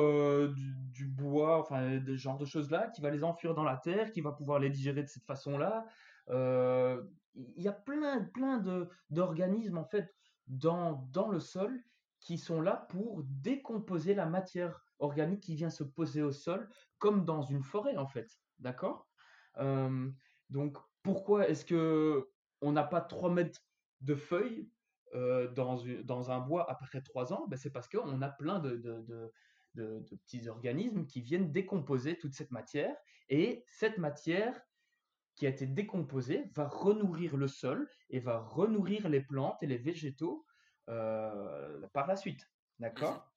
[0.93, 4.21] du, bois, enfin, des genres de choses-là, qui va les enfuir dans la terre, qui
[4.21, 5.85] va pouvoir les digérer de cette façon-là.
[6.29, 8.63] Il y a plein, plein
[9.11, 10.15] d'organismes, en fait,
[10.47, 11.83] dans, dans le sol
[12.21, 16.69] qui sont là pour décomposer la matière organique qui vient se poser au sol,
[16.99, 18.31] comme dans une forêt, en fait.
[18.59, 19.09] D'accord?
[20.51, 22.31] Donc, pourquoi est-ce que
[22.61, 23.61] on n'a pas 3 mètres
[24.01, 24.71] de feuilles
[25.13, 27.47] dans, dans, un bois après 3 ans?
[27.49, 28.77] Ben, C'est parce qu'on a plein de,
[29.75, 32.97] de, petits organismes qui viennent décomposer toute cette matière.
[33.29, 34.59] Et cette matière
[35.37, 39.79] qui a été décomposée va renourrir le sol et va renourrir les plantes et les
[39.79, 40.47] végétaux
[40.89, 42.51] euh, par la suite.
[42.79, 43.33] D'accord?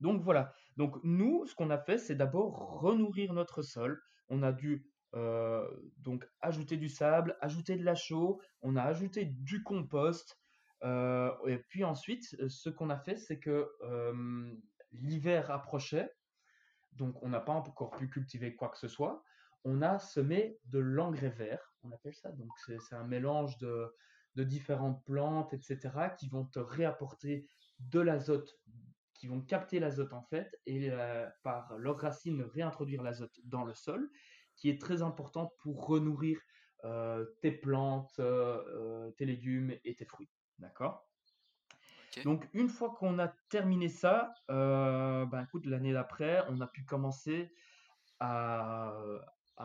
[0.00, 0.52] Donc voilà.
[0.76, 4.00] Donc nous, ce qu'on a fait, c'est d'abord renourrir notre sol.
[4.28, 5.68] On a dû euh,
[5.98, 10.38] donc ajouter du sable, ajouter de la chaux, on a ajouté du compost.
[10.82, 13.70] Euh, et puis ensuite, ce qu'on a fait, c'est que
[14.92, 16.10] l'hiver approchait,
[16.92, 19.22] donc on n'a pas encore pu cultiver quoi que ce soit.
[19.64, 22.32] On a semé de l'engrais vert, on appelle ça.
[22.32, 23.92] Donc c'est un mélange de,
[24.36, 25.78] différentes plantes, etc.,
[26.18, 27.46] qui vont te réapporter
[27.78, 28.58] de l'azote,
[29.14, 33.74] qui vont capter l'azote en fait, et euh, par leurs racines réintroduire l'azote dans le
[33.74, 34.10] sol,
[34.56, 36.38] qui est très important pour renourrir
[36.84, 40.30] euh, tes plantes, euh, tes légumes et tes fruits.
[40.58, 41.08] D'accord?
[42.24, 47.52] Donc, une fois qu'on a terminé ça, ben, écoute, l'année d'après, on a pu commencer
[48.20, 48.96] à,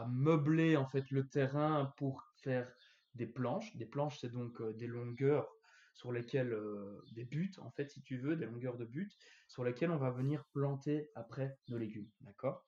[0.09, 2.71] meubler en fait le terrain pour faire
[3.15, 3.75] des planches.
[3.75, 5.49] Des planches, c'est donc euh, des longueurs
[5.93, 9.11] sur lesquelles, euh, des buts en fait, si tu veux, des longueurs de buts,
[9.47, 12.09] sur lesquelles on va venir planter après nos légumes.
[12.21, 12.65] D'accord?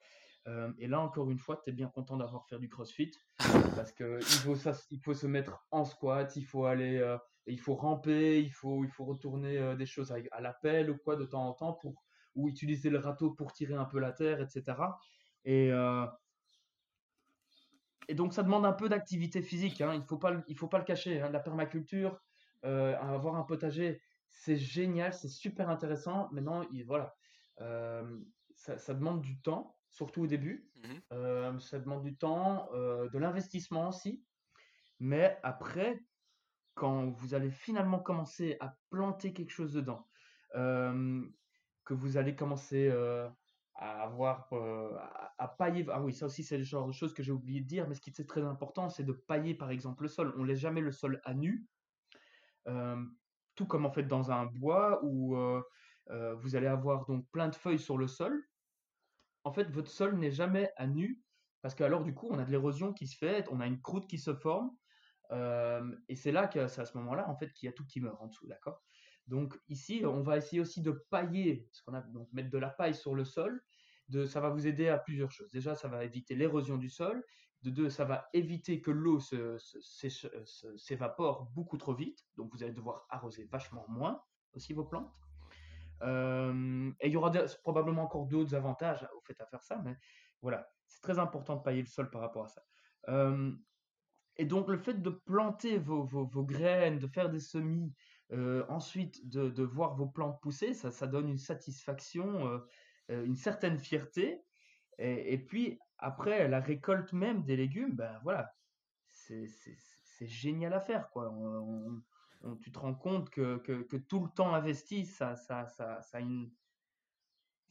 [0.78, 3.12] Et là, encore une fois, tu es bien content d'avoir fait du crossfit
[3.78, 4.58] parce qu'il faut,
[4.91, 7.00] il faut se mettre en squat, il faut aller
[7.48, 10.98] il faut ramper, il faut, il faut retourner euh, des choses à, la pelle ou
[10.98, 12.04] quoi de temps en temps pour
[12.36, 14.64] ou utiliser le râteau pour tirer un peu la terre, etc.
[15.45, 16.06] Et, euh,
[18.07, 19.81] et donc ça demande un peu d'activité physique.
[19.81, 19.93] Hein.
[19.95, 21.21] Il faut pas, il faut pas le cacher.
[21.21, 21.30] Hein.
[21.30, 22.19] La permaculture,
[22.65, 26.30] euh, avoir un potager, c'est génial, c'est super intéressant.
[26.31, 27.15] Maintenant, il, voilà,
[28.55, 30.69] ça, ça, demande du temps, surtout au début.
[30.75, 34.23] Mmh ça demande du temps, de l'investissement aussi.
[34.99, 36.03] Mais après,
[36.73, 40.07] quand vous allez finalement commencer à planter quelque chose dedans,
[40.53, 42.91] que vous allez commencer
[43.76, 44.52] à avoir,
[45.38, 45.86] à, pailler.
[45.90, 47.95] Ah oui, ça aussi, c'est le genre de choses que j'ai oublié de dire, mais
[47.95, 50.34] ce qui est très important, c'est de pailler par exemple le sol.
[50.38, 51.68] On laisse jamais le sol à nu,
[53.56, 55.36] tout comme en fait dans un bois où
[56.08, 58.48] vous allez avoir donc plein de feuilles sur le sol.
[59.44, 61.22] En fait, votre sol n'est jamais à nu
[61.62, 64.08] parce qu'alors du coup, on a de l'érosion qui se fait, on a une croûte
[64.08, 64.72] qui se forme
[66.08, 68.02] et c'est là que c'est à ce moment-là en fait qu'il y a tout qui
[68.02, 68.84] meurt en dessous, d'accord?
[69.28, 72.95] Donc ici, on va essayer aussi de pailler, ce qu'on a mettre de la paille
[72.95, 73.62] sur le sol.
[74.28, 75.50] Ça va vous aider à plusieurs choses.
[75.52, 77.24] Déjà, ça va éviter l'érosion du sol.
[77.62, 79.20] De deux, ça va éviter que l'eau
[80.76, 82.26] s'évapore beaucoup trop vite.
[82.36, 84.22] Donc vous allez devoir arroser vachement moins
[84.54, 85.12] aussi vos plantes.
[86.02, 87.32] et il y aura
[87.64, 89.98] probablement encore d'autres avantages au fait à faire ça, mais
[90.41, 92.62] voilà, c'est très important de pailler le sol par rapport à ça.
[94.38, 97.94] Et donc, le fait de planter vos, graines, de faire des semis,
[98.32, 102.60] euh, ensuite de, voir vos plantes pousser, ça, ça donne une satisfaction, euh,
[103.12, 104.41] euh, une certaine fierté.
[105.00, 108.54] Et, puis, après, la récolte même des légumes, ben voilà,
[109.10, 109.48] c'est
[110.22, 111.10] génial à faire.
[111.10, 111.32] Quoi.
[111.32, 112.02] On,
[112.62, 116.18] tu te rends compte que, que, que, tout le temps investi, ça, ça, ça, ça
[116.20, 116.52] a une,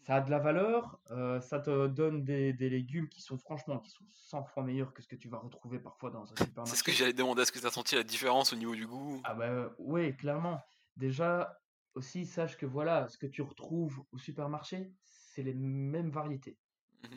[0.02, 3.90] ça a de la valeur, euh, ça te donne des, légumes qui sont franchement qui
[3.90, 6.70] sont 100 fois meilleurs que ce que tu vas retrouver parfois dans un supermarché.
[6.70, 8.86] C'est ce que j'allais demander, est-ce que tu as senti la différence au niveau du
[8.86, 9.20] goût?
[9.24, 10.60] Ah bah oui, clairement.
[10.96, 11.60] Déjà,
[11.94, 16.58] aussi, sache que voilà, ce que tu retrouves au supermarché, c'est les mêmes variétés.
[17.04, 17.16] Mmh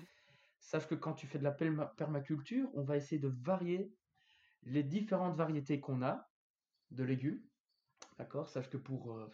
[0.60, 3.94] sache que quand tu fais de la permaculture, on va essayer de varier
[4.64, 6.28] les différentes variétés qu'on a
[6.90, 7.40] de légumes.
[8.18, 8.49] D'accord?
[8.49, 9.14] Sache que pour...
[9.14, 9.30] Euh,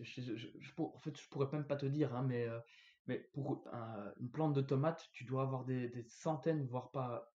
[0.00, 2.58] en fait, je pourrais même pas te dire, hein, mais, euh,
[3.06, 3.64] mais pour
[4.20, 7.32] une plante de tomates, tu dois avoir des, centaines, voire pas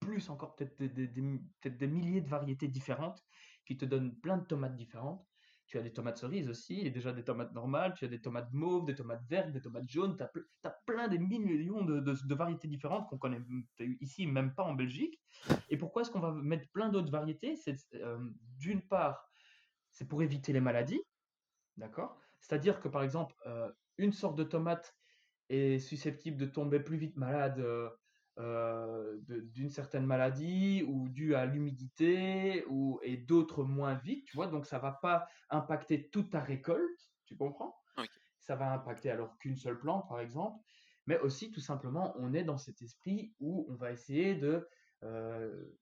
[0.00, 3.24] plus encore, peut-être des, milliers de variétés différentes
[3.66, 5.26] qui te donnent plein de tomates différentes.
[5.66, 8.50] tu as des tomates cerises aussi, et déjà des tomates normales, tu as des tomates
[8.52, 13.08] mauves, des tomates vertes, des tomates jaunes, tu as, plein des millions de, variétés différentes
[13.08, 13.42] qu'on connaît
[14.00, 15.20] ici, même pas en Belgique.
[15.68, 17.56] Et pourquoi est-ce qu'on va mettre plein d'autres variétés?
[17.94, 18.18] Euh,
[18.56, 19.28] d'une part,
[19.90, 21.02] c'est pour éviter les maladies,
[21.78, 22.20] d'accord?
[22.40, 24.94] C'est-à-dire que par exemple, euh, une sorte de tomate
[25.48, 27.90] est susceptible de tomber plus vite malade euh,
[28.38, 34.46] euh, d'une certaine maladie ou due à l'humidité ou et d'autres moins vite, tu vois?
[34.46, 37.76] Donc ça va pas impacter toute ta récolte, tu comprends?
[38.38, 40.62] Ça va impacter alors qu'une seule plante, par exemple.
[41.06, 44.68] Mais aussi, tout simplement, on est dans cet esprit où on va essayer de,
[45.04, 45.72] euh,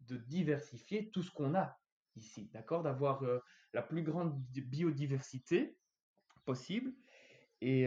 [0.00, 1.80] de diversifier tout ce qu'on a
[2.16, 2.82] ici, d'accord?
[2.82, 3.40] D'avoir euh,
[3.74, 5.76] la plus grande biodiversité
[6.44, 6.92] possible.
[7.60, 7.86] Et,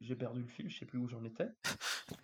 [0.00, 1.48] j'ai perdu le fil, je sais plus où j'en étais.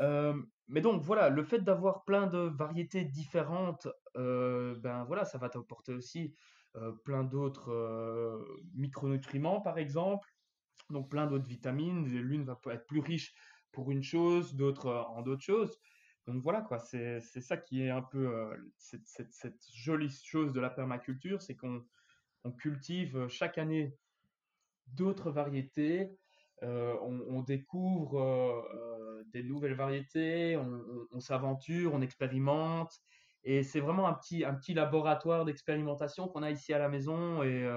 [0.00, 0.34] Euh,
[0.68, 5.48] mais donc voilà, le fait d'avoir plein de variétés différentes, euh, ben voilà, ça va
[5.48, 6.34] t'apporter aussi
[6.76, 10.28] euh, plein d'autres micronutriments, par exemple,
[10.90, 12.06] donc plein d'autres vitamines.
[12.06, 13.34] L'une va être plus riche
[13.72, 15.80] pour une chose, d'autres en d'autres choses.
[16.26, 20.60] Donc voilà quoi, c'est ça qui est un peu cette, cette, cette, jolie chose de
[20.60, 21.84] la permaculture, c'est qu'on
[22.42, 23.96] on cultive chaque année
[24.88, 26.16] d'autres variétés
[26.62, 32.92] euh, on, découvre euh, euh, des nouvelles variétés, on, s'aventure, on expérimente.
[33.44, 37.42] Et c'est vraiment un petit, un petit laboratoire d'expérimentation qu'on a ici à la maison
[37.42, 37.68] et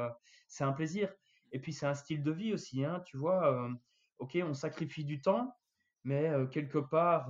[0.48, 1.14] c'est un plaisir.
[1.52, 3.70] Et puis c'est un style de vie aussi, hein, tu vois.
[4.18, 5.56] ok, on sacrifie du temps,
[6.04, 7.30] mais quelque part,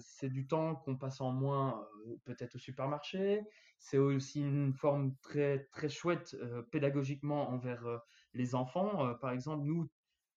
[0.00, 1.86] c'est du temps qu'on passe en moins
[2.24, 3.42] peut-être au supermarché.
[3.78, 6.36] C'est aussi une forme très, très chouette
[6.72, 7.84] pédagogiquement envers
[8.34, 9.14] les enfants.
[9.20, 9.88] par exemple, nous,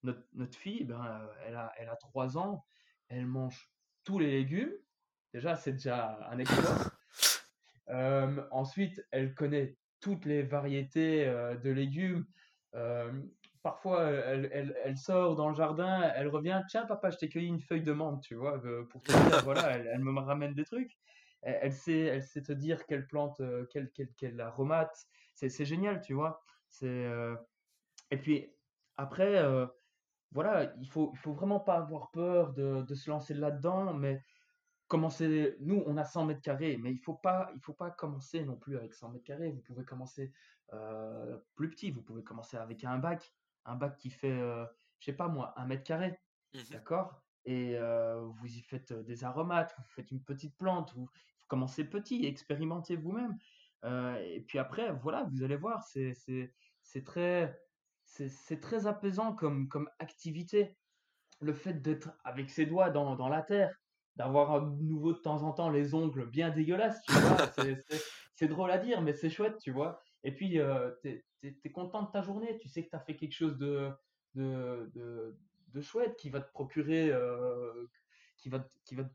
[0.03, 2.65] notre, fille, ben, elle, a, elle a 3 ans,
[3.09, 3.71] elle mange
[4.03, 4.73] tous les légumes.
[5.33, 6.91] Déjà, c'est déjà un exploit.
[8.51, 12.25] Ensuite, elle connaît toutes les variétés de légumes.
[13.63, 17.61] Parfois, elle, elle, sort dans le jardin, elle revient, tiens papa, je t'ai cueilli une
[17.61, 20.97] feuille de menthe, tu vois, pour te dire, voilà, elle, me ramène des trucs.
[21.41, 25.07] Elle, sait, elle sait te dire quelle plante, quelle, quelle, quelle aromate.
[25.33, 26.41] C'est génial, tu vois.
[26.81, 28.51] Et puis
[28.97, 29.43] après,
[30.31, 34.23] voilà, il faut, il faut vraiment pas avoir peur de, se lancer là-dedans, mais
[34.87, 38.43] commencer, nous, on a 100 mètres carrés, mais il faut pas, il faut pas commencer
[38.43, 39.51] non plus avec 100 mètres carrés.
[39.51, 40.31] Vous pouvez commencer
[40.73, 43.33] euh, plus petit, vous pouvez commencer avec un bac,
[43.65, 44.65] un bac qui fait, euh,
[44.99, 46.19] je sais pas moi, un mètre carré,
[46.53, 47.21] mmh d'accord?
[47.45, 51.83] Et euh, vous y faites des aromates, vous faites une petite plante, vous, vous commencez
[51.83, 53.37] petit, expérimentez vous-même.
[53.83, 57.59] et puis après, voilà, vous allez voir, c'est, très,
[58.03, 60.77] c'est très apaisant comme, comme activité.
[61.39, 63.75] Le fait d'être avec ses doigts dans, dans la terre,
[64.15, 67.37] d'avoir à nouveau de temps en temps les ongles bien dégueulasses, tu vois,
[68.35, 70.01] c'est drôle à dire, mais c'est chouette, tu vois?
[70.23, 73.15] Et puis, euh, tu es, content de ta journée, tu sais que tu as fait
[73.15, 73.89] quelque chose de,
[74.35, 75.35] de,
[75.69, 77.87] de, chouette qui va te procurer, euh,
[78.37, 79.09] qui, va, qui va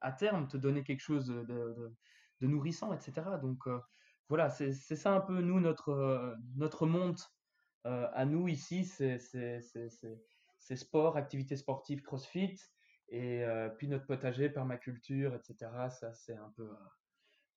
[0.00, 1.94] à terme te donner quelque chose de,
[2.40, 3.22] de nourrissant, etc.
[3.42, 3.78] Donc, euh,
[4.28, 7.18] voilà, c'est ça un peu, nous, notre, notre monde
[7.86, 9.18] euh, à nous ici, c'est
[10.74, 12.56] sport, activité sportive, crossfit,
[13.08, 15.70] et euh, puis notre potager, permaculture, etc.
[15.90, 16.74] Ça, c'est un peu euh,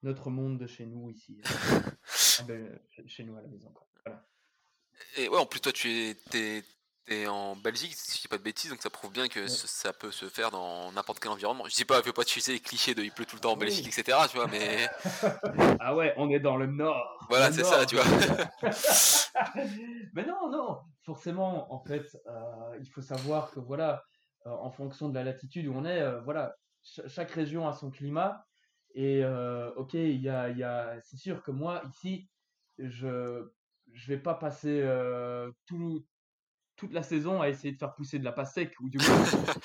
[0.03, 1.41] notre monde de chez nous ici.
[2.39, 3.73] Ah ben, chez nous à la maison.
[5.17, 8.69] Et ouais, en plus, toi, tu es, en Belgique, si je dis pas de bêtises,
[8.69, 11.65] donc ça prouve bien que ça peut se faire dans n'importe quel environnement.
[11.67, 13.57] Je dis pas, faut pas utiliser les clichés de il pleut tout le temps en
[13.57, 14.17] Belgique, etc.
[14.29, 14.87] Tu vois, mais.
[15.79, 17.25] ah ouais, on est dans le nord.
[17.27, 18.05] Voilà, c'est ça, tu vois.
[20.13, 24.03] mais non, non, forcément, en fait, euh, il faut savoir que voilà,
[24.45, 26.55] euh, en fonction de la latitude où on est, euh, voilà,
[27.07, 28.45] chaque région a son climat.
[28.95, 29.23] Et
[29.75, 30.99] ok, il y a, y a...
[31.01, 32.29] c'est sûr que moi ici,
[32.77, 33.47] je
[33.93, 34.87] je vais pas passer
[35.65, 36.05] tout,
[36.79, 39.23] toute la saison à essayer de faire pousser de la pastèque ou du moins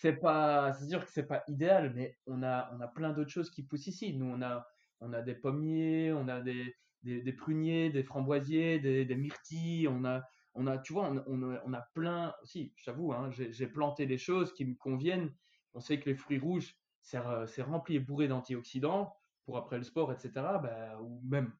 [0.00, 3.30] c'est pas c'est sûr que c'est pas idéal mais on a on a plein d'autres
[3.30, 4.14] choses qui poussent ici.
[4.14, 4.66] Nous on a
[5.00, 10.04] on a des pommiers on a des, des, pruniers des framboisiers des, des, myrtilles on
[10.04, 10.22] a
[10.54, 14.52] on a tu vois on, on, a, plein aussi j'avoue hein, j'ai planté des choses
[14.52, 15.32] qui me conviennent.
[15.74, 19.14] On sait que les fruits rouges c'est rempli et bourré d'antioxydants
[19.44, 21.52] pour après le sport etc bah, ou même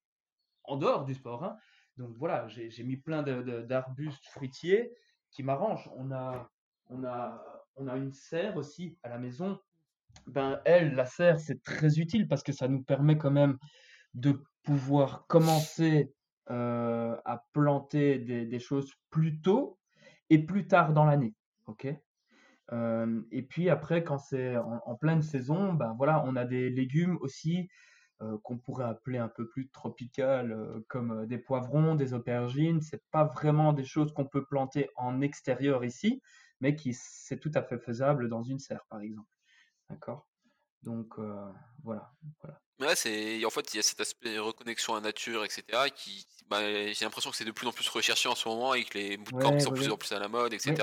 [0.65, 1.57] en dehors du sport hein,
[1.97, 4.93] donc voilà, j'ai mis plein d'arbustes fruitiers
[5.31, 5.91] qui m'arrangent.
[5.97, 6.51] On a,
[6.89, 7.43] on, a,
[7.77, 9.59] on a une serre aussi à la maison.
[10.27, 13.59] Ben, elle, la serre, c'est très utile parce que ça nous permet quand même
[14.15, 16.13] de pouvoir commencer
[16.51, 19.79] euh, à planter des, choses plus tôt
[20.31, 21.35] et plus tard dans l'année.
[21.67, 21.89] ok?
[22.71, 27.19] Euh, et puis après, quand c'est en, pleine saison, ben voilà, on a des légumes
[27.21, 27.69] aussi
[28.45, 30.57] qu'on pourrait appeler un peu plus tropicales,
[30.87, 32.81] comme des poivrons, des aubergines.
[32.81, 36.23] C'est pas vraiment des choses qu'on peut planter en extérieur ici,
[36.61, 39.29] mais qui c'est tout à fait faisable dans une serre, par exemple.
[39.91, 40.29] D'accord?
[40.85, 41.19] Donc
[41.83, 42.53] voilà, voilà.
[42.83, 45.65] Ouais, c'est en fait il y a cet aspect reconnexion à la nature, etc.
[45.95, 46.61] Qui, bah,
[46.93, 49.17] j'ai l'impression que c'est de plus en plus recherché en ce moment et que les
[49.17, 50.75] bootcamps sont de plus en plus à la mode, etc.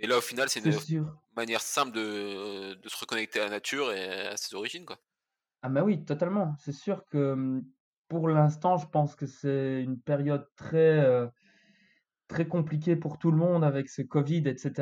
[0.00, 1.06] Et là, au final, c'est une
[1.36, 4.98] manière simple de, de, se reconnecter à la nature et à ses origines, quoi.
[5.62, 6.54] Ah bah oui, totalement.
[6.58, 7.64] C'est sûr que mmh,
[8.08, 11.26] pour l'instant, je pense que c'est une période très, euh,
[12.28, 14.72] très compliquée pour tout le monde avec ce Covid, etc.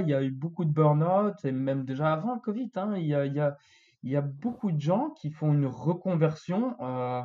[0.00, 3.06] Il y a eu beaucoup de burn-out, et même déjà avant le Covid, hein, il
[3.06, 3.56] y a, il y a,
[4.02, 7.22] il y a beaucoup de gens qui font une reconversion euh,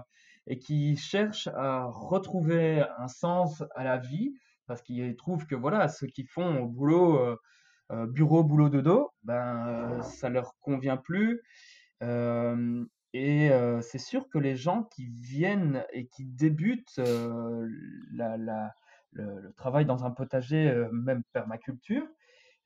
[0.48, 4.34] et qui cherchent à retrouver un sens à la vie
[4.70, 7.36] parce qu'ils trouvent que voilà, ceux qui font au boulot, euh,
[7.92, 11.42] euh, bureau, boulot, dodo, ben, ça leur convient plus.
[13.14, 13.50] et
[13.82, 17.02] c'est sûr que les gens qui viennent et qui débutent
[18.14, 18.38] la,
[19.12, 22.08] le, travail dans un potager, même permaculture,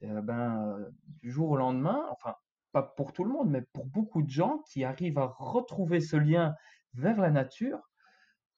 [0.01, 0.77] ben,
[1.21, 2.35] du jour au lendemain, enfin,
[2.73, 6.17] pas pour tout le monde, mais pour beaucoup de gens qui arrivent à retrouver ce
[6.17, 6.53] lien
[6.95, 7.79] vers la nature,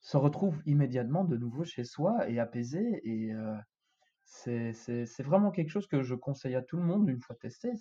[0.06, 3.02] se retrouvent immédiatement de nouveau chez soi et apaisés.
[3.03, 3.56] Et euh,
[4.23, 7.72] c'est vraiment quelque chose que je conseille à tout le monde une fois testé.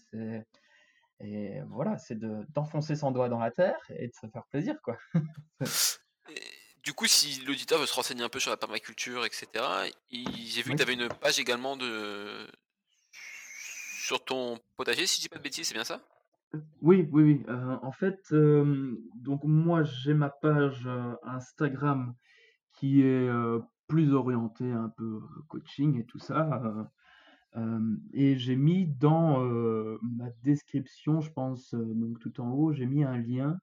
[1.21, 4.97] Et voilà, c'est d'enfoncer son doigt dans la terre et de se faire plaisir, quoi.
[6.83, 9.47] du coup, si l'auditeur veut se renseigner un peu sur la permaculture, etc.,
[10.11, 12.51] j'ai vu que tu avais une page également de
[13.11, 16.01] sur ton potager, si je dis pas de bêtises, c'est bien ça?
[16.83, 17.45] Oui, oui, oui.
[17.49, 22.15] Euh, en fait, euh, donc moi, j'ai ma page euh, Instagram
[22.73, 23.31] qui est
[23.87, 26.91] plus orientée un peu coaching et tout ça.
[28.13, 29.41] et j'ai mis dans
[30.03, 33.57] ma description, je pense, donc tout en haut, j'ai mis un lien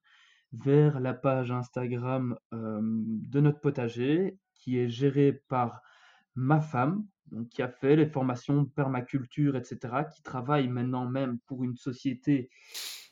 [0.54, 5.82] vers la page Instagram de notre potager qui est gérée par
[6.34, 9.78] ma femme, donc qui a fait les formations de permaculture, etc.,
[10.14, 12.50] qui travaille maintenant même pour une société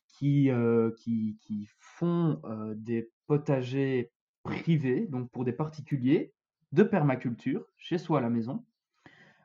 [0.09, 4.11] qui, euh, qui, font euh, des potagers
[4.43, 6.32] privés, donc pour des particuliers,
[6.73, 8.65] de permaculture, chez soi à la maison.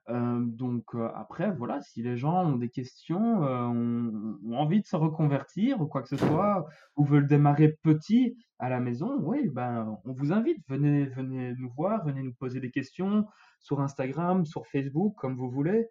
[0.09, 0.83] Euh, donc
[1.15, 5.87] après, voilà, si les gens ont des questions, ont, ont, envie de se reconvertir ou
[5.87, 10.31] quoi que ce soit, ou veulent démarrer petit à la maison, oui, ben, on vous
[10.31, 13.25] invite, venez, venez nous voir, venez nous poser des questions
[13.59, 15.87] sur Instagram, sur Facebook, comme vous voulez.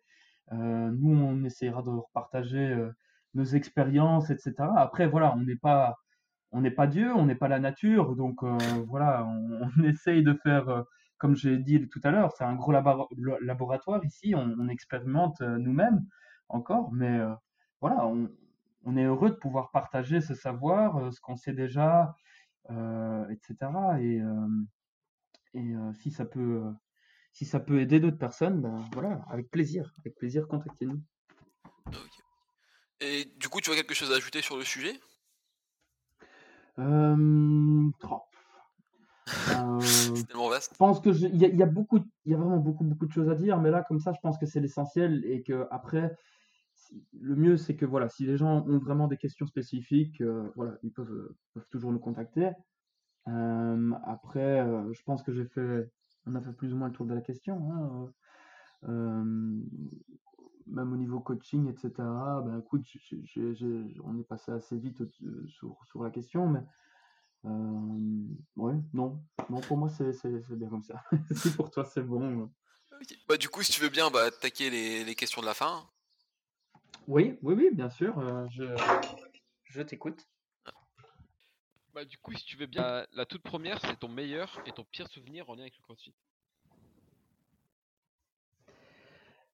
[0.52, 2.76] nous, on essaiera de repartager
[3.34, 4.54] nos expériences, etc.
[4.76, 5.96] Après, voilà, on n'est pas,
[6.52, 8.44] on n'est pas Dieu, on n'est pas la nature, donc
[8.88, 9.26] voilà,
[9.78, 10.84] on, essaye de faire
[11.18, 16.04] comme j'ai dit tout à l'heure, c'est un gros laboratoire ici, on, expérimente euh, nous-mêmes
[16.48, 17.32] encore, mais euh,
[17.80, 22.14] voilà, on, est heureux de pouvoir partager ce savoir, euh, ce qu'on sait déjà,
[23.30, 23.56] etc.
[24.00, 24.20] Et,
[25.52, 26.62] et si ça peut,
[27.32, 31.00] si ça peut aider d'autres personnes, ben voilà, avec plaisir, avec plaisir, contactez-nous.
[33.00, 34.98] Et du coup, tu as quelque chose à ajouter sur le sujet?
[36.78, 37.90] Euh,
[39.28, 40.72] euh, c'est tellement vaste.
[40.72, 43.28] Je pense que il y, a beaucoup, il y a vraiment beaucoup beaucoup de choses
[43.28, 46.14] à dire, mais là comme ça, je pense que c'est l'essentiel et que après,
[47.18, 50.76] le mieux c'est que voilà, si les gens ont vraiment des questions spécifiques, euh, voilà,
[50.82, 52.50] ils peuvent, peuvent, toujours nous contacter.
[53.28, 55.90] Euh, après, je pense que j'ai fait,
[56.26, 58.12] on a fait plus ou moins le tour de la question.
[58.86, 59.32] Hein,
[60.66, 61.90] même au niveau coaching, etc.
[61.98, 62.86] Ben écoute,
[64.04, 65.02] on est passé assez vite
[65.46, 66.60] sur, sur la question, mais
[67.46, 68.26] euh,
[68.56, 69.22] ouais, non.
[69.50, 70.12] Non, pour moi, c'est
[70.56, 71.02] bien comme ça.
[71.34, 72.50] si pour toi, c'est bon.
[73.28, 75.88] Bah, du coup, si tu veux bien bah, attaquer les, les questions de la fin.
[77.06, 78.18] Oui, oui, oui, bien sûr.
[78.18, 78.64] Euh, je,
[79.64, 80.26] je t'écoute.
[81.92, 84.84] Bah, du coup, si tu veux bien, la, toute première, c'est ton meilleur et ton
[84.84, 86.14] pire souvenir en lien avec le CrossFit.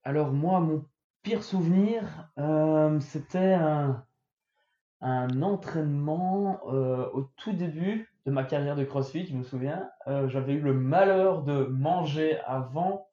[0.04, 0.88] Alors, moi, mon
[1.22, 4.06] pire souvenir, euh, c'était un
[5.00, 9.90] un entraînement euh, au tout début de ma carrière de CrossFit, je me souviens.
[10.06, 13.06] Euh, j'avais eu le malheur de manger avant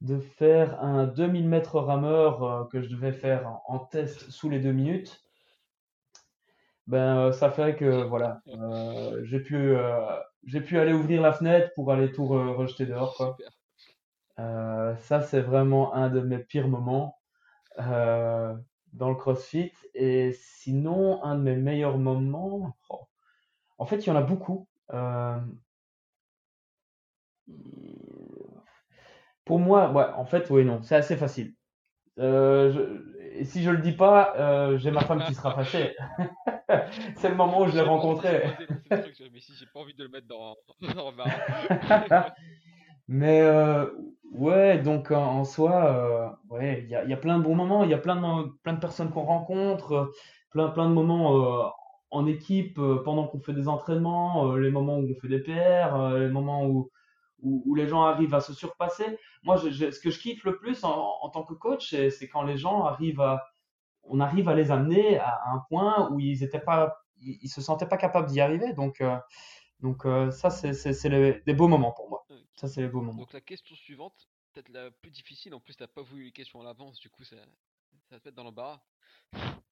[0.00, 4.60] de faire un 2000 mètres rameur euh, que je devais faire en, test sous les
[4.60, 5.22] deux minutes.
[6.86, 8.40] Ben, ça fait que voilà,
[9.24, 9.76] j'ai pu,
[10.46, 13.14] j'ai pu aller ouvrir la fenêtre pour aller tout rejeter dehors.
[13.14, 13.36] Quoi.
[14.38, 17.18] ça, c'est vraiment un de mes pires moments
[18.92, 19.72] dans le CrossFit.
[19.94, 23.08] Et sinon, un de mes meilleurs moments, oh,
[23.78, 24.68] en fait, il y en a beaucoup.
[24.92, 25.38] Euh,
[29.44, 31.54] pour moi, ouais, en fait, oui, non, c'est assez facile.
[32.18, 33.00] Euh,
[33.32, 35.94] et si je le dis pas, euh, j'ai ma femme qui sera fâchée.
[37.16, 38.42] c'est le moment où je l'ai rencontré.
[38.90, 40.56] Mais si j'ai pas envie de le mettre dans,
[40.94, 41.12] dans
[43.08, 43.86] Mais euh,
[44.32, 45.72] ouais, donc en, soi,
[46.50, 48.74] euh, ouais, il y a, plein de bons moments, il y a plein de, plein
[48.74, 50.12] de personnes qu'on rencontre,
[50.50, 51.72] plein, plein de moments
[52.10, 56.28] en équipe pendant qu'on fait des entraînements, les moments où on fait des PR, les
[56.28, 56.90] moments où,
[57.42, 59.18] où, les gens arrivent à se surpasser.
[59.42, 62.84] Moi, ce que je kiffe le plus en, tant que coach, c'est quand les gens
[62.84, 63.44] arrivent à,
[64.08, 67.86] on arrive à les amener à un point où ils étaient pas, ils, se sentaient
[67.86, 68.72] pas capables d'y arriver.
[68.72, 69.16] Donc, euh,
[69.80, 72.17] donc euh, ça, c'est des beaux moments pour moi.
[72.58, 73.20] Ça, c'est les beaux moments.
[73.20, 75.54] Donc la question suivante, peut-être la plus difficile.
[75.54, 77.36] En plus, t'as pas voulu les questions à l'avance, du coup, ça,
[78.10, 78.80] ça te met dans l'embarras.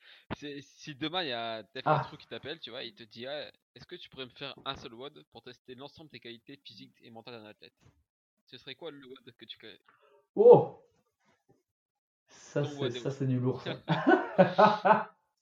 [0.61, 3.51] si demain il y a un truc qui t'appelle, tu vois, il te dit ah,
[3.75, 6.95] est-ce que tu pourrais me faire un seul WOD pour tester l'ensemble des qualités physiques
[7.03, 7.75] et mentales d'un athlète?
[8.47, 9.81] Ce serait quoi le WOD que tu connais?
[10.37, 10.81] Oh
[12.29, 13.65] Ça c'est du lourd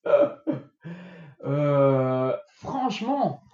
[1.44, 3.44] euh, franchement,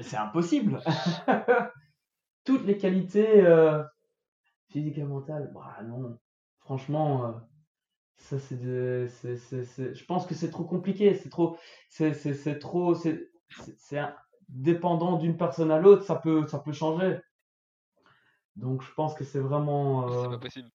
[0.00, 0.82] c'est impossible.
[2.44, 3.82] Toutes les qualités euh,
[4.70, 6.18] physiques et mentales, bah non.
[6.60, 7.32] Franchement, euh,
[8.16, 11.56] ça, c'est de, c'est, c'est, je pense que c'est trop compliqué, c'est trop,
[11.88, 13.30] c'est, c'est, trop, c'est,
[13.76, 14.00] c'est
[14.48, 17.18] dépendant d'une personne à l'autre, ça peut, ça peut changer.
[18.56, 20.22] Donc je pense que c'est vraiment.
[20.22, 20.70] c'est pas possible.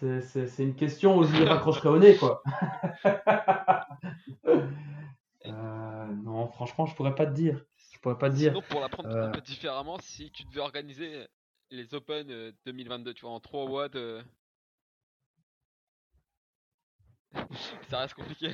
[0.00, 2.42] C'est, c'est, c'est une question où je lui raccrocherai au nez, quoi.
[5.46, 7.64] euh, non, franchement, je pourrais pas te dire.
[8.04, 8.52] Pourrais pas te dire.
[8.68, 11.26] pour l'apprendre un peu différemment, si tu devais organiser
[11.70, 13.96] les Open 2022, tu vois, en 3 watts.
[17.88, 18.50] Ça reste compliqué.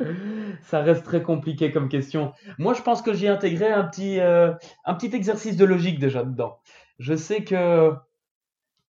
[0.62, 2.32] Ça reste très compliqué comme question.
[2.56, 4.54] Moi, je pense que j'ai intégré un petit, euh,
[4.86, 6.58] un petit exercice de logique déjà dedans.
[6.98, 7.92] Je sais que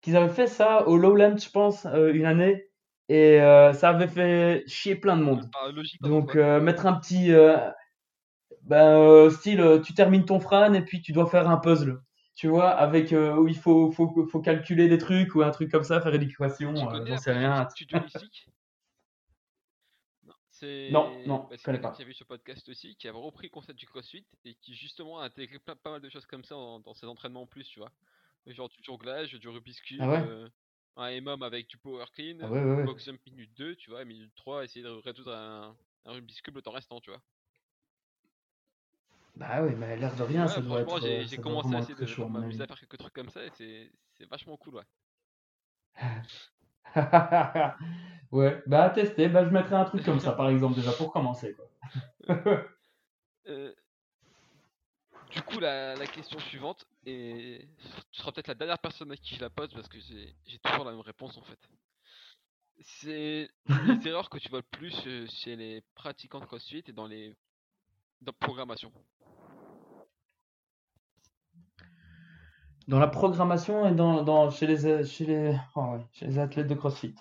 [0.02, 2.70] qu'ils avaient fait ça au Lowland, je pense, euh, une année,
[3.08, 5.50] et euh, ça avait fait chier plein de monde.
[6.00, 7.32] Donc, mettre un petit,
[8.70, 12.00] ben, style, tu termines ton frane et puis tu dois faire un puzzle
[12.40, 15.70] tu vois, avec euh, où il faut, faut, faut, calculer des trucs ou un truc
[15.70, 17.68] comme ça, faire une équation, euh, j'en sais rien.
[20.90, 23.50] Non, non, bah, c'est quelqu'un qui a vu ce podcast aussi, qui a repris le
[23.50, 26.92] concept du CrossFit et qui justement a intégré pas, mal de choses comme ça dans,
[26.92, 27.90] ses entraînements en plus, tu vois.
[28.46, 30.50] Genre du jonglage, du Rubik's Cube, ah euh,
[30.96, 34.64] un MM avec du Power Clean, ah Box Jump minute 2, tu vois, minute 3,
[34.64, 35.74] essayer de résoudre un,
[36.04, 37.22] un Rubik's Cube le temps restant, tu vois.
[39.40, 41.00] Bah oui, mais l'air de rien, ça doit être.
[41.00, 43.90] J'ai, j'ai commencé à essayer de m'amuser à faire quelques trucs comme ça et c'est,
[44.12, 44.84] c'est vachement cool, ouais.
[48.32, 51.10] ouais, bah à tester, bah je mettrais un truc comme ça par exemple déjà pour
[51.10, 51.70] commencer quoi.
[53.46, 53.74] euh,
[55.30, 57.66] du coup, la, la, question suivante, et
[58.12, 60.58] tu seras peut-être la dernière personne à qui je la pose parce que j'ai, j'ai
[60.58, 61.58] toujours la même réponse en fait.
[62.82, 63.48] C'est
[63.86, 67.06] les erreurs que tu vois le plus euh, chez les pratiquants de CrossFit et dans
[67.06, 67.34] les
[68.20, 68.92] dans programmation.
[72.90, 76.74] Dans la programmation et dans, dans chez, les, chez, les, oh chez les athlètes de
[76.74, 77.14] CrossFit.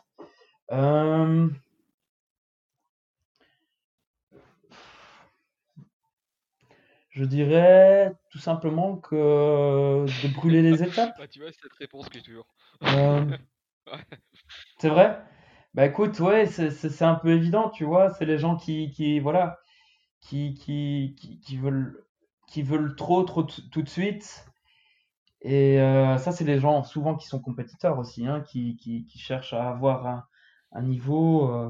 [0.71, 1.47] Euh,
[7.11, 11.13] je dirais tout simplement que de brûler les étapes.
[11.29, 12.47] Tu vois, cette réponse qui toujours.
[12.85, 13.37] Euh,
[14.79, 15.21] c'est vrai?
[15.75, 18.09] Bah écoute, ouais, c'est un peu évident, tu vois.
[18.15, 19.59] C'est les gens qui, qui voilà,
[20.19, 22.07] qui, qui, qui, qui veulent,
[22.47, 24.49] qui veulent trop, trop tout de suite
[25.41, 29.53] et euh, ça, c'est des gens souvent qui sont compétiteurs aussi, hein, qui, qui, cherchent
[29.53, 30.27] à avoir
[30.73, 31.69] un, niveau euh,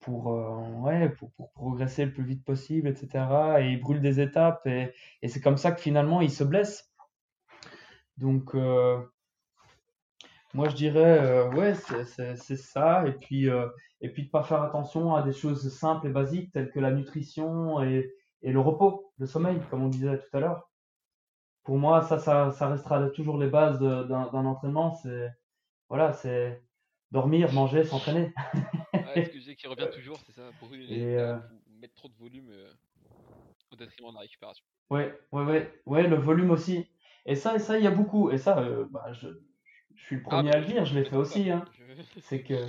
[0.00, 3.58] pour, euh, ouais, pour, pour, progresser le plus vite possible, etc.
[3.60, 6.90] Et ils brûlent des étapes et, et c'est comme ça que finalement ils se blessent.
[8.18, 8.54] Donc,
[10.54, 13.06] moi je dirais, ouais, c'est ça.
[13.06, 13.48] Et puis,
[14.00, 16.92] et puis de pas faire attention à des choses simples et basiques telles que la
[16.92, 18.10] nutrition et,
[18.42, 20.70] et le repos, le sommeil, comme on disait tout à l'heure
[21.66, 24.94] pour moi, ça, ça, restera toujours les bases d'un entraînement.
[24.94, 25.28] C'est
[25.88, 26.62] voilà, c'est
[27.10, 28.32] dormir, manger, s'entraîner.
[28.94, 31.36] ce que j'ai qui revient toujours, c'est ça, brûler les euh,
[31.80, 32.70] mettre trop de volume euh,
[33.72, 34.64] au détriment de la récupération.
[34.90, 36.86] Ouais, ouais, ouais, ouais, le volume aussi.
[37.26, 38.30] Et ça, ça, il y a beaucoup.
[38.30, 39.28] Et ça, euh, bah, je,
[39.96, 41.50] je, suis le ah, premier à le dire, je l'ai fait aussi.
[41.50, 41.64] Hein.
[42.20, 42.64] C'est que,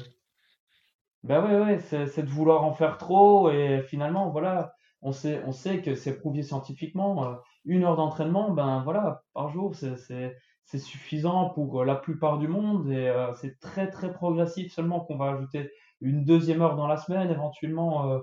[1.23, 5.51] bah ouais, ouais, c'est de vouloir en faire trop et finalement, voilà, on sait, on
[5.51, 11.85] sait que c'est prouvé scientifiquement une heure d'entraînement, ben voilà, par jour, c'est suffisant pour
[11.85, 15.71] la plupart du monde et euh, c'est très très progressif seulement qu'on va ajouter
[16.01, 18.11] une deuxième heure dans la semaine éventuellement.
[18.11, 18.19] Euh,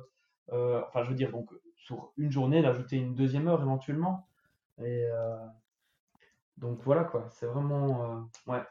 [0.53, 4.27] euh, enfin, je veux dire, donc sur une journée, d'ajouter une deuxième heure éventuellement.
[4.83, 5.07] Et
[6.57, 8.63] donc voilà quoi, c'est vraiment ouais.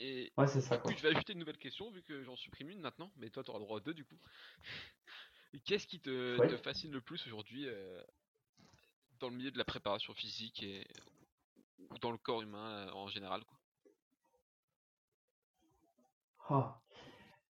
[0.00, 0.78] Et ouais, c'est ça.
[0.78, 3.42] Coup, je vais ajouter une nouvelle question vu que j'en supprime une maintenant, mais toi,
[3.42, 4.16] tu auras le droit à deux du coup.
[5.64, 8.02] Qu'est-ce qui te, fascine le plus aujourd'hui euh,
[9.22, 10.84] dans le milieu de la préparation physique et
[12.00, 13.40] dans le corps humain en général
[16.48, 16.80] ah.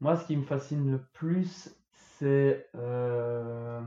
[0.00, 3.80] Moi, ce qui me fascine le plus, c'est euh,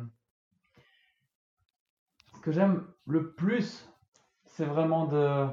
[2.34, 3.88] ce que j'aime le plus,
[4.46, 5.48] c'est vraiment de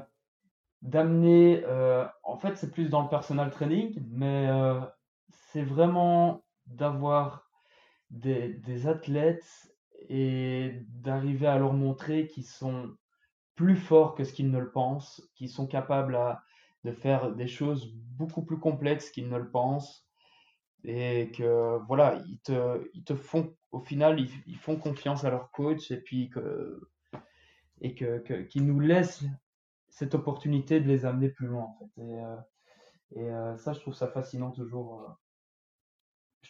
[0.81, 1.63] d'amener.
[1.65, 4.81] Euh, en fait, c'est plus dans le personal training, mais euh,
[5.29, 7.47] c'est vraiment d'avoir
[8.09, 9.72] des, des athlètes
[10.09, 12.95] et d'arriver à leur montrer qu'ils sont
[13.55, 16.17] plus forts que ce qu'ils ne le pensent, qu'ils sont capables
[16.83, 20.07] de faire des choses beaucoup plus complexes qu'ils ne le pensent
[20.83, 25.49] et que voilà, ils te, ils te font au final, ils, font confiance à leur
[25.51, 26.79] coach et puis que
[27.81, 29.23] et que, qu'ils nous laissent
[29.89, 32.01] cette opportunité de les amener plus loin en fait.
[32.01, 32.35] Et, euh,
[33.17, 35.15] euh, ça, je trouve ça fascinant toujours.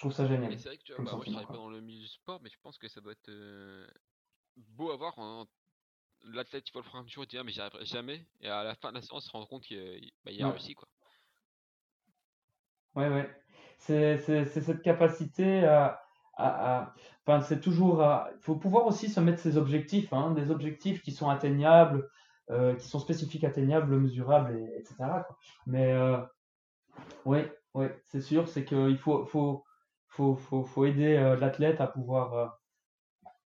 [0.05, 0.57] Euh, trouve ça génial.
[0.59, 2.39] C'est vrai que tu vois, bah, moi je travaille pas dans le milieu du sport,
[2.41, 3.31] mais je pense que ça doit être
[4.57, 5.17] beau à voir.
[5.19, 5.47] Hein.
[6.25, 8.25] L'athlète, il faut le prendre un jour, il dit ah, mais j'y arriverai jamais.
[8.41, 10.73] Et à la fin de la séance, il se rend compte qu'il bah, a réussi.
[10.73, 10.87] Quoi.
[12.95, 13.29] Ouais, ouais.
[13.77, 16.01] C'est, cette capacité à.
[16.37, 18.01] enfin, c'est toujours.
[18.35, 22.09] Il faut pouvoir aussi se mettre ses objectifs, hein, des objectifs qui sont atteignables,
[22.49, 24.95] euh, qui sont spécifiques, atteignables, mesurables, etc.
[25.65, 26.17] Mais euh,
[27.25, 27.39] oui,
[27.73, 29.63] ouais, c'est sûr, c'est qu'il faut, faut,
[30.15, 32.59] faut, faut, faut aider euh, l'athlète à pouvoir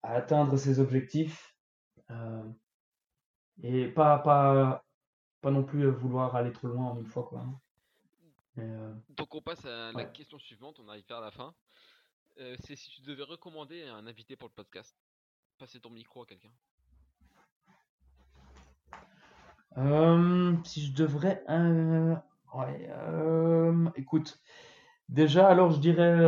[0.02, 1.56] à atteindre ses objectifs
[3.62, 4.84] et pas, pas,
[5.40, 7.24] pas non plus vouloir aller trop loin en une fois.
[7.24, 7.40] Quoi.
[7.40, 7.60] Hein.
[8.58, 11.54] Euh, Donc on passe à la question suivante, on arrive vers la fin.
[12.40, 14.96] Euh, c'est si tu devais recommander un invité pour le podcast.
[15.58, 16.52] Passer ton micro à quelqu'un.
[19.76, 21.44] Euh, si je devrais...
[22.54, 22.90] ouais,
[23.96, 24.40] écoute,
[25.08, 26.18] déjà alors je dirais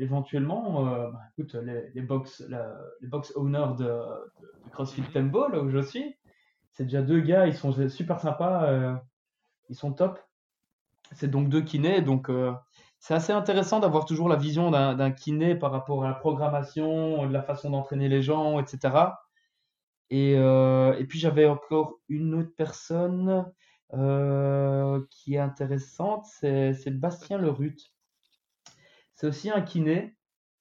[0.00, 2.42] éventuellement, bah, écoute, les, les, box,
[3.00, 4.00] les box owners de,
[4.72, 5.12] CrossFit mhm.
[5.12, 6.16] Temple, là où je suis,
[6.72, 8.98] c'est déjà deux gars, ils sont super sympas,
[9.68, 10.18] ils sont top
[11.12, 12.02] c'est donc deux kinés.
[12.02, 12.52] Donc, euh,
[12.98, 17.32] c'est assez intéressant d'avoir toujours la vision d'un kiné par rapport à la programmation, de
[17.32, 18.94] la façon d'entraîner les gens, etc.
[20.10, 23.44] Et, euh, et puis, j'avais encore une autre personne
[23.94, 27.76] euh, qui est intéressante, c'est Bastien Lerut.
[29.16, 30.16] C'est aussi un kiné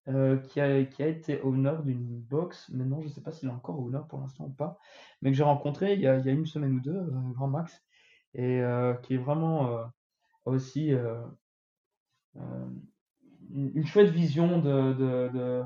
[0.07, 2.69] qui, a, qui a été owner d'une box.
[2.69, 4.77] Maintenant, je ne sais pas s'il est encore owner pour l'instant ou pas,
[5.21, 7.83] mais que j'ai rencontré il y, a, une semaine ou deux, grand max,
[8.33, 8.61] et
[9.03, 9.89] qui est vraiment
[10.45, 11.21] aussi euh,
[12.37, 12.65] euh,
[13.51, 15.63] une, chouette vision de,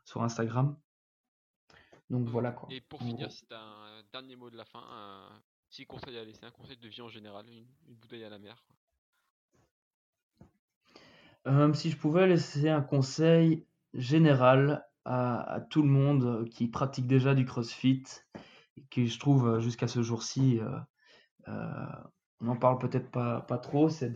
[0.05, 0.77] sur Instagram.
[2.11, 2.69] Donc voilà quoi.
[2.71, 4.83] Et pour finir, si tu as un dernier mot de la fin,
[5.71, 7.67] si conseil à laisser, un conseil de vie en général, une,
[7.97, 8.57] bouteille à la mer.
[11.47, 17.35] Euh, si je pouvais laisser un conseil général à, tout le monde qui pratique déjà
[17.35, 18.03] du CrossFit
[18.77, 20.61] et qui je trouve euh, jusqu'à ce jour-ci,
[21.47, 21.85] euh,
[22.41, 24.13] on n'en parle peut-être pas, trop, c'est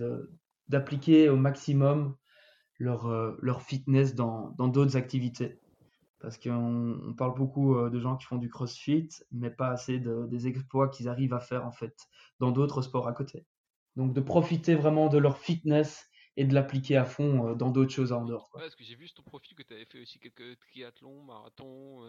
[0.69, 2.17] d'appliquer au maximum
[2.79, 3.09] leur,
[3.43, 5.61] leur fitness dans d'autres activités.
[6.21, 10.47] Parce qu'on parle beaucoup euh, de gens qui font du crossfit, mais pas assez des
[10.47, 11.97] exploits qu'ils arrivent à faire en fait
[12.39, 13.47] dans d'autres sports à côté.
[13.97, 16.07] Donc de profiter vraiment de leur fitness
[16.37, 18.51] et de l'appliquer à fond euh, dans d'autres choses en dehors.
[18.53, 22.07] parce que j'ai vu sur ton profil que tu avais fait aussi quelques triathlons, marathons.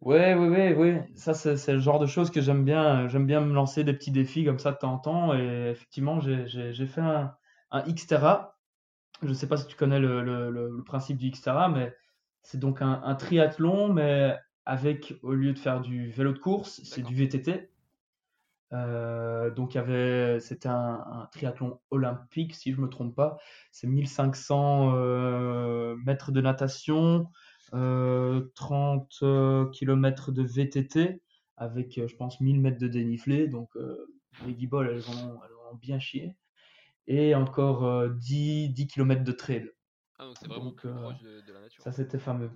[0.00, 1.08] Ouais, ouais, ouais, ouais.
[1.14, 3.06] Ça, c'est le genre de choses que j'aime bien.
[3.08, 5.34] J'aime bien me lancer des petits défis comme ça de temps en temps.
[5.34, 7.34] Et effectivement, j'ai fait un,
[7.70, 8.60] un Xterra
[9.22, 11.94] je ne sais pas si tu connais le, principe du Xterra, mais
[12.42, 17.02] c'est donc un, triathlon, mais avec, au lieu de faire du vélo de course, c'est
[17.02, 17.70] du VTT.
[18.72, 19.76] Euh, donc,
[20.40, 23.36] c'était un, triathlon olympique, si je ne me trompe pas.
[23.72, 27.30] C'est 1500 euh, mètres de natation,
[27.70, 31.22] 30 euh, km de VTT,
[31.56, 33.48] avec, je pense, 1000 mètres de dénivelé.
[33.48, 33.70] Donc,
[34.46, 35.40] les guiboles, elles ont,
[35.74, 36.34] bien chié.
[37.06, 39.70] Et encore 10, 10 km de trail.
[40.18, 41.82] Ah, donc c'est vraiment proche de, la nature.
[41.82, 42.50] Ça, c'était fameux.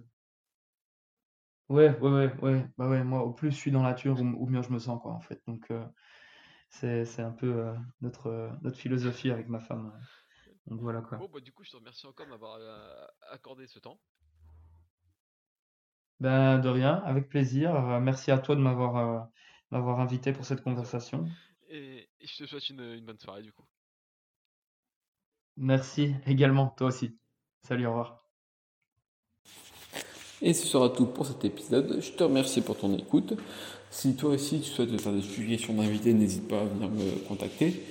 [1.68, 2.66] Ouais, ouais, ouais, ouais.
[2.76, 5.00] Bah ouais, moi, au plus je suis dans la nature, au, mieux je me sens,
[5.00, 5.40] quoi, en fait.
[5.46, 5.72] Donc,
[6.70, 9.92] c'est un peu notre, notre philosophie avec ma femme.
[10.66, 11.18] Donc voilà quoi.
[11.18, 12.58] Bon, bah, du coup, je te remercie encore de m'avoir
[13.30, 14.00] accordé ce temps.
[16.24, 17.74] Ben, de rien, avec plaisir.
[17.74, 19.20] Euh, merci à toi de m'avoir euh,
[19.70, 21.28] m'avoir invité pour cette conversation.
[21.68, 23.66] Et, je te souhaite une, bonne soirée du coup.
[25.58, 27.14] Merci également, toi aussi.
[27.60, 28.24] Salut, au revoir.
[30.40, 32.00] Et ce sera tout pour cet épisode.
[32.00, 33.34] Je te remercie pour ton écoute.
[33.90, 37.82] Si toi aussi tu souhaites faire des suggestions d'invités, n'hésite pas à venir me contacter.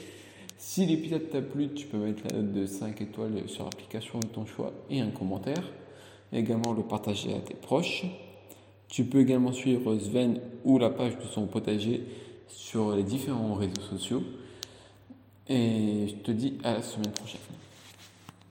[0.58, 4.26] Si l'épisode t'a plu, tu peux mettre la note de 5 étoiles sur l'application de
[4.26, 5.72] ton choix et un commentaire
[6.34, 8.06] également le partager à tes proches.
[8.88, 12.04] Tu peux également suivre Sven ou la page de son potager
[12.48, 14.24] sur les différents réseaux sociaux.
[15.48, 17.42] Et je te dis à la semaine prochaine.